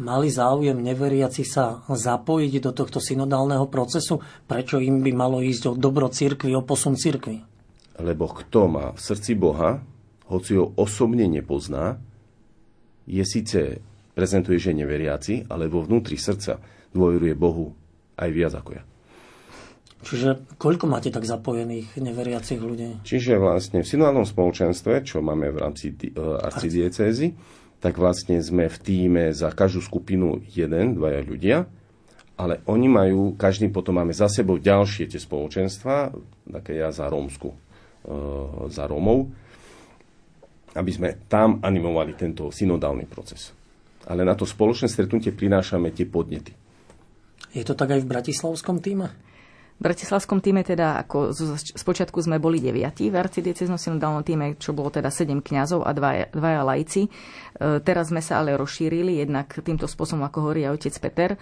Mali 0.00 0.30
záujem 0.30 0.78
neveriaci 0.78 1.42
sa 1.42 1.82
zapojiť 1.84 2.52
do 2.62 2.70
tohto 2.72 3.02
synodálneho 3.02 3.66
procesu? 3.66 4.22
Prečo 4.46 4.78
im 4.78 5.02
by 5.02 5.12
malo 5.12 5.42
ísť 5.42 5.62
o 5.66 5.72
dobro 5.74 6.08
cirkvi, 6.08 6.54
o 6.54 6.62
posun 6.62 6.94
cirkvi? 6.94 7.49
Lebo 8.00 8.32
kto 8.32 8.60
má 8.66 8.86
v 8.96 9.00
srdci 9.00 9.36
Boha, 9.36 9.84
hoci 10.30 10.56
ho 10.56 10.72
osobne 10.78 11.28
nepozná, 11.28 12.00
je 13.04 13.24
síce 13.26 13.82
prezentuje, 14.14 14.56
že 14.56 14.76
neveriaci, 14.76 15.50
ale 15.50 15.66
vo 15.66 15.82
vnútri 15.82 16.16
srdca 16.16 16.60
dôveruje 16.94 17.34
Bohu 17.34 17.74
aj 18.18 18.30
viac 18.30 18.52
ako 18.56 18.70
ja. 18.78 18.82
Čiže 20.00 20.56
koľko 20.56 20.88
máte 20.88 21.12
tak 21.12 21.28
zapojených 21.28 22.00
neveriacich 22.00 22.56
ľudí? 22.56 23.04
Čiže 23.04 23.36
vlastne 23.36 23.84
v 23.84 23.90
synodálnom 23.90 24.24
spoločenstve, 24.24 25.04
čo 25.04 25.20
máme 25.20 25.52
v 25.52 25.60
rámci 25.60 25.92
uh, 25.92 26.40
arcidiecézy, 26.40 27.36
tak 27.84 28.00
vlastne 28.00 28.40
sme 28.40 28.72
v 28.72 28.76
týme 28.80 29.24
za 29.36 29.52
každú 29.52 29.84
skupinu 29.84 30.40
jeden, 30.48 30.96
dvaja 30.96 31.20
ľudia, 31.20 31.56
ale 32.40 32.64
oni 32.64 32.88
majú, 32.88 33.36
každý 33.36 33.68
potom 33.68 34.00
máme 34.00 34.16
za 34.16 34.32
sebou 34.32 34.56
ďalšie 34.56 35.04
tie 35.12 35.20
spoločenstva, 35.20 36.16
také 36.48 36.80
ja 36.80 36.88
za 36.88 37.04
Rómsku 37.12 37.52
E, 37.52 37.69
za 38.70 38.84
Rómov, 38.88 39.28
aby 40.76 40.90
sme 40.94 41.26
tam 41.26 41.58
animovali 41.60 42.14
tento 42.14 42.48
synodálny 42.48 43.04
proces. 43.10 43.52
Ale 44.08 44.24
na 44.24 44.32
to 44.38 44.48
spoločné 44.48 44.88
stretnutie 44.88 45.34
prinášame 45.34 45.92
tie 45.92 46.08
podnety. 46.08 46.54
Je 47.50 47.66
to 47.66 47.74
tak 47.74 47.90
aj 47.90 48.00
v 48.00 48.10
bratislavskom 48.10 48.78
týme? 48.78 49.10
V 49.80 49.88
bratislavskom 49.88 50.44
týme 50.44 50.60
teda, 50.60 51.00
ako 51.08 51.32
z 51.32 51.82
počiatku 51.82 52.20
sme 52.20 52.36
boli 52.36 52.60
deviatí 52.60 53.08
v 53.08 53.16
arcidieceznom 53.16 53.80
synodálnom 53.80 54.20
týme, 54.20 54.60
čo 54.60 54.76
bolo 54.76 54.92
teda 54.92 55.08
sedem 55.08 55.40
kňazov 55.40 55.88
a 55.88 55.90
dvaja, 55.96 56.28
dvaja 56.36 56.60
lajci. 56.68 57.08
E, 57.60 57.84
teraz 57.84 58.08
sme 58.08 58.24
sa 58.24 58.40
ale 58.40 58.56
rozšírili, 58.56 59.20
jednak 59.20 59.52
týmto 59.60 59.84
spôsobom, 59.84 60.24
ako 60.24 60.48
hovorí 60.48 60.64
aj 60.64 60.80
otec 60.80 60.94
Peter, 60.96 61.30
e, 61.36 61.38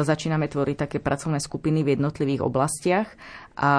začíname 0.00 0.48
tvoriť 0.48 0.76
také 0.88 0.98
pracovné 1.04 1.36
skupiny 1.36 1.84
v 1.84 2.00
jednotlivých 2.00 2.40
oblastiach 2.40 3.08
a 3.60 3.72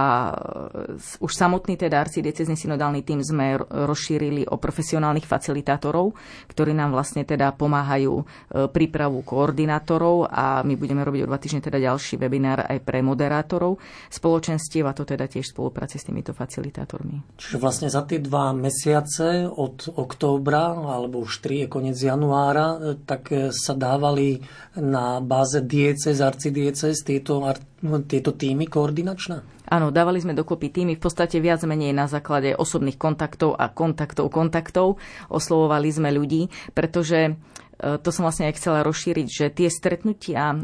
už 1.17 1.31
samotný 1.33 1.73
teda 1.73 2.05
arcidiecezný 2.05 2.53
synodálny 2.53 3.01
tým 3.01 3.25
sme 3.25 3.57
rozšírili 3.57 4.45
o 4.45 4.61
profesionálnych 4.61 5.25
facilitátorov, 5.25 6.13
ktorí 6.53 6.77
nám 6.77 6.93
vlastne 6.93 7.25
teda 7.25 7.49
pomáhajú 7.57 8.13
e, 8.21 8.23
prípravu 8.69 9.25
koordinátorov 9.25 10.29
a 10.29 10.61
my 10.61 10.77
budeme 10.77 11.01
robiť 11.01 11.25
o 11.25 11.29
dva 11.33 11.41
týždne 11.41 11.65
teda 11.65 11.81
ďalší 11.81 12.21
webinár 12.21 12.69
aj 12.69 12.77
pre 12.85 13.01
moderátorov 13.01 13.81
spoločenstiev 14.13 14.85
a 14.85 14.93
to 14.93 15.01
teda 15.01 15.25
tiež 15.25 15.49
v 15.49 15.53
spolupráci 15.57 15.97
s 15.97 16.05
týmito 16.05 16.37
facilitátormi. 16.37 17.41
Čiže 17.41 17.57
vlastne 17.57 17.89
za 17.89 18.05
tie 18.05 18.21
dva 18.21 18.53
mesiace 18.53 19.49
od 19.49 19.97
októbra, 19.97 20.77
alebo 20.77 21.25
už 21.25 21.41
tri 21.41 21.65
je 21.65 21.70
koniec 21.71 21.95
januára, 21.95 22.75
e, 22.75 22.99
tak 23.07 23.31
e, 23.31 23.55
sa 23.55 23.71
dávali 23.71 24.43
na 24.75 25.23
báze 25.23 25.63
diecez, 25.63 26.19
arcidiecez 26.19 27.07
tieto, 27.07 27.39
tieto 28.11 28.35
týmy 28.35 28.67
koordinačné? 28.67 29.63
Áno, 29.71 29.87
dávali 29.87 30.19
sme 30.19 30.35
dokopy 30.35 30.67
týmy 30.67 30.99
v 30.99 31.03
podstate 31.07 31.39
viac 31.39 31.63
menej 31.63 31.95
na 31.95 32.11
základe 32.11 32.51
osobných 32.51 32.99
kontaktov 32.99 33.55
a 33.55 33.71
kontaktov 33.71 34.27
kontaktov. 34.27 34.99
Oslovovali 35.31 35.87
sme 35.87 36.11
ľudí, 36.11 36.51
pretože 36.75 37.31
e, 37.31 37.33
to 38.03 38.11
som 38.11 38.27
vlastne 38.27 38.51
aj 38.51 38.59
chcela 38.59 38.83
rozšíriť, 38.83 39.27
že 39.31 39.45
tie 39.55 39.71
stretnutia 39.71 40.59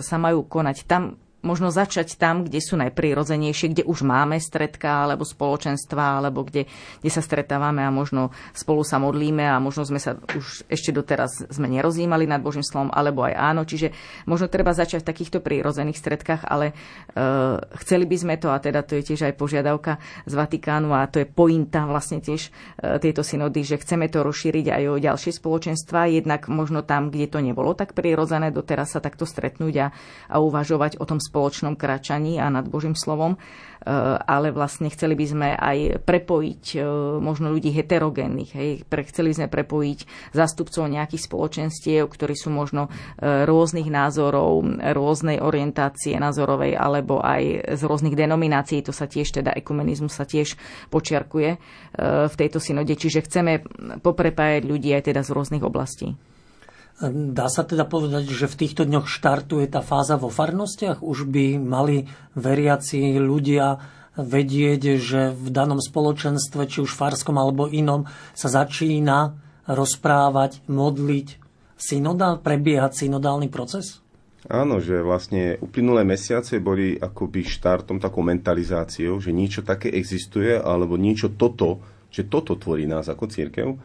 sa 0.00 0.16
majú 0.16 0.48
konať 0.48 0.88
tam, 0.88 1.20
možno 1.38 1.70
začať 1.70 2.18
tam, 2.18 2.42
kde 2.42 2.58
sú 2.58 2.74
najprirodzenejšie, 2.74 3.70
kde 3.70 3.84
už 3.86 4.02
máme 4.02 4.34
stredka 4.42 5.06
alebo 5.06 5.22
spoločenstva, 5.22 6.18
alebo 6.18 6.42
kde, 6.42 6.66
kde 6.98 7.10
sa 7.14 7.22
stretávame 7.22 7.86
a 7.86 7.94
možno 7.94 8.34
spolu 8.50 8.82
sa 8.82 8.98
modlíme 8.98 9.46
a 9.46 9.62
možno 9.62 9.86
sme 9.86 10.02
sa 10.02 10.18
už 10.18 10.66
ešte 10.66 10.90
doteraz 10.90 11.46
sme 11.46 11.70
nerozímali 11.70 12.26
nad 12.26 12.42
Božím 12.42 12.66
slovom, 12.66 12.90
alebo 12.90 13.22
aj 13.22 13.38
áno. 13.38 13.62
Čiže 13.62 13.94
možno 14.26 14.50
treba 14.50 14.74
začať 14.74 15.06
v 15.06 15.10
takýchto 15.14 15.38
prírodzených 15.38 16.02
stredkách, 16.02 16.42
ale 16.42 16.74
uh, 16.74 17.62
chceli 17.86 18.10
by 18.10 18.16
sme 18.18 18.34
to, 18.42 18.50
a 18.50 18.58
teda 18.58 18.82
to 18.82 18.98
je 18.98 19.14
tiež 19.14 19.30
aj 19.30 19.38
požiadavka 19.38 20.02
z 20.26 20.34
Vatikánu 20.34 20.90
a 20.90 21.06
to 21.06 21.22
je 21.22 21.26
pointa 21.30 21.86
vlastne 21.86 22.18
tiež 22.18 22.50
uh, 22.50 22.98
tejto 22.98 23.22
synody, 23.22 23.62
že 23.62 23.78
chceme 23.78 24.10
to 24.10 24.26
rozšíriť 24.26 24.74
aj 24.74 24.82
o 24.90 24.98
ďalšie 24.98 25.38
spoločenstva, 25.38 26.10
jednak 26.10 26.50
možno 26.50 26.82
tam, 26.82 27.14
kde 27.14 27.30
to 27.30 27.38
nebolo 27.38 27.78
tak 27.78 27.94
prirodzené, 27.94 28.50
doteraz 28.50 28.98
sa 28.98 29.00
takto 29.00 29.22
stretnúť 29.22 29.74
a, 29.78 29.86
a 30.34 30.36
uvažovať 30.42 30.98
o 30.98 31.06
tom 31.06 31.22
spoločnom 31.28 31.76
kračaní 31.76 32.40
a 32.40 32.48
nad 32.48 32.64
Božím 32.64 32.96
slovom, 32.96 33.36
e, 33.36 33.38
ale 34.24 34.48
vlastne 34.48 34.88
chceli 34.88 35.12
by 35.12 35.26
sme 35.28 35.48
aj 35.52 36.02
prepojiť 36.08 36.64
e, 36.74 36.78
možno 37.20 37.52
ľudí 37.52 37.68
heterogénnych. 37.76 38.50
Hej. 38.56 38.70
Chceli 38.88 39.36
sme 39.36 39.52
prepojiť 39.52 40.32
zástupcov 40.32 40.88
nejakých 40.88 41.28
spoločenstiev, 41.28 42.08
ktorí 42.08 42.34
sú 42.34 42.48
možno 42.48 42.88
e, 42.88 43.44
rôznych 43.44 43.92
názorov, 43.92 44.64
rôznej 44.80 45.44
orientácie 45.44 46.16
názorovej, 46.16 46.74
alebo 46.74 47.20
aj 47.20 47.76
z 47.76 47.82
rôznych 47.84 48.16
denominácií. 48.16 48.80
To 48.88 48.96
sa 48.96 49.04
tiež, 49.04 49.44
teda 49.44 49.52
ekumenizmus 49.52 50.16
sa 50.16 50.24
tiež 50.24 50.56
počiarkuje 50.88 51.50
v 52.28 52.34
tejto 52.34 52.58
synode. 52.62 52.94
Čiže 52.94 53.26
chceme 53.26 53.62
poprepájať 54.00 54.62
ľudí 54.64 54.94
aj 54.94 55.12
teda 55.12 55.20
z 55.26 55.30
rôznych 55.34 55.64
oblastí. 55.64 56.14
Dá 57.06 57.46
sa 57.46 57.62
teda 57.62 57.86
povedať, 57.86 58.26
že 58.26 58.50
v 58.50 58.58
týchto 58.66 58.82
dňoch 58.82 59.06
štartuje 59.06 59.70
tá 59.70 59.86
fáza 59.86 60.18
vo 60.18 60.26
farnostiach? 60.34 60.98
Už 60.98 61.30
by 61.30 61.54
mali 61.54 62.10
veriaci 62.34 63.22
ľudia 63.22 63.78
vedieť, 64.18 64.98
že 64.98 65.30
v 65.30 65.46
danom 65.54 65.78
spoločenstve, 65.78 66.66
či 66.66 66.82
už 66.82 66.90
farskom 66.90 67.38
alebo 67.38 67.70
inom, 67.70 68.10
sa 68.34 68.50
začína 68.50 69.38
rozprávať, 69.70 70.66
modliť 70.66 71.38
synodál, 71.78 72.42
prebiehať 72.42 73.06
synodálny 73.06 73.46
proces? 73.46 74.02
Áno, 74.50 74.82
že 74.82 74.98
vlastne 74.98 75.54
uplynulé 75.62 76.02
mesiace 76.02 76.58
boli 76.58 76.98
akoby 76.98 77.46
štartom 77.46 78.02
takou 78.02 78.26
mentalizáciou, 78.26 79.22
že 79.22 79.30
niečo 79.30 79.62
také 79.62 79.86
existuje, 79.94 80.58
alebo 80.58 80.98
niečo 80.98 81.30
toto, 81.30 81.78
že 82.10 82.26
toto 82.26 82.58
tvorí 82.58 82.90
nás 82.90 83.06
ako 83.06 83.30
církev. 83.30 83.78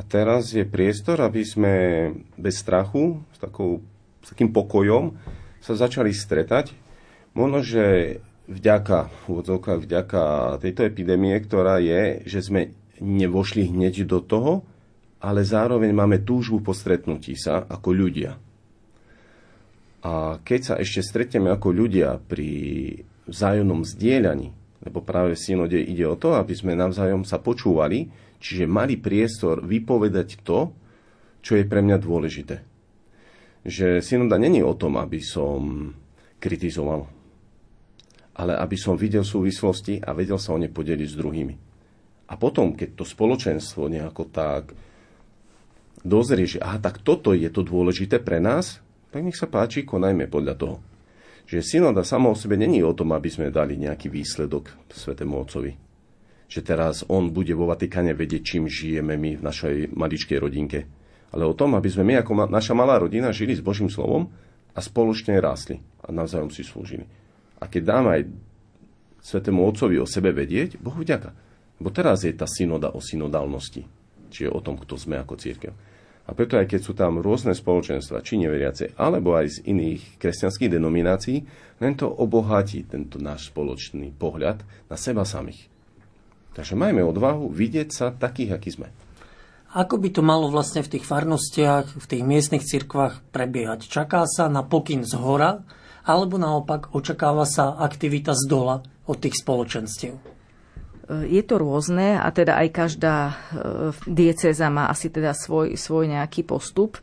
A 0.00 0.04
teraz 0.08 0.56
je 0.56 0.64
priestor, 0.64 1.20
aby 1.20 1.44
sme 1.44 1.74
bez 2.40 2.64
strachu, 2.64 3.20
s, 3.36 3.38
takou, 3.44 3.84
s 4.24 4.32
takým 4.32 4.48
pokojom 4.48 5.12
sa 5.60 5.76
začali 5.76 6.16
stretať. 6.16 6.72
Možno, 7.36 7.60
že 7.60 8.16
vďaka, 8.48 9.28
vďaka 9.76 10.56
tejto 10.64 10.88
epidémie, 10.88 11.36
ktorá 11.36 11.84
je, 11.84 12.24
že 12.24 12.40
sme 12.40 12.72
nevošli 12.96 13.68
hneď 13.68 14.08
do 14.08 14.24
toho, 14.24 14.64
ale 15.20 15.44
zároveň 15.44 15.92
máme 15.92 16.24
túžbu 16.24 16.64
po 16.64 16.72
stretnutí 16.72 17.36
sa 17.36 17.60
ako 17.68 17.92
ľudia. 17.92 18.40
A 20.00 20.40
keď 20.40 20.60
sa 20.64 20.74
ešte 20.80 21.04
stretneme 21.04 21.52
ako 21.52 21.76
ľudia 21.76 22.16
pri 22.24 22.48
vzájomnom 23.28 23.84
zdieľaní, 23.84 24.48
lebo 24.80 25.04
práve 25.04 25.36
v 25.36 25.42
synode 25.42 25.76
ide 25.76 26.08
o 26.08 26.16
to, 26.16 26.36
aby 26.36 26.56
sme 26.56 26.72
navzájom 26.72 27.28
sa 27.28 27.36
počúvali, 27.36 28.08
čiže 28.40 28.64
mali 28.64 28.96
priestor 28.96 29.60
vypovedať 29.60 30.40
to, 30.40 30.72
čo 31.44 31.56
je 31.56 31.64
pre 31.68 31.84
mňa 31.84 31.96
dôležité. 32.00 32.56
Že 33.64 34.00
synoda 34.00 34.40
není 34.40 34.64
o 34.64 34.72
tom, 34.72 34.96
aby 34.96 35.20
som 35.20 35.92
kritizoval, 36.40 37.04
ale 38.40 38.56
aby 38.56 38.76
som 38.80 38.96
videl 38.96 39.20
súvislosti 39.20 40.00
a 40.00 40.16
vedel 40.16 40.40
sa 40.40 40.56
o 40.56 40.58
ne 40.60 40.72
podeliť 40.72 41.08
s 41.12 41.18
druhými. 41.20 41.54
A 42.30 42.38
potom, 42.40 42.72
keď 42.72 42.96
to 42.96 43.04
spoločenstvo 43.04 43.92
nejako 43.92 44.32
tak 44.32 44.72
dozrie, 46.00 46.48
že 46.48 46.62
aha, 46.62 46.80
tak 46.80 47.04
toto 47.04 47.36
je 47.36 47.48
to 47.52 47.60
dôležité 47.60 48.22
pre 48.22 48.40
nás, 48.40 48.80
tak 49.12 49.26
nech 49.26 49.36
sa 49.36 49.50
páči, 49.50 49.84
konajme 49.84 50.30
podľa 50.30 50.54
toho. 50.56 50.76
Že 51.50 51.66
synoda 51.66 52.06
sama 52.06 52.30
o 52.30 52.38
sebe 52.38 52.54
není 52.54 52.78
o 52.78 52.94
tom, 52.94 53.10
aby 53.10 53.26
sme 53.26 53.50
dali 53.50 53.74
nejaký 53.74 54.06
výsledok 54.06 54.86
Svetému 54.86 55.34
Otcovi. 55.34 55.74
Že 56.46 56.60
teraz 56.62 57.02
on 57.10 57.34
bude 57.34 57.50
vo 57.58 57.66
Vatikáne 57.66 58.14
vedieť, 58.14 58.54
čím 58.54 58.70
žijeme 58.70 59.18
my 59.18 59.34
v 59.34 59.42
našej 59.42 59.90
maličkej 59.90 60.38
rodinke. 60.38 60.86
Ale 61.34 61.42
o 61.42 61.54
tom, 61.58 61.74
aby 61.74 61.90
sme 61.90 62.06
my 62.06 62.22
ako 62.22 62.32
ma- 62.38 62.46
naša 62.46 62.70
malá 62.70 63.02
rodina 63.02 63.34
žili 63.34 63.58
s 63.58 63.66
Božím 63.66 63.90
slovom 63.90 64.30
a 64.70 64.78
spoločne 64.78 65.34
rástli 65.42 65.82
a 66.06 66.14
navzájom 66.14 66.54
si 66.54 66.62
slúžili. 66.62 67.10
A 67.58 67.66
keď 67.66 67.82
dáme 67.82 68.08
aj 68.14 68.22
Svetému 69.20 69.66
Otcovi 69.66 69.98
o 69.98 70.06
sebe 70.06 70.30
vedieť, 70.30 70.78
Bohu 70.78 71.02
vďaka. 71.02 71.34
Bo 71.82 71.90
teraz 71.90 72.22
je 72.22 72.30
tá 72.30 72.46
synoda 72.46 72.94
o 72.94 73.02
synodálnosti. 73.02 73.90
Čiže 74.30 74.54
o 74.54 74.62
tom, 74.62 74.78
kto 74.78 74.94
sme 74.94 75.18
ako 75.18 75.34
církev. 75.34 75.74
A 76.30 76.34
preto 76.38 76.54
aj 76.54 76.70
keď 76.70 76.80
sú 76.86 76.94
tam 76.94 77.18
rôzne 77.18 77.58
spoločenstva, 77.58 78.22
či 78.22 78.38
neveriace, 78.38 78.94
alebo 78.94 79.34
aj 79.34 79.58
z 79.58 79.66
iných 79.66 80.22
kresťanských 80.22 80.70
denominácií, 80.70 81.42
len 81.82 81.98
to 81.98 82.06
obohatí 82.06 82.86
tento 82.86 83.18
náš 83.18 83.50
spoločný 83.50 84.14
pohľad 84.14 84.62
na 84.86 84.94
seba 84.94 85.26
samých. 85.26 85.66
Takže 86.54 86.78
majme 86.78 87.02
odvahu 87.02 87.50
vidieť 87.50 87.88
sa 87.90 88.06
takých, 88.14 88.54
akí 88.54 88.70
sme. 88.70 88.94
Ako 89.74 89.98
by 89.98 90.14
to 90.14 90.22
malo 90.22 90.46
vlastne 90.46 90.86
v 90.86 90.98
tých 90.98 91.06
farnostiach, 91.06 91.98
v 91.98 92.06
tých 92.06 92.22
miestnych 92.22 92.62
cirkvách 92.62 93.26
prebiehať? 93.34 93.90
Čaká 93.90 94.22
sa 94.30 94.46
na 94.46 94.62
pokyn 94.62 95.02
z 95.02 95.18
hora, 95.18 95.66
alebo 96.06 96.38
naopak 96.38 96.94
očakáva 96.94 97.42
sa 97.42 97.74
aktivita 97.74 98.38
z 98.38 98.46
dola 98.46 98.86
od 99.10 99.18
tých 99.18 99.34
spoločenstiev? 99.34 100.29
Je 101.10 101.42
to 101.42 101.58
rôzne 101.58 102.14
a 102.22 102.28
teda 102.30 102.54
aj 102.54 102.68
každá 102.70 103.16
e, 103.26 103.34
diecéza 104.06 104.70
má 104.70 104.86
asi 104.86 105.10
teda 105.10 105.34
svoj, 105.34 105.74
svoj 105.74 106.06
nejaký 106.06 106.46
postup. 106.46 107.02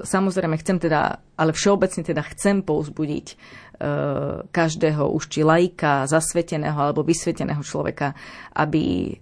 samozrejme 0.00 0.56
chcem 0.56 0.80
teda, 0.80 1.20
ale 1.36 1.52
všeobecne 1.52 2.02
teda 2.08 2.24
chcem 2.32 2.64
pouzbudiť 2.64 3.26
e, 3.28 3.34
každého 4.48 5.12
už 5.12 5.28
či 5.28 5.44
laika, 5.44 6.08
zasveteného 6.08 6.72
alebo 6.72 7.04
vysveteného 7.04 7.60
človeka, 7.60 8.16
aby, 8.56 9.12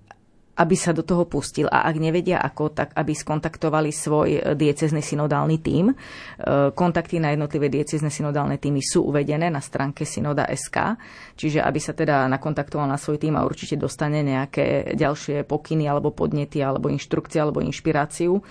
aby 0.61 0.77
sa 0.77 0.93
do 0.93 1.01
toho 1.01 1.25
pustil. 1.25 1.65
A 1.73 1.89
ak 1.89 1.97
nevedia 1.97 2.37
ako, 2.45 2.77
tak 2.77 2.93
aby 2.93 3.17
skontaktovali 3.17 3.89
svoj 3.89 4.53
diecezný 4.53 5.01
synodálny 5.01 5.57
tím. 5.65 5.89
E, 5.89 5.95
kontakty 6.77 7.17
na 7.17 7.33
jednotlivé 7.33 7.73
diecezné 7.73 8.13
synodálne 8.13 8.61
týmy 8.61 8.85
sú 8.85 9.09
uvedené 9.09 9.49
na 9.49 9.65
stránke 9.65 10.05
synoda.sk, 10.05 11.01
čiže 11.41 11.65
aby 11.65 11.81
sa 11.81 11.97
teda 11.97 12.29
nakontaktoval 12.29 12.85
na 12.85 13.01
svoj 13.01 13.17
tým 13.17 13.41
a 13.41 13.47
určite 13.49 13.81
dostane 13.81 14.21
nejaké 14.21 14.93
ďalšie 14.93 15.49
pokyny 15.49 15.89
alebo 15.89 16.13
podnety 16.13 16.61
alebo 16.61 16.93
inštrukcie 16.93 17.41
alebo 17.41 17.65
inšpiráciu 17.65 18.45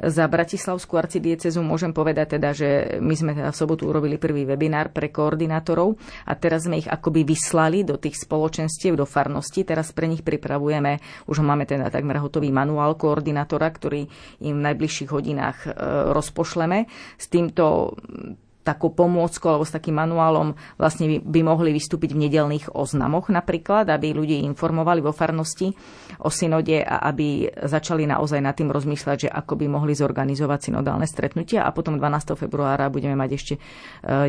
za 0.00 0.24
Bratislavskú 0.28 1.00
arcidiecezu 1.00 1.64
môžem 1.64 1.96
povedať 1.96 2.36
teda, 2.36 2.50
že 2.52 2.68
my 3.00 3.14
sme 3.16 3.32
teda 3.32 3.50
v 3.52 3.56
sobotu 3.56 3.88
urobili 3.88 4.20
prvý 4.20 4.44
webinár 4.44 4.92
pre 4.92 5.08
koordinátorov 5.08 5.96
a 6.28 6.32
teraz 6.36 6.68
sme 6.68 6.80
ich 6.80 6.88
akoby 6.88 7.24
vyslali 7.24 7.82
do 7.82 7.96
tých 7.96 8.20
spoločenstiev, 8.20 8.96
do 8.96 9.08
farnosti. 9.08 9.64
Teraz 9.64 9.90
pre 9.96 10.06
nich 10.06 10.20
pripravujeme, 10.20 11.00
už 11.28 11.40
máme 11.40 11.64
teda 11.64 11.88
takmer 11.88 12.20
hotový 12.20 12.52
manuál 12.52 12.94
koordinátora, 13.00 13.68
ktorý 13.72 14.04
im 14.44 14.54
v 14.60 14.64
najbližších 14.72 15.10
hodinách 15.10 15.58
e, 15.64 15.68
rozpošleme. 16.12 16.88
S 17.16 17.26
týmto 17.32 17.96
takou 18.66 18.90
pomôckou 18.90 19.54
alebo 19.54 19.62
s 19.62 19.70
takým 19.70 19.94
manuálom 19.94 20.58
vlastne 20.74 21.06
by, 21.06 21.16
by 21.22 21.40
mohli 21.46 21.70
vystúpiť 21.70 22.18
v 22.18 22.26
nedelných 22.26 22.74
oznamoch 22.74 23.30
napríklad, 23.30 23.86
aby 23.86 24.10
ľudí 24.10 24.42
informovali 24.42 24.98
vo 24.98 25.14
farnosti 25.14 25.70
o 26.18 26.28
synode 26.32 26.82
a 26.82 27.06
aby 27.06 27.46
začali 27.46 28.02
naozaj 28.10 28.42
nad 28.42 28.58
tým 28.58 28.74
rozmýšľať, 28.74 29.16
že 29.26 29.30
ako 29.30 29.54
by 29.54 29.66
mohli 29.70 29.94
zorganizovať 29.94 30.72
synodálne 30.72 31.06
stretnutia 31.06 31.62
a 31.62 31.70
potom 31.70 32.00
12. 32.00 32.34
februára 32.34 32.90
budeme 32.90 33.14
mať 33.14 33.30
ešte 33.38 33.54
e, 33.56 33.60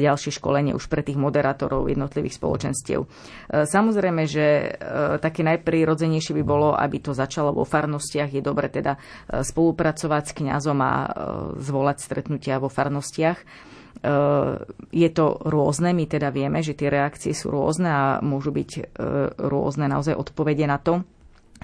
ďalšie 0.03 0.37
školenie 0.37 0.77
už 0.77 0.85
pre 0.85 1.01
tých 1.01 1.17
moderátorov 1.17 1.89
jednotlivých 1.89 2.37
spoločenstiev. 2.37 2.99
E, 3.01 3.07
samozrejme, 3.65 4.29
že 4.29 4.45
e, 4.45 4.67
také 5.17 5.41
najprirodzenejšie 5.47 6.37
by 6.37 6.43
bolo, 6.45 6.77
aby 6.77 7.01
to 7.01 7.17
začalo 7.17 7.55
vo 7.55 7.65
farnostiach. 7.65 8.29
Je 8.29 8.43
dobre 8.43 8.69
teda 8.69 8.99
spolupracovať 9.31 10.23
s 10.27 10.35
kňazom 10.35 10.79
a 10.83 10.93
zvolať 11.57 11.97
stretnutia 12.03 12.59
vo 12.59 12.67
farnostiach. 12.67 13.39
Eh, 13.97 14.53
je 14.93 15.09
to 15.09 15.41
rôzne, 15.41 15.89
my 15.89 16.05
teda 16.05 16.29
vieme, 16.29 16.61
že 16.61 16.77
tie 16.77 16.93
reakcie 16.93 17.33
sú 17.33 17.49
rôzne 17.49 17.89
a 17.89 18.03
môžu 18.21 18.53
byť 18.53 18.71
eh, 18.77 18.83
rôzne 19.41 19.89
naozaj 19.89 20.13
odpovede 20.13 20.69
na 20.69 20.77
to 20.77 21.01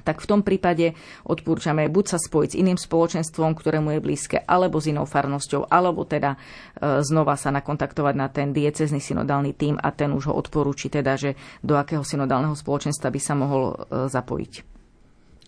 tak 0.04 0.26
v 0.26 0.26
tom 0.26 0.42
prípade 0.42 0.98
odporúčame 1.22 1.86
buď 1.86 2.18
sa 2.18 2.20
spojiť 2.20 2.50
s 2.50 2.60
iným 2.60 2.82
spoločenstvom, 2.82 3.54
ktorému 3.54 3.94
je 3.94 4.04
blízke, 4.04 4.38
alebo 4.42 4.82
s 4.82 4.90
inou 4.90 5.06
farnosťou, 5.06 5.70
alebo 5.70 6.04
teda 6.10 6.34
eh, 6.34 7.06
znova 7.06 7.38
sa 7.38 7.54
nakontaktovať 7.54 8.16
na 8.18 8.28
ten 8.34 8.50
diecezný 8.50 8.98
synodálny 8.98 9.54
tím 9.54 9.78
a 9.78 9.94
ten 9.94 10.10
už 10.10 10.34
ho 10.34 10.34
odporúči 10.34 10.90
teda, 10.90 11.14
že 11.14 11.38
do 11.62 11.78
akého 11.78 12.02
synodálneho 12.02 12.58
spoločenstva 12.58 13.14
by 13.14 13.20
sa 13.22 13.38
mohol 13.38 13.78
zapojiť. 14.10 14.83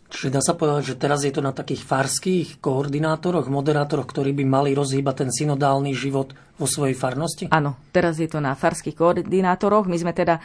Čiže 0.06 0.38
dá 0.38 0.42
sa 0.42 0.54
povedať, 0.54 0.94
že 0.94 1.02
teraz 1.02 1.26
je 1.26 1.34
to 1.34 1.42
na 1.42 1.50
takých 1.50 1.82
farských 1.82 2.62
koordinátoroch, 2.62 3.50
moderátoroch, 3.50 4.06
ktorí 4.06 4.38
by 4.38 4.46
mali 4.46 4.72
rozhýbať 4.78 5.26
ten 5.26 5.30
synodálny 5.34 5.98
život 5.98 6.38
vo 6.56 6.70
svojej 6.70 6.94
farnosti? 6.94 7.50
Áno, 7.50 7.74
teraz 7.90 8.22
je 8.22 8.30
to 8.30 8.38
na 8.38 8.54
farských 8.54 8.94
koordinátoroch. 8.94 9.90
My 9.90 9.98
sme 9.98 10.14
teda 10.14 10.38
e, 10.38 10.42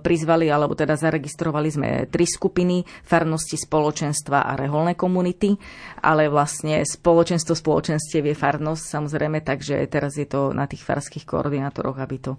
prizvali, 0.00 0.48
alebo 0.48 0.72
teda 0.72 0.96
zaregistrovali 0.96 1.68
sme 1.68 1.88
tri 2.08 2.24
skupiny, 2.24 2.82
farnosti, 3.04 3.60
spoločenstva 3.60 4.48
a 4.48 4.56
reholné 4.56 4.96
komunity, 4.96 5.52
ale 6.00 6.32
vlastne 6.32 6.80
spoločenstvo 6.80 7.52
spoločenstiev 7.52 8.32
je 8.32 8.34
farnosť 8.34 8.84
samozrejme, 8.96 9.44
takže 9.44 9.76
teraz 9.92 10.16
je 10.16 10.24
to 10.24 10.56
na 10.56 10.64
tých 10.64 10.82
farských 10.82 11.28
koordinátoroch, 11.28 12.00
aby 12.00 12.16
to 12.16 12.32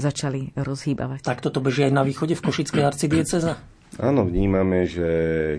začali 0.00 0.56
rozhýbavať. 0.56 1.28
Tak 1.28 1.44
toto 1.44 1.60
beží 1.60 1.84
aj 1.86 1.92
na 1.92 2.02
východe 2.08 2.34
v 2.34 2.42
Košickej 2.42 2.82
arcidieceze? 2.88 3.79
Áno, 3.98 4.22
vnímame, 4.22 4.86
že 4.86 5.10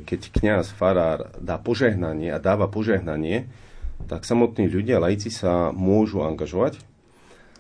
keď 0.07 0.21
kňaz, 0.31 0.71
farár 0.71 1.35
dá 1.43 1.59
požehnanie 1.59 2.31
a 2.31 2.39
dáva 2.39 2.71
požehnanie, 2.71 3.51
tak 4.07 4.23
samotní 4.23 4.71
ľudia, 4.71 5.03
laici 5.03 5.27
sa 5.27 5.75
môžu 5.75 6.23
angažovať. 6.23 6.79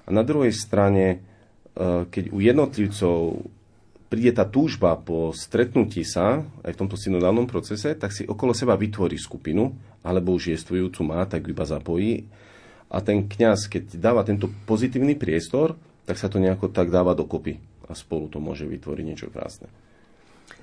A 0.07 0.09
na 0.15 0.23
druhej 0.23 0.55
strane, 0.55 1.05
e, 1.11 2.07
keď 2.07 2.31
u 2.31 2.39
jednotlivcov 2.39 3.17
príde 4.07 4.31
tá 4.31 4.47
túžba 4.47 4.95
po 4.95 5.35
stretnutí 5.35 6.07
sa 6.07 6.43
aj 6.63 6.71
v 6.75 6.79
tomto 6.79 6.95
synodálnom 6.95 7.47
procese, 7.51 7.91
tak 7.95 8.15
si 8.15 8.23
okolo 8.23 8.55
seba 8.55 8.79
vytvorí 8.79 9.19
skupinu, 9.19 9.75
alebo 10.03 10.35
už 10.35 10.55
jestvujúcu 10.55 11.03
má, 11.03 11.23
tak 11.27 11.47
iba 11.51 11.67
zapojí. 11.67 12.27
A 12.91 12.99
ten 12.99 13.27
kňaz, 13.27 13.71
keď 13.71 13.95
dáva 13.95 14.23
tento 14.27 14.51
pozitívny 14.67 15.15
priestor, 15.15 15.79
tak 16.03 16.19
sa 16.19 16.27
to 16.27 16.43
nejako 16.43 16.67
tak 16.71 16.91
dáva 16.91 17.15
dokopy. 17.15 17.59
A 17.87 17.95
spolu 17.95 18.27
to 18.27 18.43
môže 18.43 18.67
vytvoriť 18.67 19.03
niečo 19.07 19.27
krásne. 19.31 19.71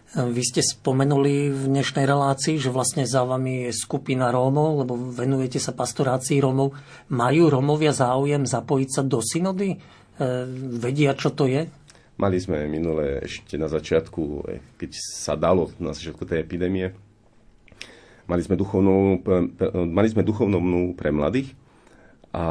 Vy 0.09 0.40
ste 0.40 0.64
spomenuli 0.64 1.53
v 1.53 1.62
dnešnej 1.68 2.09
relácii, 2.09 2.57
že 2.57 2.73
vlastne 2.73 3.05
za 3.05 3.29
vami 3.29 3.68
je 3.68 3.77
skupina 3.77 4.33
Rómov, 4.33 4.81
lebo 4.81 4.97
venujete 4.97 5.61
sa 5.61 5.77
pastorácii 5.77 6.40
Rómov. 6.40 6.73
Majú 7.12 7.53
Rómovia 7.53 7.92
záujem 7.92 8.49
zapojiť 8.49 8.88
sa 8.88 9.05
do 9.05 9.21
synody? 9.21 9.77
E, 9.77 9.79
vedia, 10.81 11.12
čo 11.12 11.29
to 11.37 11.44
je? 11.44 11.68
Mali 12.16 12.40
sme 12.40 12.64
minule 12.73 13.21
ešte 13.21 13.61
na 13.61 13.68
začiatku, 13.68 14.49
e, 14.49 14.64
keď 14.81 14.97
sa 14.97 15.37
dalo 15.37 15.77
na 15.77 15.92
začiatku 15.92 16.25
tej 16.25 16.40
epidémie, 16.40 16.97
mali 18.25 18.40
sme 18.40 18.57
duchovnú, 18.57 19.21
mali 19.92 20.09
sme 20.09 20.25
duchovnú 20.25 20.97
pre 20.97 21.12
mladých 21.12 21.53
A 22.33 22.44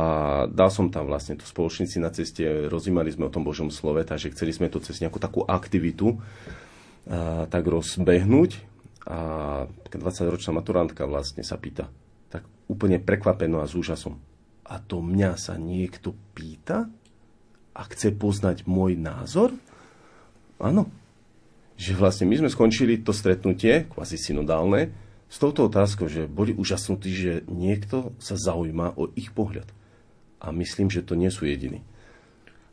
dal 0.50 0.70
som 0.70 0.94
tam 0.94 1.10
vlastne 1.10 1.38
to 1.38 1.46
spoločníci 1.46 1.98
na 1.98 2.14
ceste, 2.14 2.70
rozímali 2.70 3.14
sme 3.14 3.30
o 3.30 3.34
tom 3.34 3.42
Božom 3.42 3.74
slove, 3.74 4.06
takže 4.06 4.34
chceli 4.34 4.54
sme 4.54 4.70
to 4.70 4.78
cez 4.78 5.02
nejakú 5.02 5.18
takú 5.18 5.42
aktivitu 5.42 6.22
tak 7.48 7.64
rozbehnúť. 7.64 8.52
A 9.08 9.18
20-ročná 9.88 10.60
maturantka 10.60 11.08
vlastne 11.08 11.40
sa 11.40 11.56
pýta, 11.56 11.88
tak 12.28 12.44
úplne 12.68 13.00
prekvapeno 13.00 13.64
a 13.64 13.70
s 13.70 13.72
úžasom. 13.72 14.20
A 14.68 14.84
to 14.84 15.00
mňa 15.00 15.40
sa 15.40 15.56
niekto 15.56 16.12
pýta 16.36 16.92
a 17.72 17.82
chce 17.88 18.12
poznať 18.12 18.68
môj 18.68 19.00
názor? 19.00 19.56
Áno. 20.60 20.92
Že 21.80 21.96
vlastne 21.96 22.26
my 22.28 22.36
sme 22.44 22.50
skončili 22.52 23.00
to 23.00 23.16
stretnutie, 23.16 23.88
kvázi 23.88 24.20
synodálne, 24.20 24.92
s 25.32 25.40
touto 25.40 25.72
otázkou, 25.72 26.12
že 26.12 26.28
boli 26.28 26.52
úžasnutí, 26.52 27.12
že 27.16 27.34
niekto 27.48 28.12
sa 28.20 28.36
zaujíma 28.36 29.00
o 29.00 29.08
ich 29.16 29.32
pohľad. 29.32 29.72
A 30.44 30.52
myslím, 30.52 30.92
že 30.92 31.00
to 31.00 31.16
nie 31.16 31.32
sú 31.32 31.48
jediní 31.48 31.80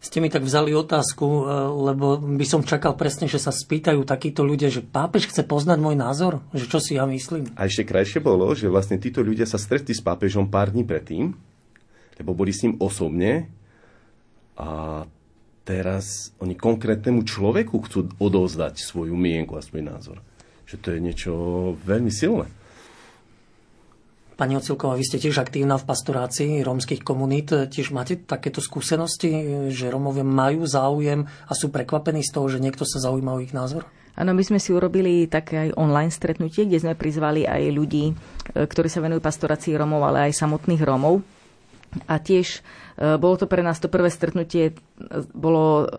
ste 0.04 0.20
mi 0.20 0.28
tak 0.28 0.44
vzali 0.44 0.76
otázku, 0.76 1.24
e, 1.24 1.42
lebo 1.88 2.20
by 2.20 2.44
som 2.44 2.60
čakal 2.60 2.92
presne, 2.92 3.24
že 3.24 3.40
sa 3.40 3.48
spýtajú 3.48 4.04
takíto 4.04 4.44
ľudia, 4.44 4.68
že 4.68 4.84
pápež 4.84 5.32
chce 5.32 5.48
poznať 5.48 5.80
môj 5.80 5.96
názor, 5.96 6.44
že 6.52 6.68
čo 6.68 6.76
si 6.76 7.00
ja 7.00 7.08
myslím. 7.08 7.48
A 7.56 7.64
ešte 7.64 7.88
krajšie 7.88 8.20
bolo, 8.20 8.52
že 8.52 8.68
vlastne 8.68 9.00
títo 9.00 9.24
ľudia 9.24 9.48
sa 9.48 9.56
stretli 9.56 9.96
s 9.96 10.04
pápežom 10.04 10.52
pár 10.52 10.76
dní 10.76 10.84
predtým, 10.84 11.32
lebo 12.20 12.30
boli 12.36 12.52
s 12.52 12.68
ním 12.68 12.76
osobne 12.84 13.48
a 14.60 15.02
teraz 15.64 16.36
oni 16.36 16.52
konkrétnemu 16.52 17.24
človeku 17.24 17.80
chcú 17.88 18.12
odovzdať 18.20 18.84
svoju 18.84 19.16
mienku 19.16 19.56
a 19.56 19.64
svoj 19.64 19.88
názor. 19.88 20.20
Že 20.68 20.76
to 20.84 20.88
je 20.92 20.98
niečo 21.00 21.32
veľmi 21.80 22.12
silné. 22.12 22.46
Pani 24.34 24.58
Ocilková, 24.58 24.98
vy 24.98 25.06
ste 25.06 25.22
tiež 25.22 25.38
aktívna 25.38 25.78
v 25.78 25.86
pastorácii 25.86 26.66
rómskych 26.66 27.06
komunít. 27.06 27.54
Tiež 27.54 27.94
máte 27.94 28.18
takéto 28.18 28.58
skúsenosti, 28.58 29.30
že 29.70 29.86
Rómovia 29.86 30.26
majú 30.26 30.66
záujem 30.66 31.22
a 31.22 31.52
sú 31.54 31.70
prekvapení 31.70 32.26
z 32.26 32.34
toho, 32.34 32.50
že 32.50 32.58
niekto 32.58 32.82
sa 32.82 32.98
zaujíma 32.98 33.30
o 33.30 33.38
ich 33.38 33.54
názor? 33.54 33.86
Áno, 34.18 34.34
my 34.34 34.42
sme 34.42 34.58
si 34.58 34.74
urobili 34.74 35.30
také 35.30 35.70
aj 35.70 35.78
online 35.78 36.10
stretnutie, 36.10 36.66
kde 36.66 36.82
sme 36.82 36.98
prizvali 36.98 37.46
aj 37.46 37.62
ľudí, 37.74 38.10
e, 38.10 38.14
ktorí 38.66 38.90
sa 38.90 39.02
venujú 39.02 39.22
pastorácii 39.22 39.74
Rómov, 39.74 40.02
ale 40.02 40.30
aj 40.30 40.38
samotných 40.38 40.82
Rómov. 40.82 41.22
A 42.10 42.18
tiež 42.18 42.62
bolo 42.94 43.34
to 43.34 43.50
pre 43.50 43.62
nás 43.62 43.82
to 43.82 43.90
prvé 43.90 44.06
stretnutie, 44.10 44.70
e, 44.70 44.74
bolo 45.34 45.90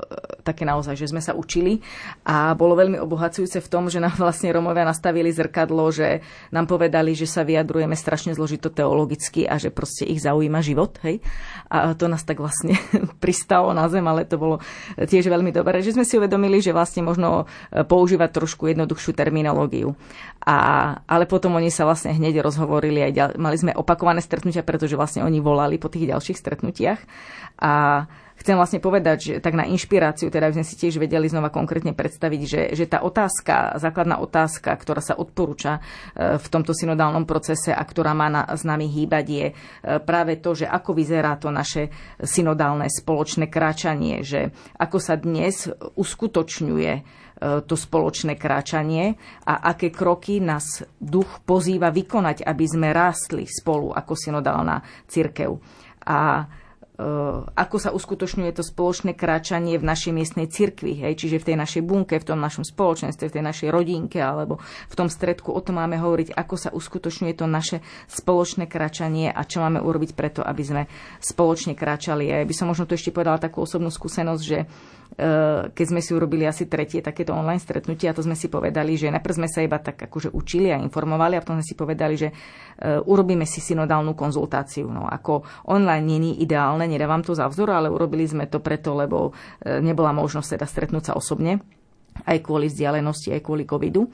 také 0.45 0.63
naozaj, 0.63 0.93
že 0.93 1.09
sme 1.09 1.19
sa 1.19 1.33
učili 1.33 1.81
a 2.23 2.53
bolo 2.53 2.77
veľmi 2.77 3.01
obohacujúce 3.01 3.59
v 3.59 3.71
tom, 3.71 3.89
že 3.89 3.97
nám 3.97 4.15
vlastne 4.21 4.53
Romovia 4.53 4.85
nastavili 4.85 5.33
zrkadlo, 5.33 5.89
že 5.89 6.21
nám 6.53 6.69
povedali, 6.69 7.17
že 7.17 7.25
sa 7.25 7.41
vyjadrujeme 7.41 7.97
strašne 7.97 8.37
zložito 8.37 8.69
teologicky 8.69 9.49
a 9.49 9.57
že 9.57 9.73
proste 9.73 10.05
ich 10.05 10.21
zaujíma 10.21 10.61
život. 10.61 11.01
Hej? 11.01 11.19
A 11.67 11.97
to 11.97 12.05
nás 12.05 12.21
tak 12.21 12.39
vlastne 12.39 12.77
pristalo 13.23 13.73
na 13.73 13.89
zem, 13.89 14.05
ale 14.05 14.23
to 14.29 14.37
bolo 14.37 14.61
tiež 14.95 15.25
veľmi 15.25 15.49
dobré, 15.49 15.81
že 15.81 15.97
sme 15.97 16.05
si 16.05 16.21
uvedomili, 16.21 16.61
že 16.61 16.71
vlastne 16.71 17.01
možno 17.01 17.49
používať 17.73 18.29
trošku 18.31 18.69
jednoduchšiu 18.69 19.11
terminológiu. 19.17 19.97
A, 20.45 20.57
ale 21.09 21.25
potom 21.25 21.57
oni 21.57 21.73
sa 21.73 21.89
vlastne 21.89 22.13
hneď 22.13 22.45
rozhovorili 22.45 23.01
aj 23.01 23.11
ďal, 23.17 23.29
mali 23.41 23.57
sme 23.57 23.73
opakované 23.73 24.21
stretnutia, 24.21 24.61
pretože 24.61 24.93
vlastne 24.93 25.25
oni 25.25 25.41
volali 25.41 25.81
po 25.81 25.89
tých 25.89 26.13
ďalších 26.13 26.37
stretnutiach. 26.37 26.84
A 27.55 28.03
chcem 28.45 28.61
vlastne 28.61 28.77
povedať, 28.77 29.17
že 29.17 29.33
tak 29.41 29.57
na 29.57 29.65
inšpiráciu, 29.65 30.29
teda 30.29 30.53
sme 30.53 30.61
si 30.61 30.77
tiež 30.77 31.01
vedeli 31.01 31.25
znova 31.25 31.49
konkrétne 31.49 31.97
predstaviť, 31.97 32.41
že, 32.45 32.61
že 32.77 32.85
tá 32.85 33.01
otázka, 33.01 33.81
základná 33.81 34.21
otázka, 34.21 34.69
ktorá 34.69 35.01
sa 35.01 35.17
odporúča 35.17 35.81
e, 36.13 36.37
v 36.37 36.47
tomto 36.53 36.77
synodálnom 36.77 37.25
procese 37.25 37.73
a 37.73 37.81
ktorá 37.81 38.13
má 38.13 38.29
na, 38.29 38.45
s 38.45 38.61
nami 38.61 38.85
hýbať, 38.85 39.25
je 39.25 39.47
e, 39.49 39.53
práve 39.97 40.37
to, 40.37 40.53
že 40.53 40.69
ako 40.69 40.93
vyzerá 40.93 41.41
to 41.41 41.49
naše 41.49 41.89
synodálne 42.21 42.85
spoločné 42.85 43.49
kráčanie, 43.49 44.21
že 44.21 44.53
ako 44.77 44.97
sa 45.01 45.17
dnes 45.17 45.65
uskutočňuje 45.97 46.91
e, 46.93 47.01
to 47.65 47.73
spoločné 47.73 48.37
kráčanie 48.37 49.17
a 49.47 49.73
aké 49.73 49.89
kroky 49.89 50.37
nás 50.37 50.85
duch 51.01 51.41
pozýva 51.49 51.89
vykonať, 51.89 52.45
aby 52.45 52.65
sme 52.69 52.93
rástli 52.93 53.49
spolu 53.49 53.89
ako 53.89 54.13
synodálna 54.13 54.85
církev. 55.09 55.49
A 56.05 56.45
ako 57.55 57.75
sa 57.75 57.91
uskutočňuje 57.91 58.55
to 58.55 58.63
spoločné 58.63 59.19
kráčanie 59.19 59.75
v 59.75 59.83
našej 59.83 60.15
miestnej 60.15 60.47
cirkvi, 60.47 61.03
hej, 61.03 61.19
čiže 61.19 61.43
v 61.43 61.47
tej 61.51 61.57
našej 61.59 61.81
bunke, 61.83 62.15
v 62.15 62.27
tom 62.27 62.39
našom 62.39 62.63
spoločenstve, 62.63 63.27
v 63.27 63.35
tej 63.35 63.43
našej 63.43 63.67
rodinke 63.67 64.23
alebo 64.23 64.63
v 64.63 64.95
tom 64.95 65.11
stredku. 65.11 65.51
O 65.51 65.59
tom 65.59 65.75
máme 65.75 65.99
hovoriť, 65.99 66.31
ako 66.31 66.55
sa 66.55 66.69
uskutočňuje 66.71 67.33
to 67.35 67.51
naše 67.51 67.83
spoločné 68.07 68.71
kráčanie 68.71 69.27
a 69.27 69.43
čo 69.43 69.59
máme 69.59 69.83
urobiť 69.83 70.15
preto, 70.15 70.39
aby 70.39 70.63
sme 70.63 70.81
spoločne 71.19 71.75
kráčali. 71.75 72.31
Ja 72.31 72.39
by 72.47 72.55
som 72.55 72.71
možno 72.71 72.87
tu 72.87 72.95
ešte 72.95 73.11
povedala 73.11 73.43
takú 73.43 73.67
osobnú 73.67 73.91
skúsenosť, 73.91 74.43
že 74.43 74.57
Eh, 75.15 75.71
keď 75.71 75.85
sme 75.95 76.01
si 76.03 76.11
urobili 76.11 76.43
asi 76.43 76.67
tretie 76.67 76.99
takéto 76.99 77.31
online 77.31 77.61
stretnutie 77.61 78.11
a 78.11 78.17
to 78.17 78.19
sme 78.19 78.35
si 78.35 78.51
povedali, 78.51 78.99
že 78.99 79.07
najprv 79.13 79.37
sme 79.37 79.47
sa 79.47 79.63
iba 79.63 79.79
tak 79.79 79.95
akože 79.95 80.35
učili 80.35 80.75
a 80.75 80.81
informovali 80.81 81.39
a 81.39 81.43
potom 81.45 81.55
sme 81.55 81.67
si 81.71 81.71
povedali, 81.77 82.19
že 82.19 82.35
eh, 82.35 82.99
urobíme 82.99 83.47
si 83.47 83.63
synodálnu 83.63 84.11
konzultáciu. 84.11 84.91
No, 84.91 85.07
ako 85.07 85.47
online 85.71 86.03
není 86.03 86.43
ideálne, 86.43 86.84
nedávam 86.87 87.21
to 87.25 87.33
za 87.33 87.49
vzor, 87.49 87.73
ale 87.73 87.91
urobili 87.91 88.25
sme 88.25 88.49
to 88.49 88.61
preto, 88.61 88.93
lebo 88.95 89.31
eh, 89.61 89.81
nebola 89.81 90.15
možnosť 90.15 90.57
teda 90.57 90.65
stretnúť 90.65 91.03
sa 91.11 91.13
osobne 91.13 91.61
aj 92.23 92.47
kvôli 92.47 92.71
vzdialenosti, 92.71 93.35
aj 93.35 93.41
kvôli 93.43 93.67
covidu. 93.67 94.07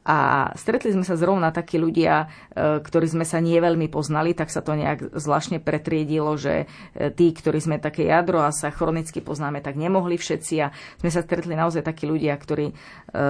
A 0.00 0.48
stretli 0.56 0.96
sme 0.96 1.04
sa 1.04 1.12
zrovna 1.12 1.52
takí 1.52 1.76
ľudia, 1.76 2.24
e, 2.24 2.80
ktorí 2.80 3.04
sme 3.04 3.28
sa 3.28 3.36
nie 3.36 3.60
veľmi 3.60 3.92
poznali, 3.92 4.32
tak 4.32 4.48
sa 4.48 4.64
to 4.64 4.72
nejak 4.72 5.12
zvláštne 5.12 5.60
pretriedilo, 5.60 6.40
že 6.40 6.64
e, 6.96 7.12
tí, 7.12 7.28
ktorí 7.36 7.60
sme 7.60 7.76
také 7.76 8.08
jadro 8.08 8.40
a 8.40 8.48
sa 8.48 8.72
chronicky 8.72 9.20
poznáme, 9.20 9.60
tak 9.60 9.76
nemohli 9.76 10.16
všetci. 10.16 10.54
A 10.64 10.72
sme 11.04 11.12
sa 11.12 11.20
stretli 11.20 11.52
naozaj 11.52 11.84
takí 11.84 12.08
ľudia, 12.08 12.32
ktorí 12.32 12.72
e, 12.72 12.74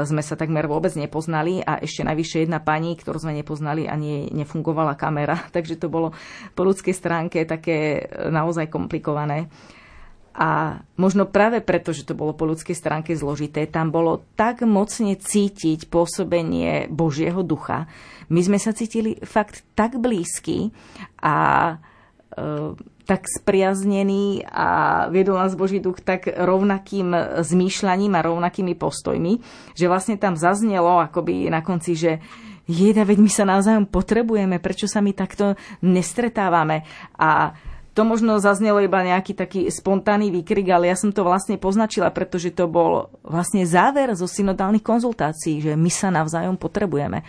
sme 0.06 0.22
sa 0.22 0.38
takmer 0.38 0.70
vôbec 0.70 0.94
nepoznali 0.94 1.58
a 1.58 1.82
ešte 1.82 2.06
najvyššie 2.06 2.46
jedna 2.46 2.62
pani, 2.62 2.94
ktorú 2.94 3.18
sme 3.18 3.34
nepoznali, 3.34 3.90
ani 3.90 4.30
nefungovala 4.30 4.94
kamera. 4.94 5.42
Takže 5.56 5.74
to 5.74 5.90
bolo 5.90 6.14
po 6.54 6.62
ľudskej 6.62 6.94
stránke 6.94 7.42
také 7.50 8.06
naozaj 8.30 8.70
komplikované. 8.70 9.50
A 10.40 10.80
možno 10.96 11.28
práve 11.28 11.60
preto, 11.60 11.92
že 11.92 12.08
to 12.08 12.16
bolo 12.16 12.32
po 12.32 12.48
ľudskej 12.48 12.72
stránke 12.72 13.12
zložité, 13.12 13.68
tam 13.68 13.92
bolo 13.92 14.24
tak 14.40 14.64
mocne 14.64 15.12
cítiť 15.12 15.92
pôsobenie 15.92 16.88
Božieho 16.88 17.44
ducha. 17.44 17.84
My 18.32 18.40
sme 18.40 18.56
sa 18.56 18.72
cítili 18.72 19.20
fakt 19.20 19.60
tak 19.76 20.00
blízky 20.00 20.72
a 21.20 21.36
e, 22.32 22.72
tak 23.04 23.28
spriaznený 23.28 24.48
a 24.48 24.68
viedol 25.12 25.36
nás 25.36 25.52
Boží 25.52 25.76
duch 25.76 26.00
tak 26.00 26.24
rovnakým 26.30 27.12
zmýšľaním 27.44 28.16
a 28.16 28.24
rovnakými 28.24 28.72
postojmi, 28.80 29.44
že 29.76 29.92
vlastne 29.92 30.16
tam 30.16 30.40
zaznelo 30.40 31.04
akoby 31.04 31.52
na 31.52 31.60
konci, 31.60 32.00
že 32.00 32.16
jeda, 32.70 33.02
veď 33.02 33.18
my 33.18 33.30
sa 33.34 33.44
navzájom 33.44 33.90
potrebujeme, 33.90 34.62
prečo 34.62 34.86
sa 34.86 35.02
my 35.02 35.10
takto 35.12 35.58
nestretávame. 35.82 36.86
A 37.18 37.52
to 37.90 38.06
možno 38.06 38.38
zaznelo 38.38 38.78
iba 38.78 39.02
nejaký 39.02 39.34
taký 39.34 39.66
spontánny 39.66 40.30
výkrik, 40.30 40.70
ale 40.70 40.90
ja 40.90 40.96
som 40.96 41.10
to 41.10 41.26
vlastne 41.26 41.58
poznačila, 41.58 42.14
pretože 42.14 42.54
to 42.54 42.70
bol 42.70 43.10
vlastne 43.26 43.66
záver 43.66 44.14
zo 44.14 44.30
synodálnych 44.30 44.86
konzultácií, 44.86 45.58
že 45.58 45.72
my 45.74 45.90
sa 45.90 46.14
navzájom 46.14 46.54
potrebujeme. 46.54 47.26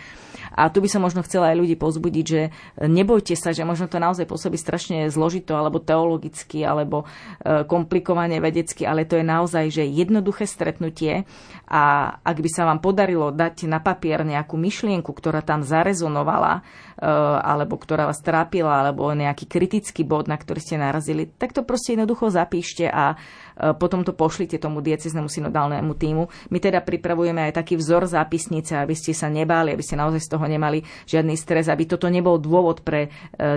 A 0.52 0.68
tu 0.68 0.84
by 0.84 0.88
som 0.88 1.00
možno 1.00 1.24
chcela 1.24 1.50
aj 1.50 1.56
ľudí 1.64 1.80
pozbudiť, 1.80 2.24
že 2.28 2.52
nebojte 2.84 3.32
sa, 3.34 3.56
že 3.56 3.64
možno 3.64 3.88
to 3.88 3.96
naozaj 3.96 4.28
pôsobí 4.28 4.60
strašne 4.60 5.08
zložito, 5.08 5.56
alebo 5.56 5.80
teologicky, 5.80 6.60
alebo 6.60 7.08
e, 7.40 7.64
komplikovane 7.64 8.36
vedecky, 8.36 8.84
ale 8.84 9.08
to 9.08 9.16
je 9.16 9.24
naozaj, 9.24 9.72
že 9.72 9.88
jednoduché 9.88 10.44
stretnutie 10.44 11.24
a 11.72 12.14
ak 12.20 12.36
by 12.36 12.50
sa 12.52 12.68
vám 12.68 12.84
podarilo 12.84 13.32
dať 13.32 13.64
na 13.64 13.80
papier 13.80 14.20
nejakú 14.28 14.60
myšlienku, 14.60 15.08
ktorá 15.08 15.40
tam 15.40 15.64
zarezonovala, 15.64 16.60
e, 16.60 17.08
alebo 17.40 17.80
ktorá 17.80 18.04
vás 18.12 18.20
trápila, 18.20 18.84
alebo 18.84 19.08
nejaký 19.08 19.48
kritický 19.48 20.04
bod, 20.04 20.28
na 20.28 20.36
ktorý 20.36 20.60
ste 20.60 20.76
narazili, 20.76 21.32
tak 21.32 21.56
to 21.56 21.64
proste 21.64 21.96
jednoducho 21.96 22.28
zapíšte 22.28 22.84
a 22.92 23.16
E, 23.56 23.76
potom 23.76 24.04
to 24.04 24.16
pošlite 24.16 24.56
tomu 24.56 24.80
dieceznému 24.80 25.28
synodálnemu 25.28 25.92
týmu. 25.94 26.24
My 26.50 26.58
teda 26.58 26.80
pripravujeme 26.80 27.48
aj 27.50 27.62
taký 27.62 27.76
vzor 27.76 28.08
zápisnice, 28.08 28.80
aby 28.80 28.94
ste 28.96 29.12
sa 29.12 29.28
nebáli, 29.28 29.76
aby 29.76 29.84
ste 29.84 30.00
naozaj 30.00 30.24
z 30.24 30.30
toho 30.32 30.44
nemali 30.48 30.84
žiadny 31.08 31.36
stres, 31.36 31.68
aby 31.68 31.84
toto 31.84 32.08
nebol 32.08 32.40
dôvod 32.40 32.80
pre 32.82 33.08
e, 33.08 33.08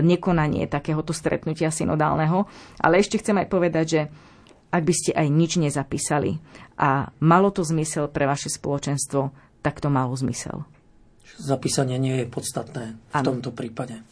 nekonanie 0.04 0.68
takéhoto 0.68 1.16
stretnutia 1.16 1.72
synodálneho. 1.72 2.48
Ale 2.84 3.00
ešte 3.00 3.20
chcem 3.20 3.40
aj 3.40 3.48
povedať, 3.48 3.86
že 3.88 4.02
ak 4.76 4.84
by 4.84 4.92
ste 4.92 5.12
aj 5.16 5.28
nič 5.32 5.56
nezapísali 5.56 6.44
a 6.76 7.08
malo 7.24 7.48
to 7.56 7.64
zmysel 7.64 8.12
pre 8.12 8.28
vaše 8.28 8.52
spoločenstvo, 8.52 9.32
tak 9.64 9.80
to 9.80 9.88
malo 9.88 10.12
zmysel. 10.20 10.68
Zapísanie 11.40 11.96
nie 11.96 12.24
je 12.24 12.28
podstatné 12.28 13.00
v 13.00 13.14
ano. 13.16 13.28
tomto 13.32 13.56
prípade. 13.56 14.04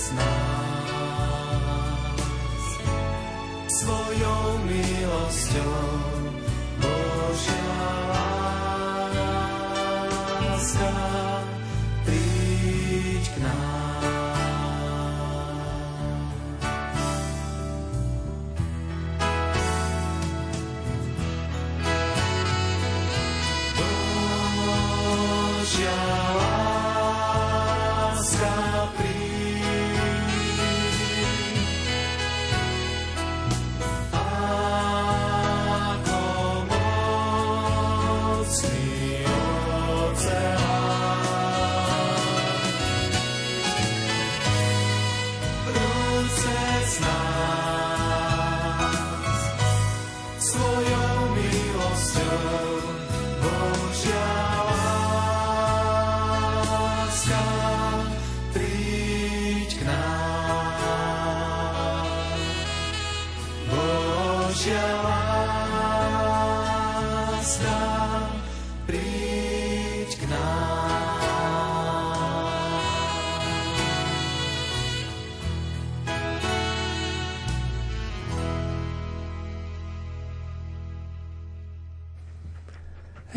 z 0.00 0.12
nás 0.16 0.80
svojou 3.68 4.58
milosťou. 4.64 5.99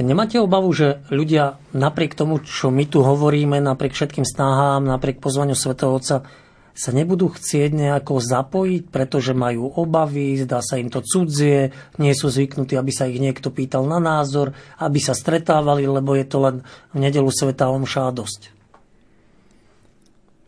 Nemáte 0.03 0.35
obavu, 0.35 0.67
že 0.75 0.99
ľudia 1.07 1.55
napriek 1.71 2.11
tomu, 2.11 2.43
čo 2.43 2.67
my 2.67 2.83
tu 2.83 2.99
hovoríme, 2.99 3.63
napriek 3.63 3.95
všetkým 3.95 4.27
snahám, 4.27 4.83
napriek 4.83 5.23
pozvaniu 5.23 5.55
Svetého 5.55 5.95
Otca, 5.95 6.27
sa 6.73 6.89
nebudú 6.89 7.29
chcieť 7.29 7.71
nejako 7.71 8.19
zapojiť, 8.19 8.89
pretože 8.89 9.37
majú 9.37 9.69
obavy, 9.77 10.41
zdá 10.41 10.59
sa 10.59 10.81
im 10.81 10.89
to 10.89 11.05
cudzie, 11.05 11.71
nie 12.01 12.11
sú 12.17 12.33
zvyknutí, 12.33 12.73
aby 12.75 12.91
sa 12.91 13.05
ich 13.07 13.21
niekto 13.21 13.53
pýtal 13.53 13.85
na 13.85 14.01
názor, 14.01 14.51
aby 14.81 14.99
sa 14.99 15.15
stretávali, 15.15 15.85
lebo 15.85 16.17
je 16.17 16.25
to 16.25 16.37
len 16.41 16.55
v 16.91 16.97
nedelu 16.97 17.29
Sveta 17.29 17.69
Omša 17.69 18.09
dosť. 18.11 18.41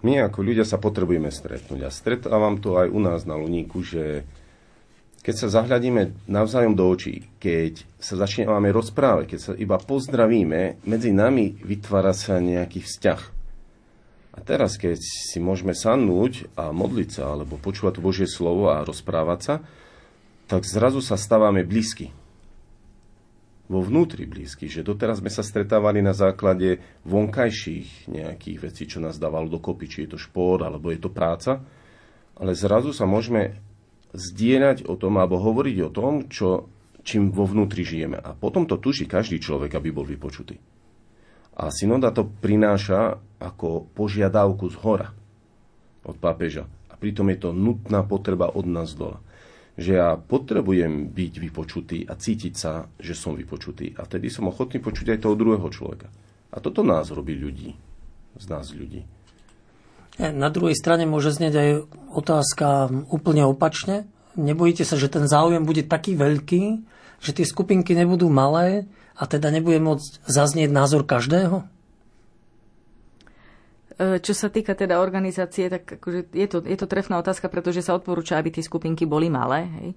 My 0.01 0.21
ako 0.21 0.39
ľudia 0.41 0.65
sa 0.65 0.81
potrebujeme 0.81 1.29
stretnúť 1.33 1.81
a 1.85 1.93
stretávam 1.93 2.61
to 2.61 2.77
aj 2.77 2.93
u 2.93 2.99
nás 3.01 3.25
na 3.25 3.37
Luníku, 3.37 3.81
že 3.81 4.25
keď 5.25 5.33
sa 5.41 5.57
zahľadíme 5.57 6.29
navzájom 6.29 6.77
do 6.77 6.85
očí, 6.85 7.25
keď 7.41 7.81
sa 7.97 8.13
začíname 8.13 8.69
rozprávať, 8.69 9.25
keď 9.33 9.39
sa 9.41 9.51
iba 9.57 9.81
pozdravíme, 9.81 10.85
medzi 10.85 11.09
nami 11.09 11.57
vytvára 11.65 12.13
sa 12.13 12.37
nejaký 12.37 12.85
vzťah. 12.85 13.21
A 14.37 14.39
teraz, 14.45 14.77
keď 14.77 15.01
si 15.01 15.41
môžeme 15.41 15.73
sadnúť 15.73 16.53
a 16.53 16.69
modliť 16.69 17.09
sa, 17.09 17.33
alebo 17.33 17.57
počúvať 17.57 17.97
Božie 17.97 18.29
slovo 18.29 18.69
a 18.69 18.85
rozprávať 18.85 19.39
sa, 19.41 19.55
tak 20.45 20.61
zrazu 20.61 21.01
sa 21.01 21.17
stávame 21.17 21.65
blízky. 21.65 22.13
Vo 23.65 23.81
vnútri 23.81 24.29
blízky, 24.29 24.69
že 24.69 24.85
doteraz 24.85 25.25
sme 25.25 25.33
sa 25.33 25.41
stretávali 25.41 26.05
na 26.05 26.13
základe 26.13 26.77
vonkajších 27.01 28.13
nejakých 28.13 28.57
vecí, 28.61 28.85
čo 28.85 29.01
nás 29.01 29.17
dávalo 29.17 29.49
dokopy, 29.49 29.89
či 29.89 29.97
je 30.05 30.13
to 30.13 30.19
šport, 30.21 30.61
alebo 30.61 30.93
je 30.93 31.01
to 31.01 31.09
práca, 31.09 31.65
ale 32.37 32.53
zrazu 32.53 32.93
sa 32.93 33.09
môžeme 33.09 33.57
zdieľať 34.15 34.87
o 34.87 34.95
tom 34.95 35.19
alebo 35.19 35.37
hovoriť 35.37 35.77
o 35.85 35.93
tom, 35.93 36.31
čo, 36.31 36.71
čím 37.03 37.29
vo 37.29 37.45
vnútri 37.45 37.83
žijeme. 37.83 38.17
A 38.17 38.33
potom 38.33 38.65
to 38.65 38.79
tuší 38.79 39.05
každý 39.05 39.37
človek, 39.37 39.75
aby 39.75 39.91
bol 39.91 40.07
vypočutý. 40.07 40.57
A 41.55 41.71
synoda 41.71 42.11
to 42.11 42.27
prináša 42.27 43.15
ako 43.39 43.87
požiadavku 43.95 44.67
z 44.71 44.75
hora 44.83 45.09
od 46.03 46.17
pápeža. 46.19 46.67
A 46.91 46.99
pritom 46.99 47.31
je 47.31 47.37
to 47.39 47.49
nutná 47.55 48.03
potreba 48.03 48.51
od 48.51 48.67
nás 48.67 48.91
dola. 48.91 49.23
Že 49.75 49.91
ja 49.91 50.09
potrebujem 50.15 51.11
byť 51.11 51.33
vypočutý 51.39 52.07
a 52.07 52.15
cítiť 52.15 52.53
sa, 52.55 52.87
že 52.99 53.15
som 53.15 53.35
vypočutý. 53.35 53.95
A 53.99 54.07
vtedy 54.07 54.31
som 54.31 54.47
ochotný 54.47 54.79
počuť 54.79 55.15
aj 55.15 55.23
toho 55.23 55.35
druhého 55.35 55.67
človeka. 55.67 56.07
A 56.55 56.63
toto 56.63 56.83
nás 56.83 57.11
robí 57.11 57.35
ľudí. 57.35 57.75
Z 58.35 58.45
nás 58.51 58.71
ľudí. 58.71 59.03
Na 60.15 60.47
druhej 60.47 60.79
strane 60.79 61.03
môže 61.03 61.35
znieť 61.35 61.53
aj 61.59 61.69
otázka 62.15 62.67
úplne 63.11 63.43
opačne. 63.43 64.07
Nebojíte 64.39 64.87
sa, 64.87 64.95
že 64.95 65.11
ten 65.11 65.27
záujem 65.27 65.67
bude 65.67 65.83
taký 65.83 66.15
veľký, 66.15 66.63
že 67.19 67.31
tie 67.35 67.43
skupinky 67.47 67.95
nebudú 67.95 68.31
malé 68.31 68.87
a 69.15 69.27
teda 69.27 69.51
nebude 69.51 69.79
môcť 69.79 70.23
zaznieť 70.27 70.71
názor 70.71 71.03
každého? 71.03 71.67
E, 73.95 74.19
čo 74.19 74.35
sa 74.35 74.51
týka 74.51 74.75
teda 74.75 74.99
organizácie, 74.99 75.71
tak 75.71 75.87
akože 75.99 76.31
je, 76.35 76.47
to, 76.51 76.59
je 76.63 76.77
to 76.79 76.87
trefná 76.87 77.15
otázka, 77.19 77.47
pretože 77.47 77.79
sa 77.79 77.95
odporúča, 77.95 78.35
aby 78.35 78.51
tie 78.51 78.63
skupinky 78.63 79.07
boli 79.07 79.31
malé, 79.31 79.71
hej? 79.79 79.89
E, 79.91 79.95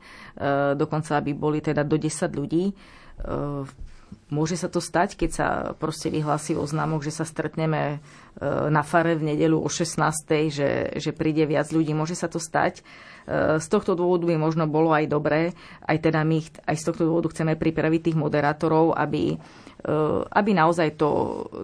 dokonca 0.79 1.19
aby 1.19 1.35
boli 1.35 1.59
teda 1.59 1.83
do 1.83 1.99
10 1.99 2.31
ľudí. 2.31 2.71
E, 2.71 2.75
Môže 4.29 4.61
sa 4.61 4.69
to 4.69 4.77
stať, 4.77 5.17
keď 5.17 5.31
sa 5.33 5.49
proste 5.81 6.13
vyhlási 6.13 6.53
oznámok, 6.53 7.01
že 7.01 7.17
sa 7.17 7.25
stretneme 7.25 7.97
e, 7.97 7.99
na 8.69 8.85
fare 8.85 9.17
v 9.17 9.33
nedelu 9.33 9.57
o 9.57 9.69
16. 9.73 10.53
Že, 10.53 11.01
že 11.01 11.11
príde 11.17 11.49
viac 11.49 11.73
ľudí. 11.73 11.97
Môže 11.97 12.13
sa 12.13 12.29
to 12.29 12.37
stať. 12.37 12.85
E, 13.29 13.57
z 13.57 13.67
tohto 13.73 13.97
dôvodu 13.97 14.29
by 14.29 14.37
možno 14.37 14.69
bolo 14.69 14.93
aj 14.93 15.09
dobré, 15.09 15.57
aj 15.85 15.97
teda 16.05 16.29
my 16.29 16.45
aj 16.45 16.77
z 16.77 16.85
tohto 16.93 17.09
dôvodu 17.09 17.33
chceme 17.33 17.57
pripraviť 17.57 18.13
tých 18.13 18.21
moderátorov, 18.21 18.93
aby, 19.01 19.33
e, 19.33 19.97
aby 20.29 20.51
naozaj 20.53 21.01
to, 21.01 21.11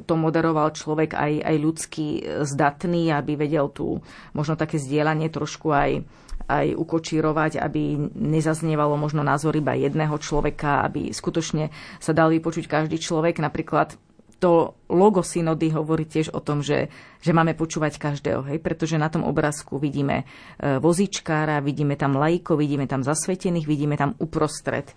to 0.09 0.17
moderoval 0.17 0.73
človek 0.73 1.13
aj, 1.13 1.45
aj 1.45 1.57
ľudský 1.61 2.09
zdatný, 2.49 3.13
aby 3.13 3.37
vedel 3.37 3.69
tu 3.69 4.01
možno 4.33 4.57
také 4.57 4.81
zdieľanie 4.81 5.29
trošku 5.29 5.69
aj 5.69 6.01
aj 6.45 6.77
ukočírovať, 6.77 7.57
aby 7.61 7.97
nezaznievalo 8.15 9.01
možno 9.01 9.25
názor 9.25 9.57
iba 9.57 9.73
jedného 9.73 10.17
človeka, 10.21 10.85
aby 10.85 11.09
skutočne 11.11 11.73
sa 11.99 12.13
dal 12.13 12.29
vypočuť 12.29 12.69
každý 12.69 13.01
človek. 13.01 13.41
Napríklad 13.41 13.97
to 14.45 14.77
logo 14.93 15.25
synody 15.25 15.73
hovorí 15.73 16.05
tiež 16.05 16.37
o 16.37 16.41
tom, 16.45 16.61
že, 16.61 16.93
že 17.25 17.33
máme 17.33 17.57
počúvať 17.57 17.97
každého, 17.97 18.45
hej? 18.53 18.61
pretože 18.61 19.01
na 19.01 19.09
tom 19.09 19.25
obrázku 19.25 19.81
vidíme 19.81 20.29
e, 20.61 20.77
vozičkára, 20.85 21.65
vidíme 21.65 21.97
tam 21.97 22.21
lajko, 22.21 22.53
vidíme 22.61 22.85
tam 22.85 23.01
zasvetených, 23.01 23.65
vidíme 23.65 23.97
tam 23.97 24.13
uprostred 24.21 24.93
e, 24.93 24.95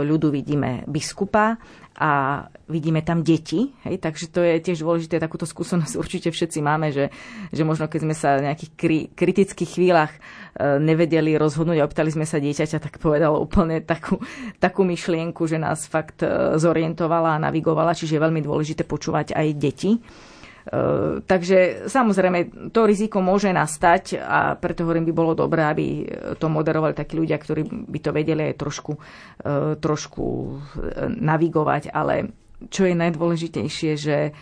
ľudu, 0.00 0.32
vidíme 0.32 0.88
biskupa 0.88 1.60
a 1.96 2.44
vidíme 2.68 3.00
tam 3.00 3.24
deti. 3.24 3.72
Hej? 3.88 4.04
Takže 4.04 4.24
to 4.28 4.44
je 4.44 4.60
tiež 4.60 4.84
dôležité, 4.84 5.16
takúto 5.16 5.48
skúsenosť 5.48 5.96
určite 6.02 6.28
všetci 6.28 6.60
máme, 6.60 6.92
že, 6.92 7.08
že 7.50 7.62
možno 7.64 7.88
keď 7.88 8.00
sme 8.04 8.14
sa 8.14 8.36
v 8.36 8.44
nejakých 8.52 8.70
kri, 8.76 8.98
kritických 9.16 9.70
chvíľach 9.80 10.12
e, 10.12 10.20
nevedeli 10.76 11.40
rozhodnúť 11.40 11.80
a 11.80 11.86
opýtali 11.88 12.12
sme 12.12 12.28
sa 12.28 12.36
dieťaťa, 12.36 12.78
tak 12.78 13.00
povedalo 13.00 13.40
úplne 13.40 13.80
takú, 13.80 14.20
takú 14.60 14.84
myšlienku, 14.84 15.48
že 15.48 15.56
nás 15.56 15.88
fakt 15.88 16.20
e, 16.20 16.60
zorientovala 16.60 17.40
a 17.40 17.42
navigovala, 17.42 17.96
čiže 17.96 18.20
je 18.20 18.24
veľmi 18.24 18.44
dôležité 18.44 18.84
počúvať 18.84 19.32
aj 19.32 19.46
deti. 19.56 19.96
Uh, 20.66 21.22
takže 21.22 21.86
samozrejme 21.86 22.70
to 22.74 22.90
riziko 22.90 23.22
môže 23.22 23.54
nastať 23.54 24.18
a 24.18 24.58
preto 24.58 24.82
hovorím, 24.82 25.06
by 25.06 25.14
bolo 25.14 25.38
dobré, 25.38 25.62
aby 25.62 25.86
to 26.42 26.50
moderovali 26.50 26.90
takí 26.90 27.14
ľudia, 27.14 27.38
ktorí 27.38 27.86
by 27.86 27.98
to 28.02 28.10
vedeli 28.10 28.50
aj 28.50 28.58
trošku, 28.58 28.98
uh, 28.98 29.78
trošku 29.78 30.24
navigovať, 31.22 31.94
ale 31.94 32.34
čo 32.66 32.82
je 32.88 32.98
najdôležitejšie, 32.98 33.92
že 33.94 34.32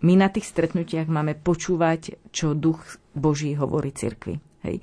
my 0.00 0.14
na 0.16 0.28
tých 0.32 0.48
stretnutiach 0.48 1.04
máme 1.04 1.36
počúvať, 1.36 2.32
čo 2.32 2.56
duch 2.56 2.80
Boží 3.12 3.52
hovorí 3.52 3.92
cirkvi. 3.92 4.40
Hej. 4.64 4.80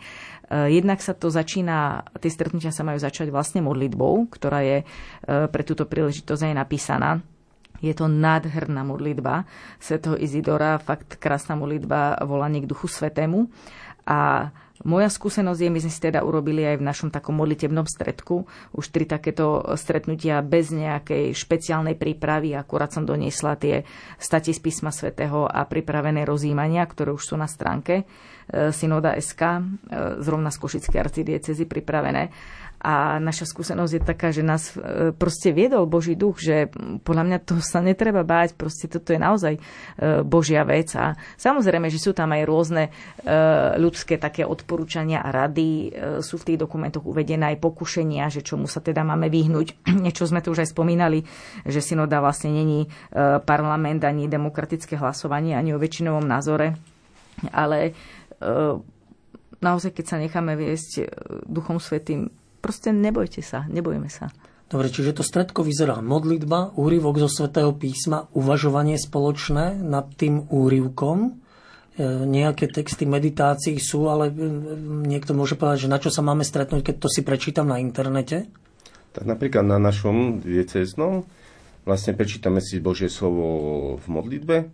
Jednak 0.53 1.01
sa 1.01 1.17
to 1.17 1.33
začína, 1.33 2.05
tie 2.21 2.29
stretnutia 2.29 2.69
sa 2.69 2.85
majú 2.85 3.01
začať 3.01 3.33
vlastne 3.33 3.65
modlitbou, 3.65 4.29
ktorá 4.29 4.61
je 4.61 4.77
pre 5.25 5.63
túto 5.65 5.89
príležitosť 5.89 6.45
aj 6.45 6.53
napísaná 6.53 7.25
Je 7.85 7.93
to 7.93 8.09
nádherná 8.09 8.81
modlitba 8.81 9.45
svätého 9.77 10.17
Izidora, 10.17 10.81
fakt 10.81 11.21
krásna 11.21 11.53
modlitba 11.53 12.17
volanie 12.25 12.65
k 12.65 12.69
Duchu 12.69 12.89
Svetému. 12.89 13.45
A 14.09 14.49
moja 14.83 15.07
skúsenosť 15.07 15.61
je, 15.63 15.69
my 15.71 15.79
sme 15.79 15.93
si 15.93 16.01
teda 16.03 16.19
urobili 16.27 16.67
aj 16.67 16.83
v 16.83 16.87
našom 16.91 17.09
takom 17.09 17.39
modlitebnom 17.39 17.87
stredku 17.87 18.43
už 18.75 18.85
tri 18.91 19.07
takéto 19.07 19.63
stretnutia 19.79 20.43
bez 20.43 20.75
nejakej 20.75 21.31
špeciálnej 21.31 21.95
prípravy. 21.95 22.51
Akurát 22.53 22.91
som 22.91 23.07
doniesla 23.07 23.55
tie 23.55 23.87
stati 24.19 24.51
z 24.51 24.59
písma 24.59 24.91
svätého 24.91 25.47
a 25.47 25.63
pripravené 25.63 26.27
rozímania, 26.27 26.83
ktoré 26.83 27.15
už 27.15 27.23
sú 27.23 27.35
na 27.39 27.47
stránke 27.47 28.03
e, 28.03 28.69
Synoda 28.75 29.15
SK, 29.15 29.41
e, 29.41 29.61
zrovna 30.19 30.51
z 30.51 30.57
Košickej 30.59 30.99
arcidiecezy 30.99 31.63
pripravené. 31.63 32.29
A 32.85 33.17
naša 33.17 33.47
skúsenosť 33.47 33.93
je 33.97 34.01
taká, 34.03 34.29
že 34.29 34.43
nás 34.43 34.75
e, 34.75 35.09
proste 35.15 35.55
viedol 35.55 35.87
Boží 35.87 36.13
duch, 36.13 36.37
že 36.37 36.69
podľa 37.01 37.23
mňa 37.25 37.37
to 37.41 37.57
sa 37.63 37.79
netreba 37.79 38.21
báť, 38.21 38.53
proste 38.53 38.91
toto 38.91 39.15
je 39.15 39.17
naozaj 39.17 39.57
e, 39.57 39.61
Božia 40.21 40.61
vec. 40.67 40.93
A 40.93 41.15
samozrejme, 41.39 41.87
že 41.87 41.97
sú 41.97 42.11
tam 42.11 42.35
aj 42.35 42.43
rôzne 42.45 42.83
e, 42.85 42.91
ľudské 43.79 44.19
také 44.19 44.43
odporúčania 44.45 45.23
a 45.23 45.33
rady, 45.33 45.97
sú 46.21 46.37
v 46.37 46.53
tých 46.53 46.61
dokumentoch 46.61 47.01
uvedené 47.07 47.55
aj 47.55 47.63
pokušenia, 47.63 48.29
že 48.29 48.45
čomu 48.45 48.67
sa 48.69 48.83
teda 48.83 49.01
máme 49.01 49.31
vyhnúť. 49.31 49.81
Niečo 50.05 50.27
sme 50.27 50.43
tu 50.43 50.51
už 50.51 50.67
aj 50.67 50.69
spomínali, 50.75 51.23
že 51.65 51.81
synoda 51.81 52.21
vlastne 52.21 52.53
není 52.53 52.85
parlament 53.47 54.03
ani 54.05 54.29
demokratické 54.29 54.99
hlasovanie, 54.99 55.55
ani 55.57 55.73
o 55.73 55.81
väčšinovom 55.81 56.23
názore, 56.23 56.77
ale 57.49 57.95
naozaj, 59.59 59.91
keď 59.95 60.05
sa 60.05 60.17
necháme 60.21 60.53
viesť 60.53 61.09
Duchom 61.47 61.81
Svetým, 61.81 62.29
Proste 62.65 62.89
nebojte 62.89 63.45
sa, 63.45 63.69
nebojme 63.69 64.09
sa. 64.09 64.33
Dobre, 64.65 64.89
čiže 64.89 65.13
to 65.13 65.21
stredko 65.21 65.61
vyzerá 65.61 66.01
modlitba, 66.01 66.73
úryvok 66.73 67.21
zo 67.21 67.29
svätého 67.29 67.69
písma, 67.77 68.25
uvažovanie 68.33 68.97
spoločné 68.97 69.77
nad 69.77 70.09
tým 70.17 70.49
úryvkom. 70.49 71.17
E, 71.21 71.29
nejaké 72.25 72.65
texty 72.73 73.05
meditácií 73.05 73.77
sú, 73.77 74.09
ale 74.09 74.33
e, 74.33 74.41
niekto 75.05 75.37
môže 75.37 75.53
povedať, 75.53 75.85
že 75.85 75.93
na 75.93 76.01
čo 76.01 76.09
sa 76.09 76.25
máme 76.25 76.41
stretnúť, 76.41 76.81
keď 76.81 76.95
to 76.97 77.05
si 77.05 77.21
prečítam 77.21 77.69
na 77.69 77.77
internete? 77.77 78.49
Tak 79.13 79.29
napríklad 79.29 79.61
na 79.61 79.77
našom 79.77 80.41
dieceznom 80.41 81.21
vlastne 81.85 82.17
prečítame 82.17 82.65
si 82.65 82.81
Božie 82.81 83.13
slovo 83.13 83.45
v 84.01 84.05
modlitbe, 84.09 84.57
e, 84.57 84.67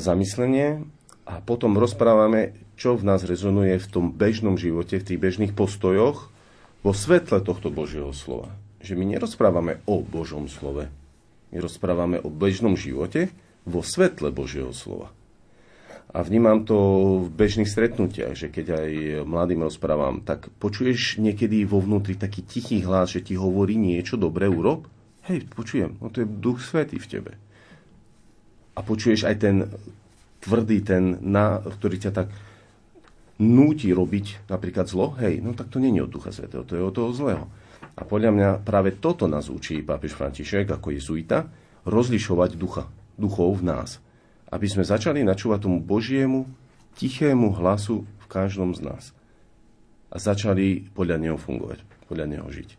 zamyslenie 0.00 0.88
a 1.28 1.44
potom 1.44 1.76
rozprávame, 1.76 2.56
čo 2.80 2.96
v 2.96 3.04
nás 3.04 3.20
rezonuje 3.28 3.76
v 3.76 3.90
tom 3.92 4.08
bežnom 4.16 4.56
živote, 4.56 4.96
v 4.96 5.04
tých 5.04 5.20
bežných 5.20 5.52
postojoch, 5.52 6.32
vo 6.80 6.92
svetle 6.96 7.44
tohto 7.44 7.68
Božieho 7.68 8.12
slova. 8.16 8.52
Že 8.80 8.96
my 8.96 9.04
nerozprávame 9.16 9.84
o 9.84 10.00
Božom 10.00 10.48
slove. 10.48 10.88
My 11.52 11.56
rozprávame 11.60 12.16
o 12.22 12.32
bežnom 12.32 12.78
živote 12.78 13.28
vo 13.68 13.84
svetle 13.84 14.32
Božieho 14.32 14.72
slova. 14.72 15.12
A 16.10 16.26
vnímam 16.26 16.66
to 16.66 16.74
v 17.22 17.28
bežných 17.30 17.70
stretnutiach, 17.70 18.34
že 18.34 18.50
keď 18.50 18.82
aj 18.82 18.90
mladým 19.22 19.62
rozprávam, 19.62 20.26
tak 20.26 20.50
počuješ 20.58 21.22
niekedy 21.22 21.62
vo 21.62 21.78
vnútri 21.78 22.18
taký 22.18 22.42
tichý 22.42 22.82
hlas, 22.82 23.14
že 23.14 23.22
ti 23.22 23.38
hovorí 23.38 23.78
niečo 23.78 24.18
dobré 24.18 24.50
urob? 24.50 24.90
Hej, 25.30 25.46
počujem, 25.54 25.94
no 26.02 26.10
to 26.10 26.26
je 26.26 26.26
duch 26.26 26.58
svetý 26.66 26.98
v 26.98 27.06
tebe. 27.06 27.32
A 28.74 28.82
počuješ 28.82 29.22
aj 29.22 29.36
ten 29.38 29.70
tvrdý, 30.42 30.82
ten, 30.82 31.20
na, 31.22 31.62
ktorý 31.62 32.02
ťa 32.02 32.10
tak 32.10 32.28
núti 33.40 33.88
robiť 33.90 34.52
napríklad 34.52 34.86
zlo, 34.86 35.16
hej, 35.16 35.40
no 35.40 35.56
tak 35.56 35.72
to 35.72 35.80
není 35.80 35.98
od 36.04 36.12
Ducha 36.12 36.28
Svetého, 36.30 36.62
to 36.68 36.76
je 36.76 36.84
od 36.84 36.92
toho 36.92 37.10
zlého. 37.16 37.48
A 37.96 38.04
podľa 38.04 38.30
mňa 38.36 38.48
práve 38.60 39.00
toto 39.00 39.24
nás 39.24 39.48
učí 39.48 39.80
pápež 39.80 40.12
František 40.14 40.68
ako 40.68 40.92
jezuita, 40.92 41.48
rozlišovať 41.88 42.60
ducha, 42.60 42.84
duchov 43.16 43.64
v 43.64 43.72
nás. 43.72 43.98
Aby 44.52 44.68
sme 44.68 44.84
začali 44.84 45.24
načúvať 45.24 45.64
tomu 45.64 45.80
Božiemu, 45.80 46.44
tichému 47.00 47.56
hlasu 47.56 48.04
v 48.04 48.26
každom 48.28 48.76
z 48.76 48.84
nás. 48.84 49.16
A 50.12 50.20
začali 50.20 50.92
podľa 50.92 51.16
neho 51.16 51.38
fungovať, 51.40 51.80
podľa 52.10 52.26
neho 52.28 52.46
žiť. 52.50 52.76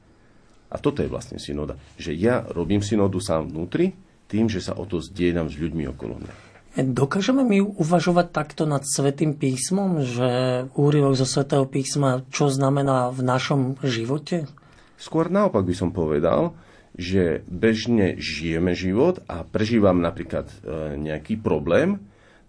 A 0.72 0.80
toto 0.80 1.04
je 1.04 1.12
vlastne 1.12 1.42
synoda. 1.42 1.76
Že 2.00 2.12
ja 2.16 2.46
robím 2.48 2.80
synodu 2.86 3.18
sám 3.20 3.50
vnútri, 3.50 3.92
tým, 4.32 4.48
že 4.48 4.64
sa 4.64 4.78
o 4.80 4.88
to 4.88 5.04
zdieľam 5.04 5.52
s 5.52 5.60
ľuďmi 5.60 5.84
okolo 5.92 6.24
mňa. 6.24 6.51
Dokážeme 6.72 7.44
my 7.44 7.60
uvažovať 7.60 8.32
takto 8.32 8.64
nad 8.64 8.88
Svetým 8.88 9.36
písmom, 9.36 10.08
že 10.08 10.64
úryvok 10.72 11.20
zo 11.20 11.28
Svetého 11.28 11.68
písma, 11.68 12.24
čo 12.32 12.48
znamená 12.48 13.12
v 13.12 13.28
našom 13.28 13.76
živote? 13.84 14.48
Skôr 14.96 15.28
naopak 15.28 15.68
by 15.68 15.76
som 15.76 15.92
povedal, 15.92 16.56
že 16.96 17.44
bežne 17.52 18.16
žijeme 18.16 18.72
život 18.72 19.20
a 19.28 19.44
prežívam 19.44 20.00
napríklad 20.00 20.48
e, 20.48 20.56
nejaký 20.96 21.44
problém, 21.44 22.00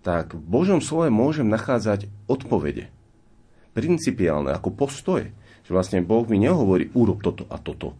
tak 0.07 0.39
v 0.39 0.43
Božom 0.47 0.79
slove 0.79 1.11
môžem 1.11 1.51
nachádzať 1.51 2.07
odpovede. 2.31 2.95
Principiálne, 3.75 4.55
ako 4.55 4.71
postoje. 4.71 5.35
Že 5.67 5.71
vlastne 5.75 5.99
Boh 5.99 6.23
mi 6.31 6.39
nehovorí, 6.39 6.95
urob 6.95 7.27
toto 7.27 7.43
a 7.51 7.59
toto. 7.59 7.99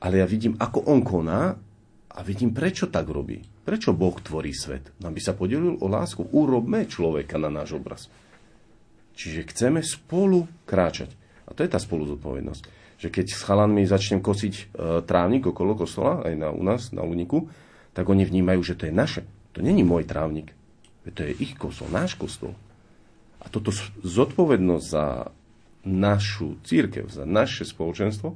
Ale 0.00 0.24
ja 0.24 0.26
vidím, 0.28 0.56
ako 0.56 0.88
On 0.88 1.04
koná 1.04 1.52
a 2.08 2.18
vidím, 2.24 2.56
prečo 2.56 2.88
tak 2.88 3.12
robí. 3.12 3.44
Prečo 3.70 3.94
Boh 3.94 4.18
tvorí 4.18 4.50
svet? 4.50 4.90
Aby 4.98 5.22
sa 5.22 5.30
podelil 5.30 5.78
o 5.78 5.86
lásku. 5.86 6.26
Urobme 6.34 6.90
človeka 6.90 7.38
na 7.38 7.54
náš 7.54 7.78
obraz. 7.78 8.10
Čiže 9.14 9.46
chceme 9.46 9.78
spolu 9.78 10.50
kráčať. 10.66 11.14
A 11.46 11.54
to 11.54 11.62
je 11.62 11.70
tá 11.70 11.78
spolu 11.78 12.02
zodpovednosť. 12.10 12.66
Že 12.98 13.08
keď 13.14 13.26
s 13.30 13.46
chalanmi 13.46 13.86
začnem 13.86 14.18
kosiť 14.26 14.54
e, 14.58 14.62
trávnik 15.06 15.46
okolo 15.46 15.78
kostola, 15.78 16.18
aj 16.26 16.34
na, 16.34 16.50
u 16.50 16.66
nás, 16.66 16.90
na 16.90 17.06
Uniku, 17.06 17.46
tak 17.94 18.10
oni 18.10 18.26
vnímajú, 18.26 18.58
že 18.58 18.74
to 18.74 18.90
je 18.90 18.94
naše. 18.98 19.22
To 19.54 19.62
není 19.62 19.86
môj 19.86 20.02
trávnik. 20.02 20.50
To 21.06 21.22
je 21.22 21.30
ich 21.38 21.54
kostol, 21.54 21.94
náš 21.94 22.18
kostol. 22.18 22.58
A 23.38 23.46
toto 23.54 23.70
zodpovednosť 24.02 24.82
za 24.90 25.30
našu 25.86 26.58
církev, 26.66 27.06
za 27.06 27.22
naše 27.22 27.62
spoločenstvo, 27.62 28.34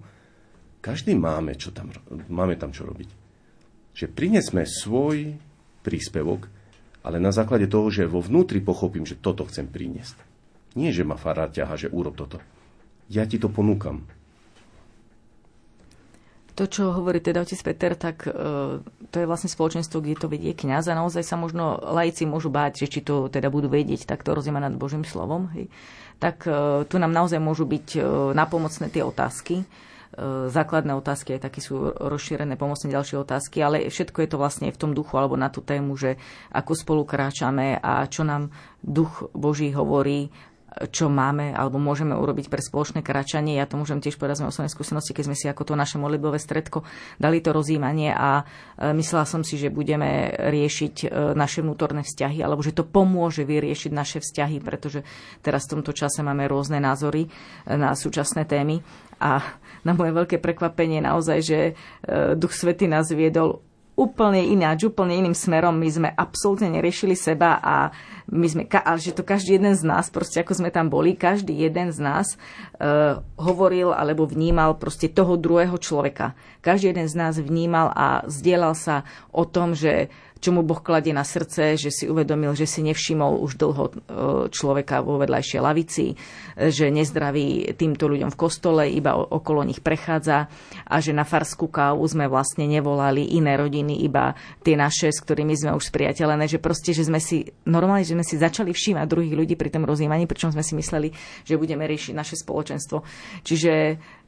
každý 0.78 1.18
máme, 1.18 1.58
čo 1.58 1.74
tam, 1.74 1.90
máme 2.30 2.54
tam 2.54 2.70
čo 2.70 2.86
robiť 2.86 3.23
že 3.94 4.10
prinesme 4.10 4.66
svoj 4.66 5.38
príspevok, 5.86 6.50
ale 7.06 7.22
na 7.22 7.30
základe 7.30 7.70
toho, 7.70 7.88
že 7.88 8.10
vo 8.10 8.18
vnútri 8.18 8.58
pochopím, 8.58 9.06
že 9.06 9.14
toto 9.14 9.46
chcem 9.46 9.70
priniesť. 9.70 10.18
Nie, 10.74 10.90
že 10.90 11.06
ma 11.06 11.14
farár 11.14 11.54
ťaha, 11.54 11.78
že 11.78 11.92
urob 11.94 12.18
toto. 12.18 12.42
Ja 13.06 13.22
ti 13.24 13.38
to 13.38 13.46
ponúkam. 13.46 14.02
To, 16.54 16.70
čo 16.70 16.94
hovorí 16.94 17.18
teda 17.18 17.42
otec 17.42 17.58
Peter, 17.66 17.92
tak 17.98 18.30
uh, 18.30 18.78
to 19.10 19.16
je 19.18 19.26
vlastne 19.26 19.50
spoločenstvo, 19.50 19.98
kde 19.98 20.14
to 20.14 20.30
vedie 20.30 20.54
kniaz 20.54 20.86
a 20.86 20.94
naozaj 20.94 21.26
sa 21.26 21.34
možno 21.34 21.82
laici 21.82 22.30
môžu 22.30 22.46
báť, 22.46 22.86
že 22.86 22.90
či 22.90 23.00
to 23.02 23.26
teda 23.26 23.50
budú 23.50 23.66
vedieť 23.66 24.06
takto 24.06 24.38
rozímať 24.38 24.70
nad 24.70 24.74
Božím 24.78 25.02
slovom. 25.02 25.50
Hej. 25.54 25.66
Tak 26.22 26.46
uh, 26.46 26.86
tu 26.86 27.02
nám 27.02 27.10
naozaj 27.10 27.42
môžu 27.42 27.66
byť 27.66 27.88
uh, 27.98 28.02
napomocné 28.38 28.86
tie 28.86 29.02
otázky 29.02 29.66
E, 29.66 29.66
základné 30.48 30.94
otázky, 30.94 31.36
aj 31.36 31.50
také 31.50 31.60
sú 31.60 31.90
rozšírené 31.94 32.54
pomocné 32.54 32.90
ďalšie 32.90 33.18
otázky, 33.18 33.60
ale 33.60 33.90
všetko 33.90 34.18
je 34.22 34.28
to 34.30 34.40
vlastne 34.40 34.68
v 34.70 34.80
tom 34.80 34.94
duchu 34.94 35.14
alebo 35.18 35.34
na 35.34 35.50
tú 35.50 35.60
tému, 35.60 35.98
že 35.98 36.16
ako 36.54 36.72
spolu 36.74 37.02
kráčame 37.02 37.78
a 37.82 38.06
čo 38.06 38.22
nám 38.22 38.54
duch 38.82 39.26
Boží 39.34 39.74
hovorí 39.74 40.30
čo 40.90 41.06
máme 41.06 41.54
alebo 41.54 41.78
môžeme 41.78 42.18
urobiť 42.18 42.50
pre 42.50 42.58
spoločné 42.58 43.06
kračanie. 43.06 43.54
Ja 43.54 43.68
to 43.70 43.78
môžem 43.78 44.02
tiež 44.02 44.18
povedať 44.18 44.38
z 44.38 44.42
mojej 44.42 44.54
osobnej 44.58 44.74
skúsenosti, 44.74 45.14
keď 45.14 45.24
sme 45.30 45.36
si 45.38 45.46
ako 45.46 45.62
to 45.62 45.74
naše 45.78 45.96
modlitbové 46.02 46.42
stredko 46.42 46.82
dali 47.22 47.38
to 47.38 47.54
rozjímanie 47.54 48.10
a 48.10 48.42
e, 48.42 48.90
myslela 48.90 49.22
som 49.22 49.46
si, 49.46 49.54
že 49.54 49.70
budeme 49.70 50.34
riešiť 50.34 50.94
e, 51.06 51.08
naše 51.38 51.62
vnútorné 51.62 52.02
vzťahy 52.02 52.42
alebo 52.42 52.64
že 52.66 52.74
to 52.74 52.82
pomôže 52.82 53.46
vyriešiť 53.46 53.92
naše 53.94 54.18
vzťahy, 54.18 54.58
pretože 54.58 55.06
teraz 55.46 55.70
v 55.70 55.78
tomto 55.78 55.94
čase 55.94 56.26
máme 56.26 56.50
rôzne 56.50 56.82
názory 56.82 57.26
e, 57.26 57.28
na 57.78 57.94
súčasné 57.94 58.42
témy 58.42 58.82
a 59.22 59.38
na 59.84 59.92
moje 59.92 60.16
veľké 60.16 60.40
prekvapenie 60.40 61.04
naozaj, 61.04 61.38
že 61.44 61.58
Duch 62.40 62.56
Svety 62.56 62.88
nás 62.88 63.12
viedol 63.12 63.60
úplne 63.94 64.42
ináč, 64.42 64.90
úplne 64.90 65.14
iným 65.14 65.38
smerom. 65.38 65.78
My 65.78 65.86
sme 65.86 66.08
absolútne 66.10 66.66
neriešili 66.66 67.14
seba 67.14 67.62
a 67.62 67.94
my 68.26 68.46
sme, 68.50 68.62
ale 68.66 68.98
že 68.98 69.14
to 69.14 69.22
každý 69.22 69.54
jeden 69.54 69.70
z 69.78 69.86
nás, 69.86 70.10
proste 70.10 70.42
ako 70.42 70.58
sme 70.58 70.74
tam 70.74 70.90
boli, 70.90 71.14
každý 71.14 71.54
jeden 71.54 71.94
z 71.94 72.02
nás 72.02 72.34
uh, 72.34 73.22
hovoril 73.38 73.94
alebo 73.94 74.26
vnímal 74.26 74.82
proste 74.82 75.06
toho 75.06 75.38
druhého 75.38 75.78
človeka. 75.78 76.34
Každý 76.58 76.90
jeden 76.90 77.06
z 77.06 77.14
nás 77.14 77.38
vnímal 77.38 77.94
a 77.94 78.26
zdieľal 78.26 78.74
sa 78.74 79.06
o 79.30 79.46
tom, 79.46 79.78
že 79.78 80.10
čo 80.44 80.52
mu 80.52 80.60
Boh 80.60 80.84
kladie 80.84 81.16
na 81.16 81.24
srdce, 81.24 81.80
že 81.80 81.88
si 81.88 82.04
uvedomil, 82.04 82.52
že 82.52 82.68
si 82.68 82.84
nevšimol 82.84 83.40
už 83.40 83.56
dlho 83.56 83.84
e, 83.88 83.92
človeka 84.52 85.00
vo 85.00 85.16
vedľajšej 85.16 85.60
lavici, 85.64 86.12
že 86.68 86.92
nezdraví 86.92 87.72
týmto 87.80 88.04
ľuďom 88.04 88.28
v 88.28 88.36
kostole, 88.36 88.92
iba 88.92 89.16
okolo 89.16 89.64
nich 89.64 89.80
prechádza 89.80 90.52
a 90.84 90.96
že 91.00 91.16
na 91.16 91.24
farskú 91.24 91.72
kávu 91.72 92.04
sme 92.04 92.28
vlastne 92.28 92.68
nevolali 92.68 93.40
iné 93.40 93.56
rodiny, 93.56 94.04
iba 94.04 94.36
tie 94.60 94.76
naše, 94.76 95.08
s 95.08 95.24
ktorými 95.24 95.56
sme 95.56 95.72
už 95.72 95.88
spriateľené, 95.88 96.44
že 96.44 96.60
proste, 96.60 96.92
že 96.92 97.08
sme 97.08 97.24
si 97.24 97.48
normálne, 97.64 98.04
že 98.04 98.12
sme 98.12 98.26
si 98.26 98.36
začali 98.36 98.76
všímať 98.76 99.08
druhých 99.08 99.32
ľudí 99.32 99.54
pri 99.56 99.72
tom 99.72 99.88
rozjímaní, 99.88 100.28
pričom 100.28 100.52
sme 100.52 100.60
si 100.60 100.76
mysleli, 100.76 101.08
že 101.48 101.56
budeme 101.56 101.88
riešiť 101.88 102.12
naše 102.12 102.36
spoločenstvo. 102.36 103.00
Čiže 103.48 103.72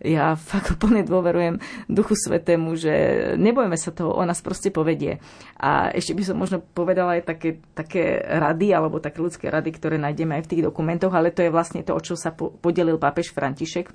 ja 0.06 0.36
fakt 0.50 0.76
úplne 0.76 1.02
dôverujem 1.02 1.58
Duchu 1.90 2.14
Svetému, 2.14 2.78
že 2.78 2.94
nebojme 3.40 3.74
sa 3.74 3.92
toho, 3.92 4.14
on 4.14 4.30
nás 4.30 4.44
proste 4.44 4.70
povedie. 4.70 5.18
A 5.56 5.90
ešte 5.90 6.05
by 6.12 6.22
som 6.22 6.36
možno 6.36 6.58
povedala 6.60 7.16
aj 7.16 7.26
také, 7.26 7.58
také 7.72 8.20
rady, 8.22 8.76
alebo 8.76 9.00
také 9.00 9.18
ľudské 9.24 9.48
rady, 9.48 9.72
ktoré 9.74 9.96
nájdeme 9.96 10.36
aj 10.36 10.44
v 10.44 10.50
tých 10.52 10.62
dokumentoch, 10.68 11.14
ale 11.14 11.32
to 11.32 11.40
je 11.40 11.50
vlastne 11.50 11.80
to, 11.80 11.96
o 11.96 12.00
čo 12.02 12.14
sa 12.14 12.30
podelil 12.36 13.00
pápež 13.00 13.32
František 13.32 13.90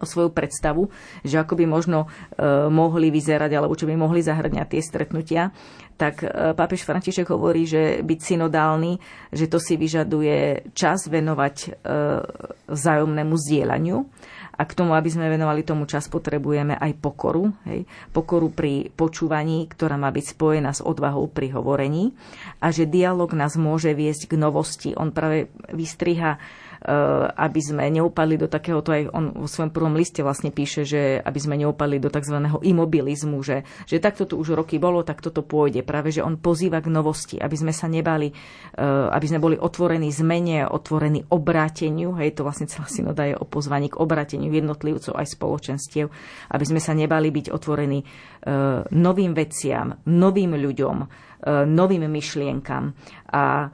o 0.00 0.06
svoju 0.06 0.34
predstavu, 0.34 0.90
že 1.22 1.38
ako 1.38 1.54
by 1.54 1.64
možno 1.70 2.06
e, 2.06 2.08
mohli 2.66 3.14
vyzerať, 3.14 3.50
alebo 3.54 3.78
čo 3.78 3.86
by 3.86 3.94
mohli 3.94 4.26
zahrňať 4.26 4.66
tie 4.66 4.82
stretnutia, 4.82 5.54
tak 5.94 6.26
e, 6.26 6.54
pápež 6.54 6.82
František 6.82 7.30
hovorí, 7.30 7.62
že 7.62 8.02
byť 8.02 8.18
synodálny, 8.18 8.98
že 9.30 9.46
to 9.46 9.62
si 9.62 9.78
vyžaduje 9.78 10.70
čas 10.74 11.06
venovať 11.06 11.56
e, 11.62 11.68
vzájomnému 12.66 13.34
zdieľaniu 13.38 14.02
a 14.54 14.62
k 14.62 14.72
tomu, 14.72 14.94
aby 14.94 15.10
sme 15.10 15.26
venovali 15.26 15.66
tomu 15.66 15.84
čas, 15.84 16.06
potrebujeme 16.06 16.78
aj 16.78 16.94
pokoru. 17.02 17.50
Hej? 17.66 17.86
Pokoru 18.14 18.54
pri 18.54 18.90
počúvaní, 18.94 19.66
ktorá 19.66 19.98
má 19.98 20.14
byť 20.14 20.24
spojená 20.38 20.70
s 20.70 20.80
odvahou 20.80 21.26
pri 21.26 21.54
hovorení 21.54 22.14
a 22.62 22.70
že 22.70 22.86
dialog 22.86 23.34
nás 23.34 23.58
môže 23.58 23.90
viesť 23.92 24.30
k 24.30 24.38
novosti. 24.38 24.90
On 24.94 25.10
práve 25.10 25.50
vystriha 25.74 26.38
aby 26.84 27.60
sme 27.64 27.88
neupadli 27.88 28.36
do 28.36 28.44
takého, 28.44 28.84
to 28.84 28.92
aj 28.92 29.08
on 29.16 29.32
vo 29.32 29.48
svojom 29.48 29.72
prvom 29.72 29.96
liste 29.96 30.20
vlastne 30.20 30.52
píše, 30.52 30.84
že 30.84 31.16
aby 31.16 31.38
sme 31.40 31.56
neupadli 31.56 31.96
do 31.96 32.12
tzv. 32.12 32.36
imobilizmu, 32.60 33.40
že, 33.40 33.64
že 33.88 33.96
takto 34.04 34.28
tu 34.28 34.36
už 34.36 34.52
roky 34.52 34.76
bolo, 34.76 35.00
tak 35.00 35.24
toto 35.24 35.40
pôjde. 35.40 35.80
Práve, 35.80 36.12
že 36.12 36.20
on 36.20 36.36
pozýva 36.36 36.84
k 36.84 36.92
novosti, 36.92 37.36
aby 37.40 37.56
sme 37.56 37.72
sa 37.72 37.88
nebali, 37.88 38.28
eh, 38.28 39.08
aby 39.08 39.26
sme 39.26 39.40
boli 39.40 39.56
otvorení 39.56 40.12
zmene, 40.12 40.68
otvorení 40.68 41.24
obráteniu, 41.32 42.20
hej, 42.20 42.36
to 42.36 42.44
vlastne 42.44 42.68
celá 42.68 42.84
synoda 42.84 43.24
je 43.24 43.32
o 43.32 43.48
pozvaní 43.48 43.88
k 43.88 43.96
obráteniu 43.96 44.52
jednotlivcov 44.52 45.16
aj 45.16 45.40
spoločenstiev, 45.40 46.12
aby 46.52 46.64
sme 46.68 46.84
sa 46.84 46.92
nebali 46.92 47.32
byť 47.32 47.48
otvorení 47.48 48.04
eh, 48.04 48.84
novým 48.92 49.32
veciam, 49.32 50.04
novým 50.04 50.52
ľuďom, 50.52 50.96
novým 51.68 52.08
myšlienkam 52.08 52.96
a 53.28 53.68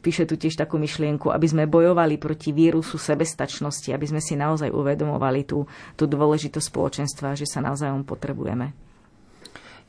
píše 0.00 0.24
tu 0.24 0.40
tiež 0.40 0.56
takú 0.56 0.80
myšlienku, 0.80 1.28
aby 1.28 1.46
sme 1.48 1.70
bojovali 1.70 2.16
proti 2.16 2.50
vírusu 2.50 2.96
sebestačnosti, 2.96 3.92
aby 3.92 4.06
sme 4.08 4.20
si 4.20 4.34
naozaj 4.34 4.72
uvedomovali 4.72 5.44
tú, 5.44 5.68
tú 5.94 6.04
dôležitosť 6.08 6.66
spoločenstva, 6.68 7.36
že 7.36 7.44
sa 7.44 7.60
navzájom 7.60 8.04
potrebujeme. 8.04 8.72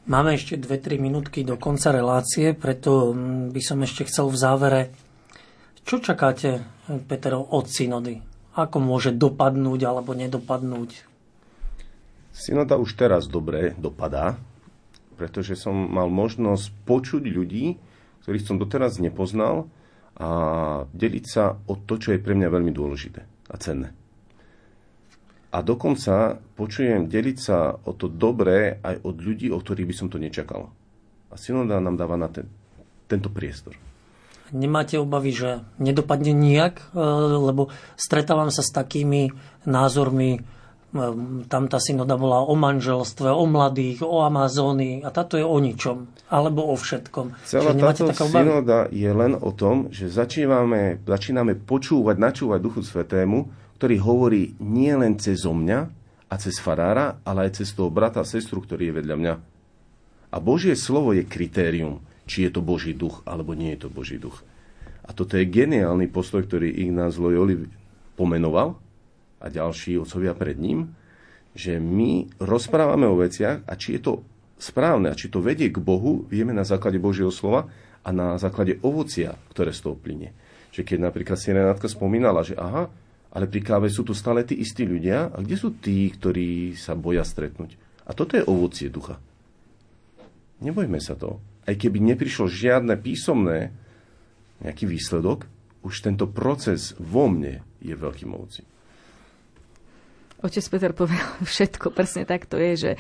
Máme 0.06 0.38
ešte 0.38 0.62
2-3 0.62 1.02
minútky 1.02 1.42
do 1.42 1.58
konca 1.58 1.90
relácie, 1.90 2.54
preto 2.54 3.10
mm, 3.10 3.50
by 3.50 3.62
som 3.64 3.82
ešte 3.82 4.06
chcel 4.06 4.30
v 4.30 4.38
závere. 4.38 4.82
Čo 5.82 5.98
čakáte, 5.98 6.62
Peter, 7.10 7.34
od 7.34 7.66
synody? 7.66 8.22
Ako 8.54 8.78
môže 8.78 9.18
dopadnúť 9.18 9.82
alebo 9.82 10.14
nedopadnúť? 10.14 11.10
Synoda 12.36 12.78
už 12.78 12.94
teraz 12.94 13.26
dobre 13.26 13.74
dopadá, 13.82 14.38
pretože 15.18 15.58
som 15.58 15.74
mal 15.74 16.12
možnosť 16.12 16.70
počuť 16.86 17.24
ľudí, 17.26 17.80
ktorých 18.28 18.46
som 18.46 18.62
doteraz 18.62 19.02
nepoznal 19.02 19.66
a 20.16 20.30
deliť 20.88 21.26
sa 21.28 21.52
o 21.52 21.74
to, 21.76 22.00
čo 22.00 22.16
je 22.16 22.24
pre 22.24 22.36
mňa 22.36 22.48
veľmi 22.48 22.72
dôležité 22.72 23.22
a 23.52 23.56
cenné. 23.60 23.92
A 25.56 25.64
dokonca 25.64 26.36
počujem 26.60 27.08
deliť 27.08 27.38
sa 27.40 27.72
o 27.72 27.96
to 27.96 28.12
dobré 28.12 28.80
aj 28.84 29.00
od 29.08 29.16
ľudí, 29.24 29.48
o 29.52 29.60
ktorých 29.60 29.88
by 29.88 29.96
som 29.96 30.08
to 30.12 30.20
nečakal. 30.20 30.72
A 31.32 31.36
synoda 31.40 31.80
nám 31.80 31.96
dáva 31.96 32.20
na 32.20 32.28
ten, 32.28 32.48
tento 33.08 33.32
priestor. 33.32 33.76
Nemáte 34.52 35.00
obavy, 35.00 35.32
že 35.34 35.64
nedopadne 35.80 36.36
nijak? 36.36 36.92
E, 36.92 37.00
lebo 37.40 37.72
stretávam 37.98 38.52
sa 38.52 38.62
s 38.62 38.70
takými 38.70 39.32
názormi, 39.64 40.44
tam 41.52 41.64
tá 41.68 41.78
synoda 41.78 42.16
bola 42.16 42.48
o 42.48 42.56
manželstve, 42.56 43.28
o 43.28 43.44
mladých, 43.44 44.02
o 44.02 44.24
Amazónii 44.24 45.04
a 45.04 45.12
táto 45.12 45.36
je 45.36 45.44
o 45.44 45.58
ničom, 45.60 46.08
alebo 46.32 46.64
o 46.72 46.76
všetkom. 46.80 47.36
Celá 47.44 47.76
táto 47.76 48.10
synoda 48.16 48.88
je 48.90 49.12
len 49.12 49.36
o 49.36 49.52
tom, 49.52 49.92
že 49.92 50.08
začíname, 50.08 51.04
začíname 51.04 51.60
počúvať, 51.60 52.16
načúvať 52.16 52.60
Duchu 52.64 52.82
Svetému, 52.82 53.52
ktorý 53.76 53.96
hovorí 54.00 54.56
nie 54.64 54.96
len 54.96 55.20
cez 55.20 55.44
mňa 55.44 55.80
a 56.32 56.36
cez 56.40 56.58
farára, 56.58 57.20
ale 57.28 57.52
aj 57.52 57.62
cez 57.62 57.76
toho 57.76 57.92
brata 57.92 58.24
a 58.24 58.28
sestru, 58.28 58.64
ktorý 58.64 58.90
je 58.90 58.98
vedľa 59.04 59.16
mňa. 59.20 59.34
A 60.32 60.38
Božie 60.40 60.76
slovo 60.80 61.12
je 61.12 61.28
kritérium, 61.28 62.00
či 62.26 62.48
je 62.48 62.52
to 62.56 62.64
Boží 62.64 62.96
duch, 62.96 63.22
alebo 63.28 63.54
nie 63.54 63.76
je 63.76 63.88
to 63.88 63.90
Boží 63.92 64.18
duch. 64.18 64.42
A 65.06 65.14
toto 65.14 65.38
je 65.38 65.46
geniálny 65.46 66.10
postoj, 66.10 66.42
ktorý 66.48 66.72
Ignác 66.72 67.20
Loyoli 67.22 67.70
pomenoval, 68.18 68.80
a 69.46 69.48
ďalší 69.54 70.02
otcovia 70.02 70.34
pred 70.34 70.58
ním, 70.58 70.98
že 71.54 71.78
my 71.78 72.42
rozprávame 72.42 73.06
o 73.06 73.22
veciach 73.22 73.64
a 73.70 73.74
či 73.78 73.96
je 73.96 74.02
to 74.02 74.14
správne 74.58 75.14
a 75.14 75.16
či 75.16 75.30
to 75.30 75.40
vedie 75.40 75.70
k 75.70 75.78
Bohu, 75.78 76.26
vieme 76.26 76.52
na 76.52 76.66
základe 76.66 76.98
Božieho 76.98 77.30
slova 77.30 77.70
a 78.02 78.10
na 78.10 78.36
základe 78.42 78.82
ovocia, 78.82 79.38
ktoré 79.54 79.70
z 79.70 79.86
toho 79.86 79.96
plyne. 79.96 80.34
Že 80.74 80.82
keď 80.84 80.98
napríklad 81.00 81.38
si 81.40 81.54
Renátka 81.54 81.88
spomínala, 81.88 82.44
že 82.44 82.58
aha, 82.58 82.92
ale 83.36 83.46
pri 83.52 83.62
káve 83.64 83.88
sú 83.92 84.04
tu 84.08 84.16
stále 84.16 84.48
tí 84.48 84.56
istí 84.58 84.88
ľudia 84.88 85.32
a 85.32 85.38
kde 85.40 85.56
sú 85.60 85.76
tí, 85.76 86.08
ktorí 86.08 86.76
sa 86.76 86.96
boja 86.96 87.24
stretnúť? 87.24 87.76
A 88.08 88.12
toto 88.16 88.40
je 88.40 88.48
ovocie 88.48 88.88
ducha. 88.88 89.20
Nebojme 90.64 91.00
sa 91.04 91.20
to. 91.20 91.40
Aj 91.68 91.76
keby 91.76 92.00
neprišlo 92.00 92.48
žiadne 92.48 92.96
písomné 92.96 93.76
nejaký 94.64 94.88
výsledok, 94.88 95.52
už 95.84 95.94
tento 96.02 96.32
proces 96.32 96.96
vo 96.96 97.28
mne 97.28 97.60
je 97.84 97.92
veľkým 97.92 98.32
ovocím. 98.32 98.66
Otec 100.44 100.66
Peter 100.68 100.92
povedal 100.92 101.30
všetko, 101.52 101.96
presne 101.96 102.28
tak 102.28 102.44
to 102.46 102.60
je, 102.60 102.74
že 102.76 102.92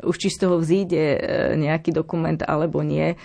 už 0.00 0.16
či 0.16 0.28
z 0.32 0.46
toho 0.46 0.56
vzíde 0.56 0.96
e, 0.96 1.18
nejaký 1.60 1.92
dokument 1.92 2.38
alebo 2.40 2.80
nie, 2.80 3.12
e, 3.12 3.16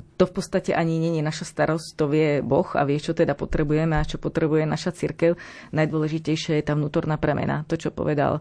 to 0.00 0.24
v 0.24 0.32
podstate 0.32 0.72
ani 0.72 1.02
není 1.02 1.18
naša 1.18 1.48
starosť, 1.48 1.86
to 1.98 2.04
vie 2.06 2.38
Boh 2.44 2.68
a 2.78 2.86
vie, 2.86 3.02
čo 3.02 3.16
teda 3.18 3.34
potrebujeme 3.34 3.98
a 3.98 4.06
čo 4.06 4.22
potrebuje 4.22 4.62
naša 4.68 4.94
cirkev. 4.94 5.34
Najdôležitejšia 5.74 6.60
je 6.60 6.64
tá 6.64 6.78
vnútorná 6.78 7.18
premena. 7.18 7.66
To, 7.66 7.74
čo 7.74 7.90
povedal 7.90 8.38
e, 8.38 8.40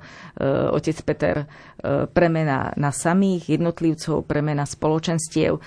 otec 0.70 0.98
Peter, 1.08 1.36
premena 2.12 2.74
na 2.76 2.90
samých 2.90 3.58
jednotlivcov, 3.58 4.26
premena 4.26 4.66
spoločenstiev. 4.66 5.62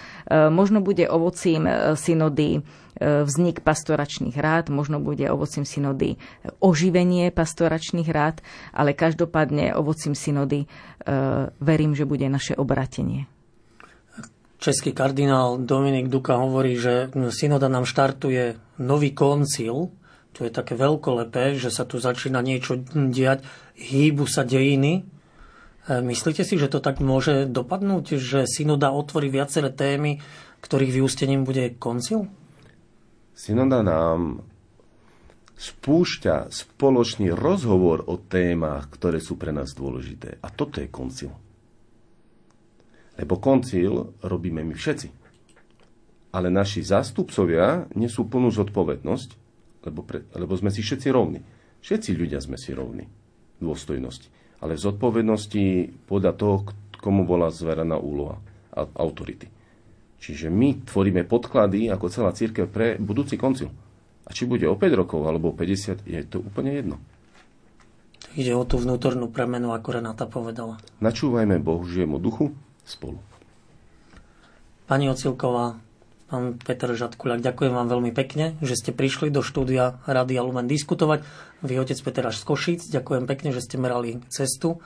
Možno 0.50 0.82
bude 0.82 1.06
ovocím 1.06 1.64
synody 1.94 2.60
vznik 2.98 3.62
pastoračných 3.62 4.34
rád, 4.34 4.68
možno 4.72 4.98
bude 4.98 5.24
ovocím 5.30 5.62
synody 5.62 6.18
oživenie 6.58 7.30
pastoračných 7.30 8.08
rád, 8.10 8.42
ale 8.74 8.96
každopádne 8.96 9.72
ovocím 9.78 10.18
synody 10.18 10.64
e, 10.64 10.66
verím, 11.62 11.94
že 11.94 12.08
bude 12.08 12.26
naše 12.26 12.58
obratenie. 12.58 13.30
Český 14.60 14.92
kardinál 14.92 15.56
Dominik 15.56 16.12
Duka 16.12 16.36
hovorí, 16.36 16.76
že 16.76 17.08
synoda 17.32 17.72
nám 17.72 17.88
štartuje 17.88 18.60
nový 18.76 19.16
koncil, 19.16 19.88
to 20.36 20.46
je 20.46 20.52
také 20.52 20.76
veľkolepé, 20.76 21.56
že 21.56 21.72
sa 21.72 21.88
tu 21.88 21.96
začína 21.96 22.44
niečo 22.44 22.78
diať, 22.92 23.42
hýbu 23.80 24.28
sa 24.28 24.44
dejiny. 24.44 25.00
E, 25.00 25.02
myslíte 26.04 26.44
si, 26.44 26.60
že 26.60 26.68
to 26.68 26.84
tak 26.84 27.00
môže 27.00 27.48
dopadnúť, 27.48 28.20
že 28.20 28.44
synoda 28.44 28.92
otvorí 28.92 29.32
viaceré 29.32 29.72
témy, 29.72 30.20
ktorých 30.60 30.92
vyústením 30.92 31.48
bude 31.48 31.72
koncil? 31.80 32.28
Synoda 33.40 33.80
nám 33.80 34.44
spúšťa 35.56 36.52
spoločný 36.52 37.32
rozhovor 37.32 38.04
o 38.04 38.20
témach, 38.20 38.92
ktoré 38.92 39.16
sú 39.16 39.40
pre 39.40 39.48
nás 39.48 39.72
dôležité. 39.72 40.36
A 40.44 40.52
toto 40.52 40.76
je 40.76 40.92
koncil. 40.92 41.32
Lebo 43.16 43.40
koncil 43.40 44.12
robíme 44.20 44.60
my 44.60 44.76
všetci. 44.76 45.08
Ale 46.36 46.52
naši 46.52 46.84
zástupcovia 46.84 47.88
nesú 47.96 48.28
plnú 48.28 48.52
zodpovednosť, 48.52 49.30
lebo, 49.88 50.04
pre, 50.04 50.28
lebo 50.36 50.52
sme 50.52 50.68
si 50.68 50.84
všetci 50.84 51.08
rovní. 51.08 51.40
Všetci 51.80 52.12
ľudia 52.12 52.44
sme 52.44 52.60
si 52.60 52.76
rovní 52.76 53.08
v 53.56 53.60
dôstojnosti. 53.64 54.28
Ale 54.60 54.76
v 54.76 54.84
zodpovednosti 54.84 55.64
podľa 56.04 56.32
toho, 56.36 56.68
komu 57.00 57.24
bola 57.24 57.48
zverená 57.48 57.96
úloha 57.96 58.36
a 58.76 58.84
autority. 59.00 59.59
Čiže 60.20 60.52
my 60.52 60.84
tvoríme 60.84 61.24
podklady 61.24 61.88
ako 61.88 62.12
celá 62.12 62.30
církev 62.36 62.68
pre 62.68 63.00
budúci 63.00 63.40
koncil. 63.40 63.72
A 64.28 64.30
či 64.36 64.44
bude 64.44 64.68
o 64.68 64.76
5 64.76 65.00
rokov 65.00 65.24
alebo 65.24 65.50
o 65.50 65.56
50, 65.56 66.04
je 66.04 66.20
to 66.28 66.44
úplne 66.44 66.76
jedno. 66.76 66.96
Ide 68.38 68.54
o 68.54 68.62
tú 68.62 68.78
vnútornú 68.78 69.32
premenu, 69.32 69.74
ako 69.74 69.98
Renata 69.98 70.28
povedala. 70.28 70.78
Načúvajme 71.02 71.58
Božiemu 71.58 72.22
duchu 72.22 72.54
spolu. 72.86 73.18
Pani 74.86 75.10
Ocilková, 75.10 75.82
pán 76.30 76.54
Peter 76.62 76.94
Žadkuľak, 76.94 77.42
ďakujem 77.42 77.74
vám 77.74 77.88
veľmi 77.90 78.12
pekne, 78.14 78.54
že 78.62 78.78
ste 78.78 78.90
prišli 78.94 79.34
do 79.34 79.42
štúdia 79.42 79.98
Radia 80.06 80.46
Lumen 80.46 80.70
diskutovať. 80.70 81.26
Vy, 81.66 81.82
otec 81.82 81.98
Peter 82.06 82.22
až 82.30 82.38
z 82.38 82.44
Košíc, 82.46 82.80
ďakujem 82.86 83.26
pekne, 83.26 83.50
že 83.50 83.66
ste 83.66 83.82
merali 83.82 84.22
cestu 84.30 84.78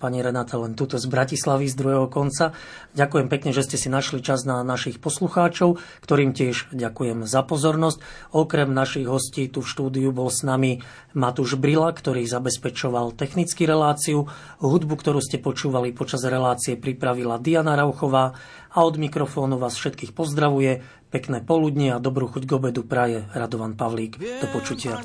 pani 0.00 0.18
Renata 0.24 0.56
len 0.56 0.72
tuto 0.72 0.96
z 0.96 1.04
Bratislavy, 1.04 1.68
z 1.68 1.76
druhého 1.76 2.08
konca. 2.08 2.56
Ďakujem 2.96 3.28
pekne, 3.28 3.50
že 3.52 3.68
ste 3.68 3.76
si 3.76 3.92
našli 3.92 4.24
čas 4.24 4.48
na 4.48 4.64
našich 4.64 4.96
poslucháčov, 4.96 5.76
ktorým 6.00 6.32
tiež 6.32 6.72
ďakujem 6.72 7.28
za 7.28 7.44
pozornosť. 7.44 8.00
Okrem 8.32 8.72
našich 8.72 9.04
hostí 9.04 9.52
tu 9.52 9.60
v 9.60 9.68
štúdiu 9.68 10.08
bol 10.10 10.32
s 10.32 10.40
nami 10.40 10.80
Matúš 11.12 11.60
Brila, 11.60 11.92
ktorý 11.92 12.24
zabezpečoval 12.24 13.12
technickú 13.12 13.68
reláciu. 13.68 14.18
Hudbu, 14.64 14.94
ktorú 14.96 15.20
ste 15.20 15.36
počúvali 15.36 15.92
počas 15.92 16.24
relácie, 16.24 16.80
pripravila 16.80 17.36
Diana 17.36 17.76
Rauchová 17.76 18.32
a 18.72 18.78
od 18.84 18.96
mikrofónu 18.96 19.60
vás 19.60 19.76
všetkých 19.76 20.16
pozdravuje. 20.16 20.80
Pekné 21.06 21.40
poludnie 21.40 21.94
a 21.94 22.02
dobrú 22.02 22.26
chuť 22.28 22.44
k 22.44 22.52
obedu 22.56 22.82
praje 22.82 23.24
Radovan 23.32 23.78
Pavlík. 23.78 24.18
Do 24.18 24.46
počutia. 24.50 25.00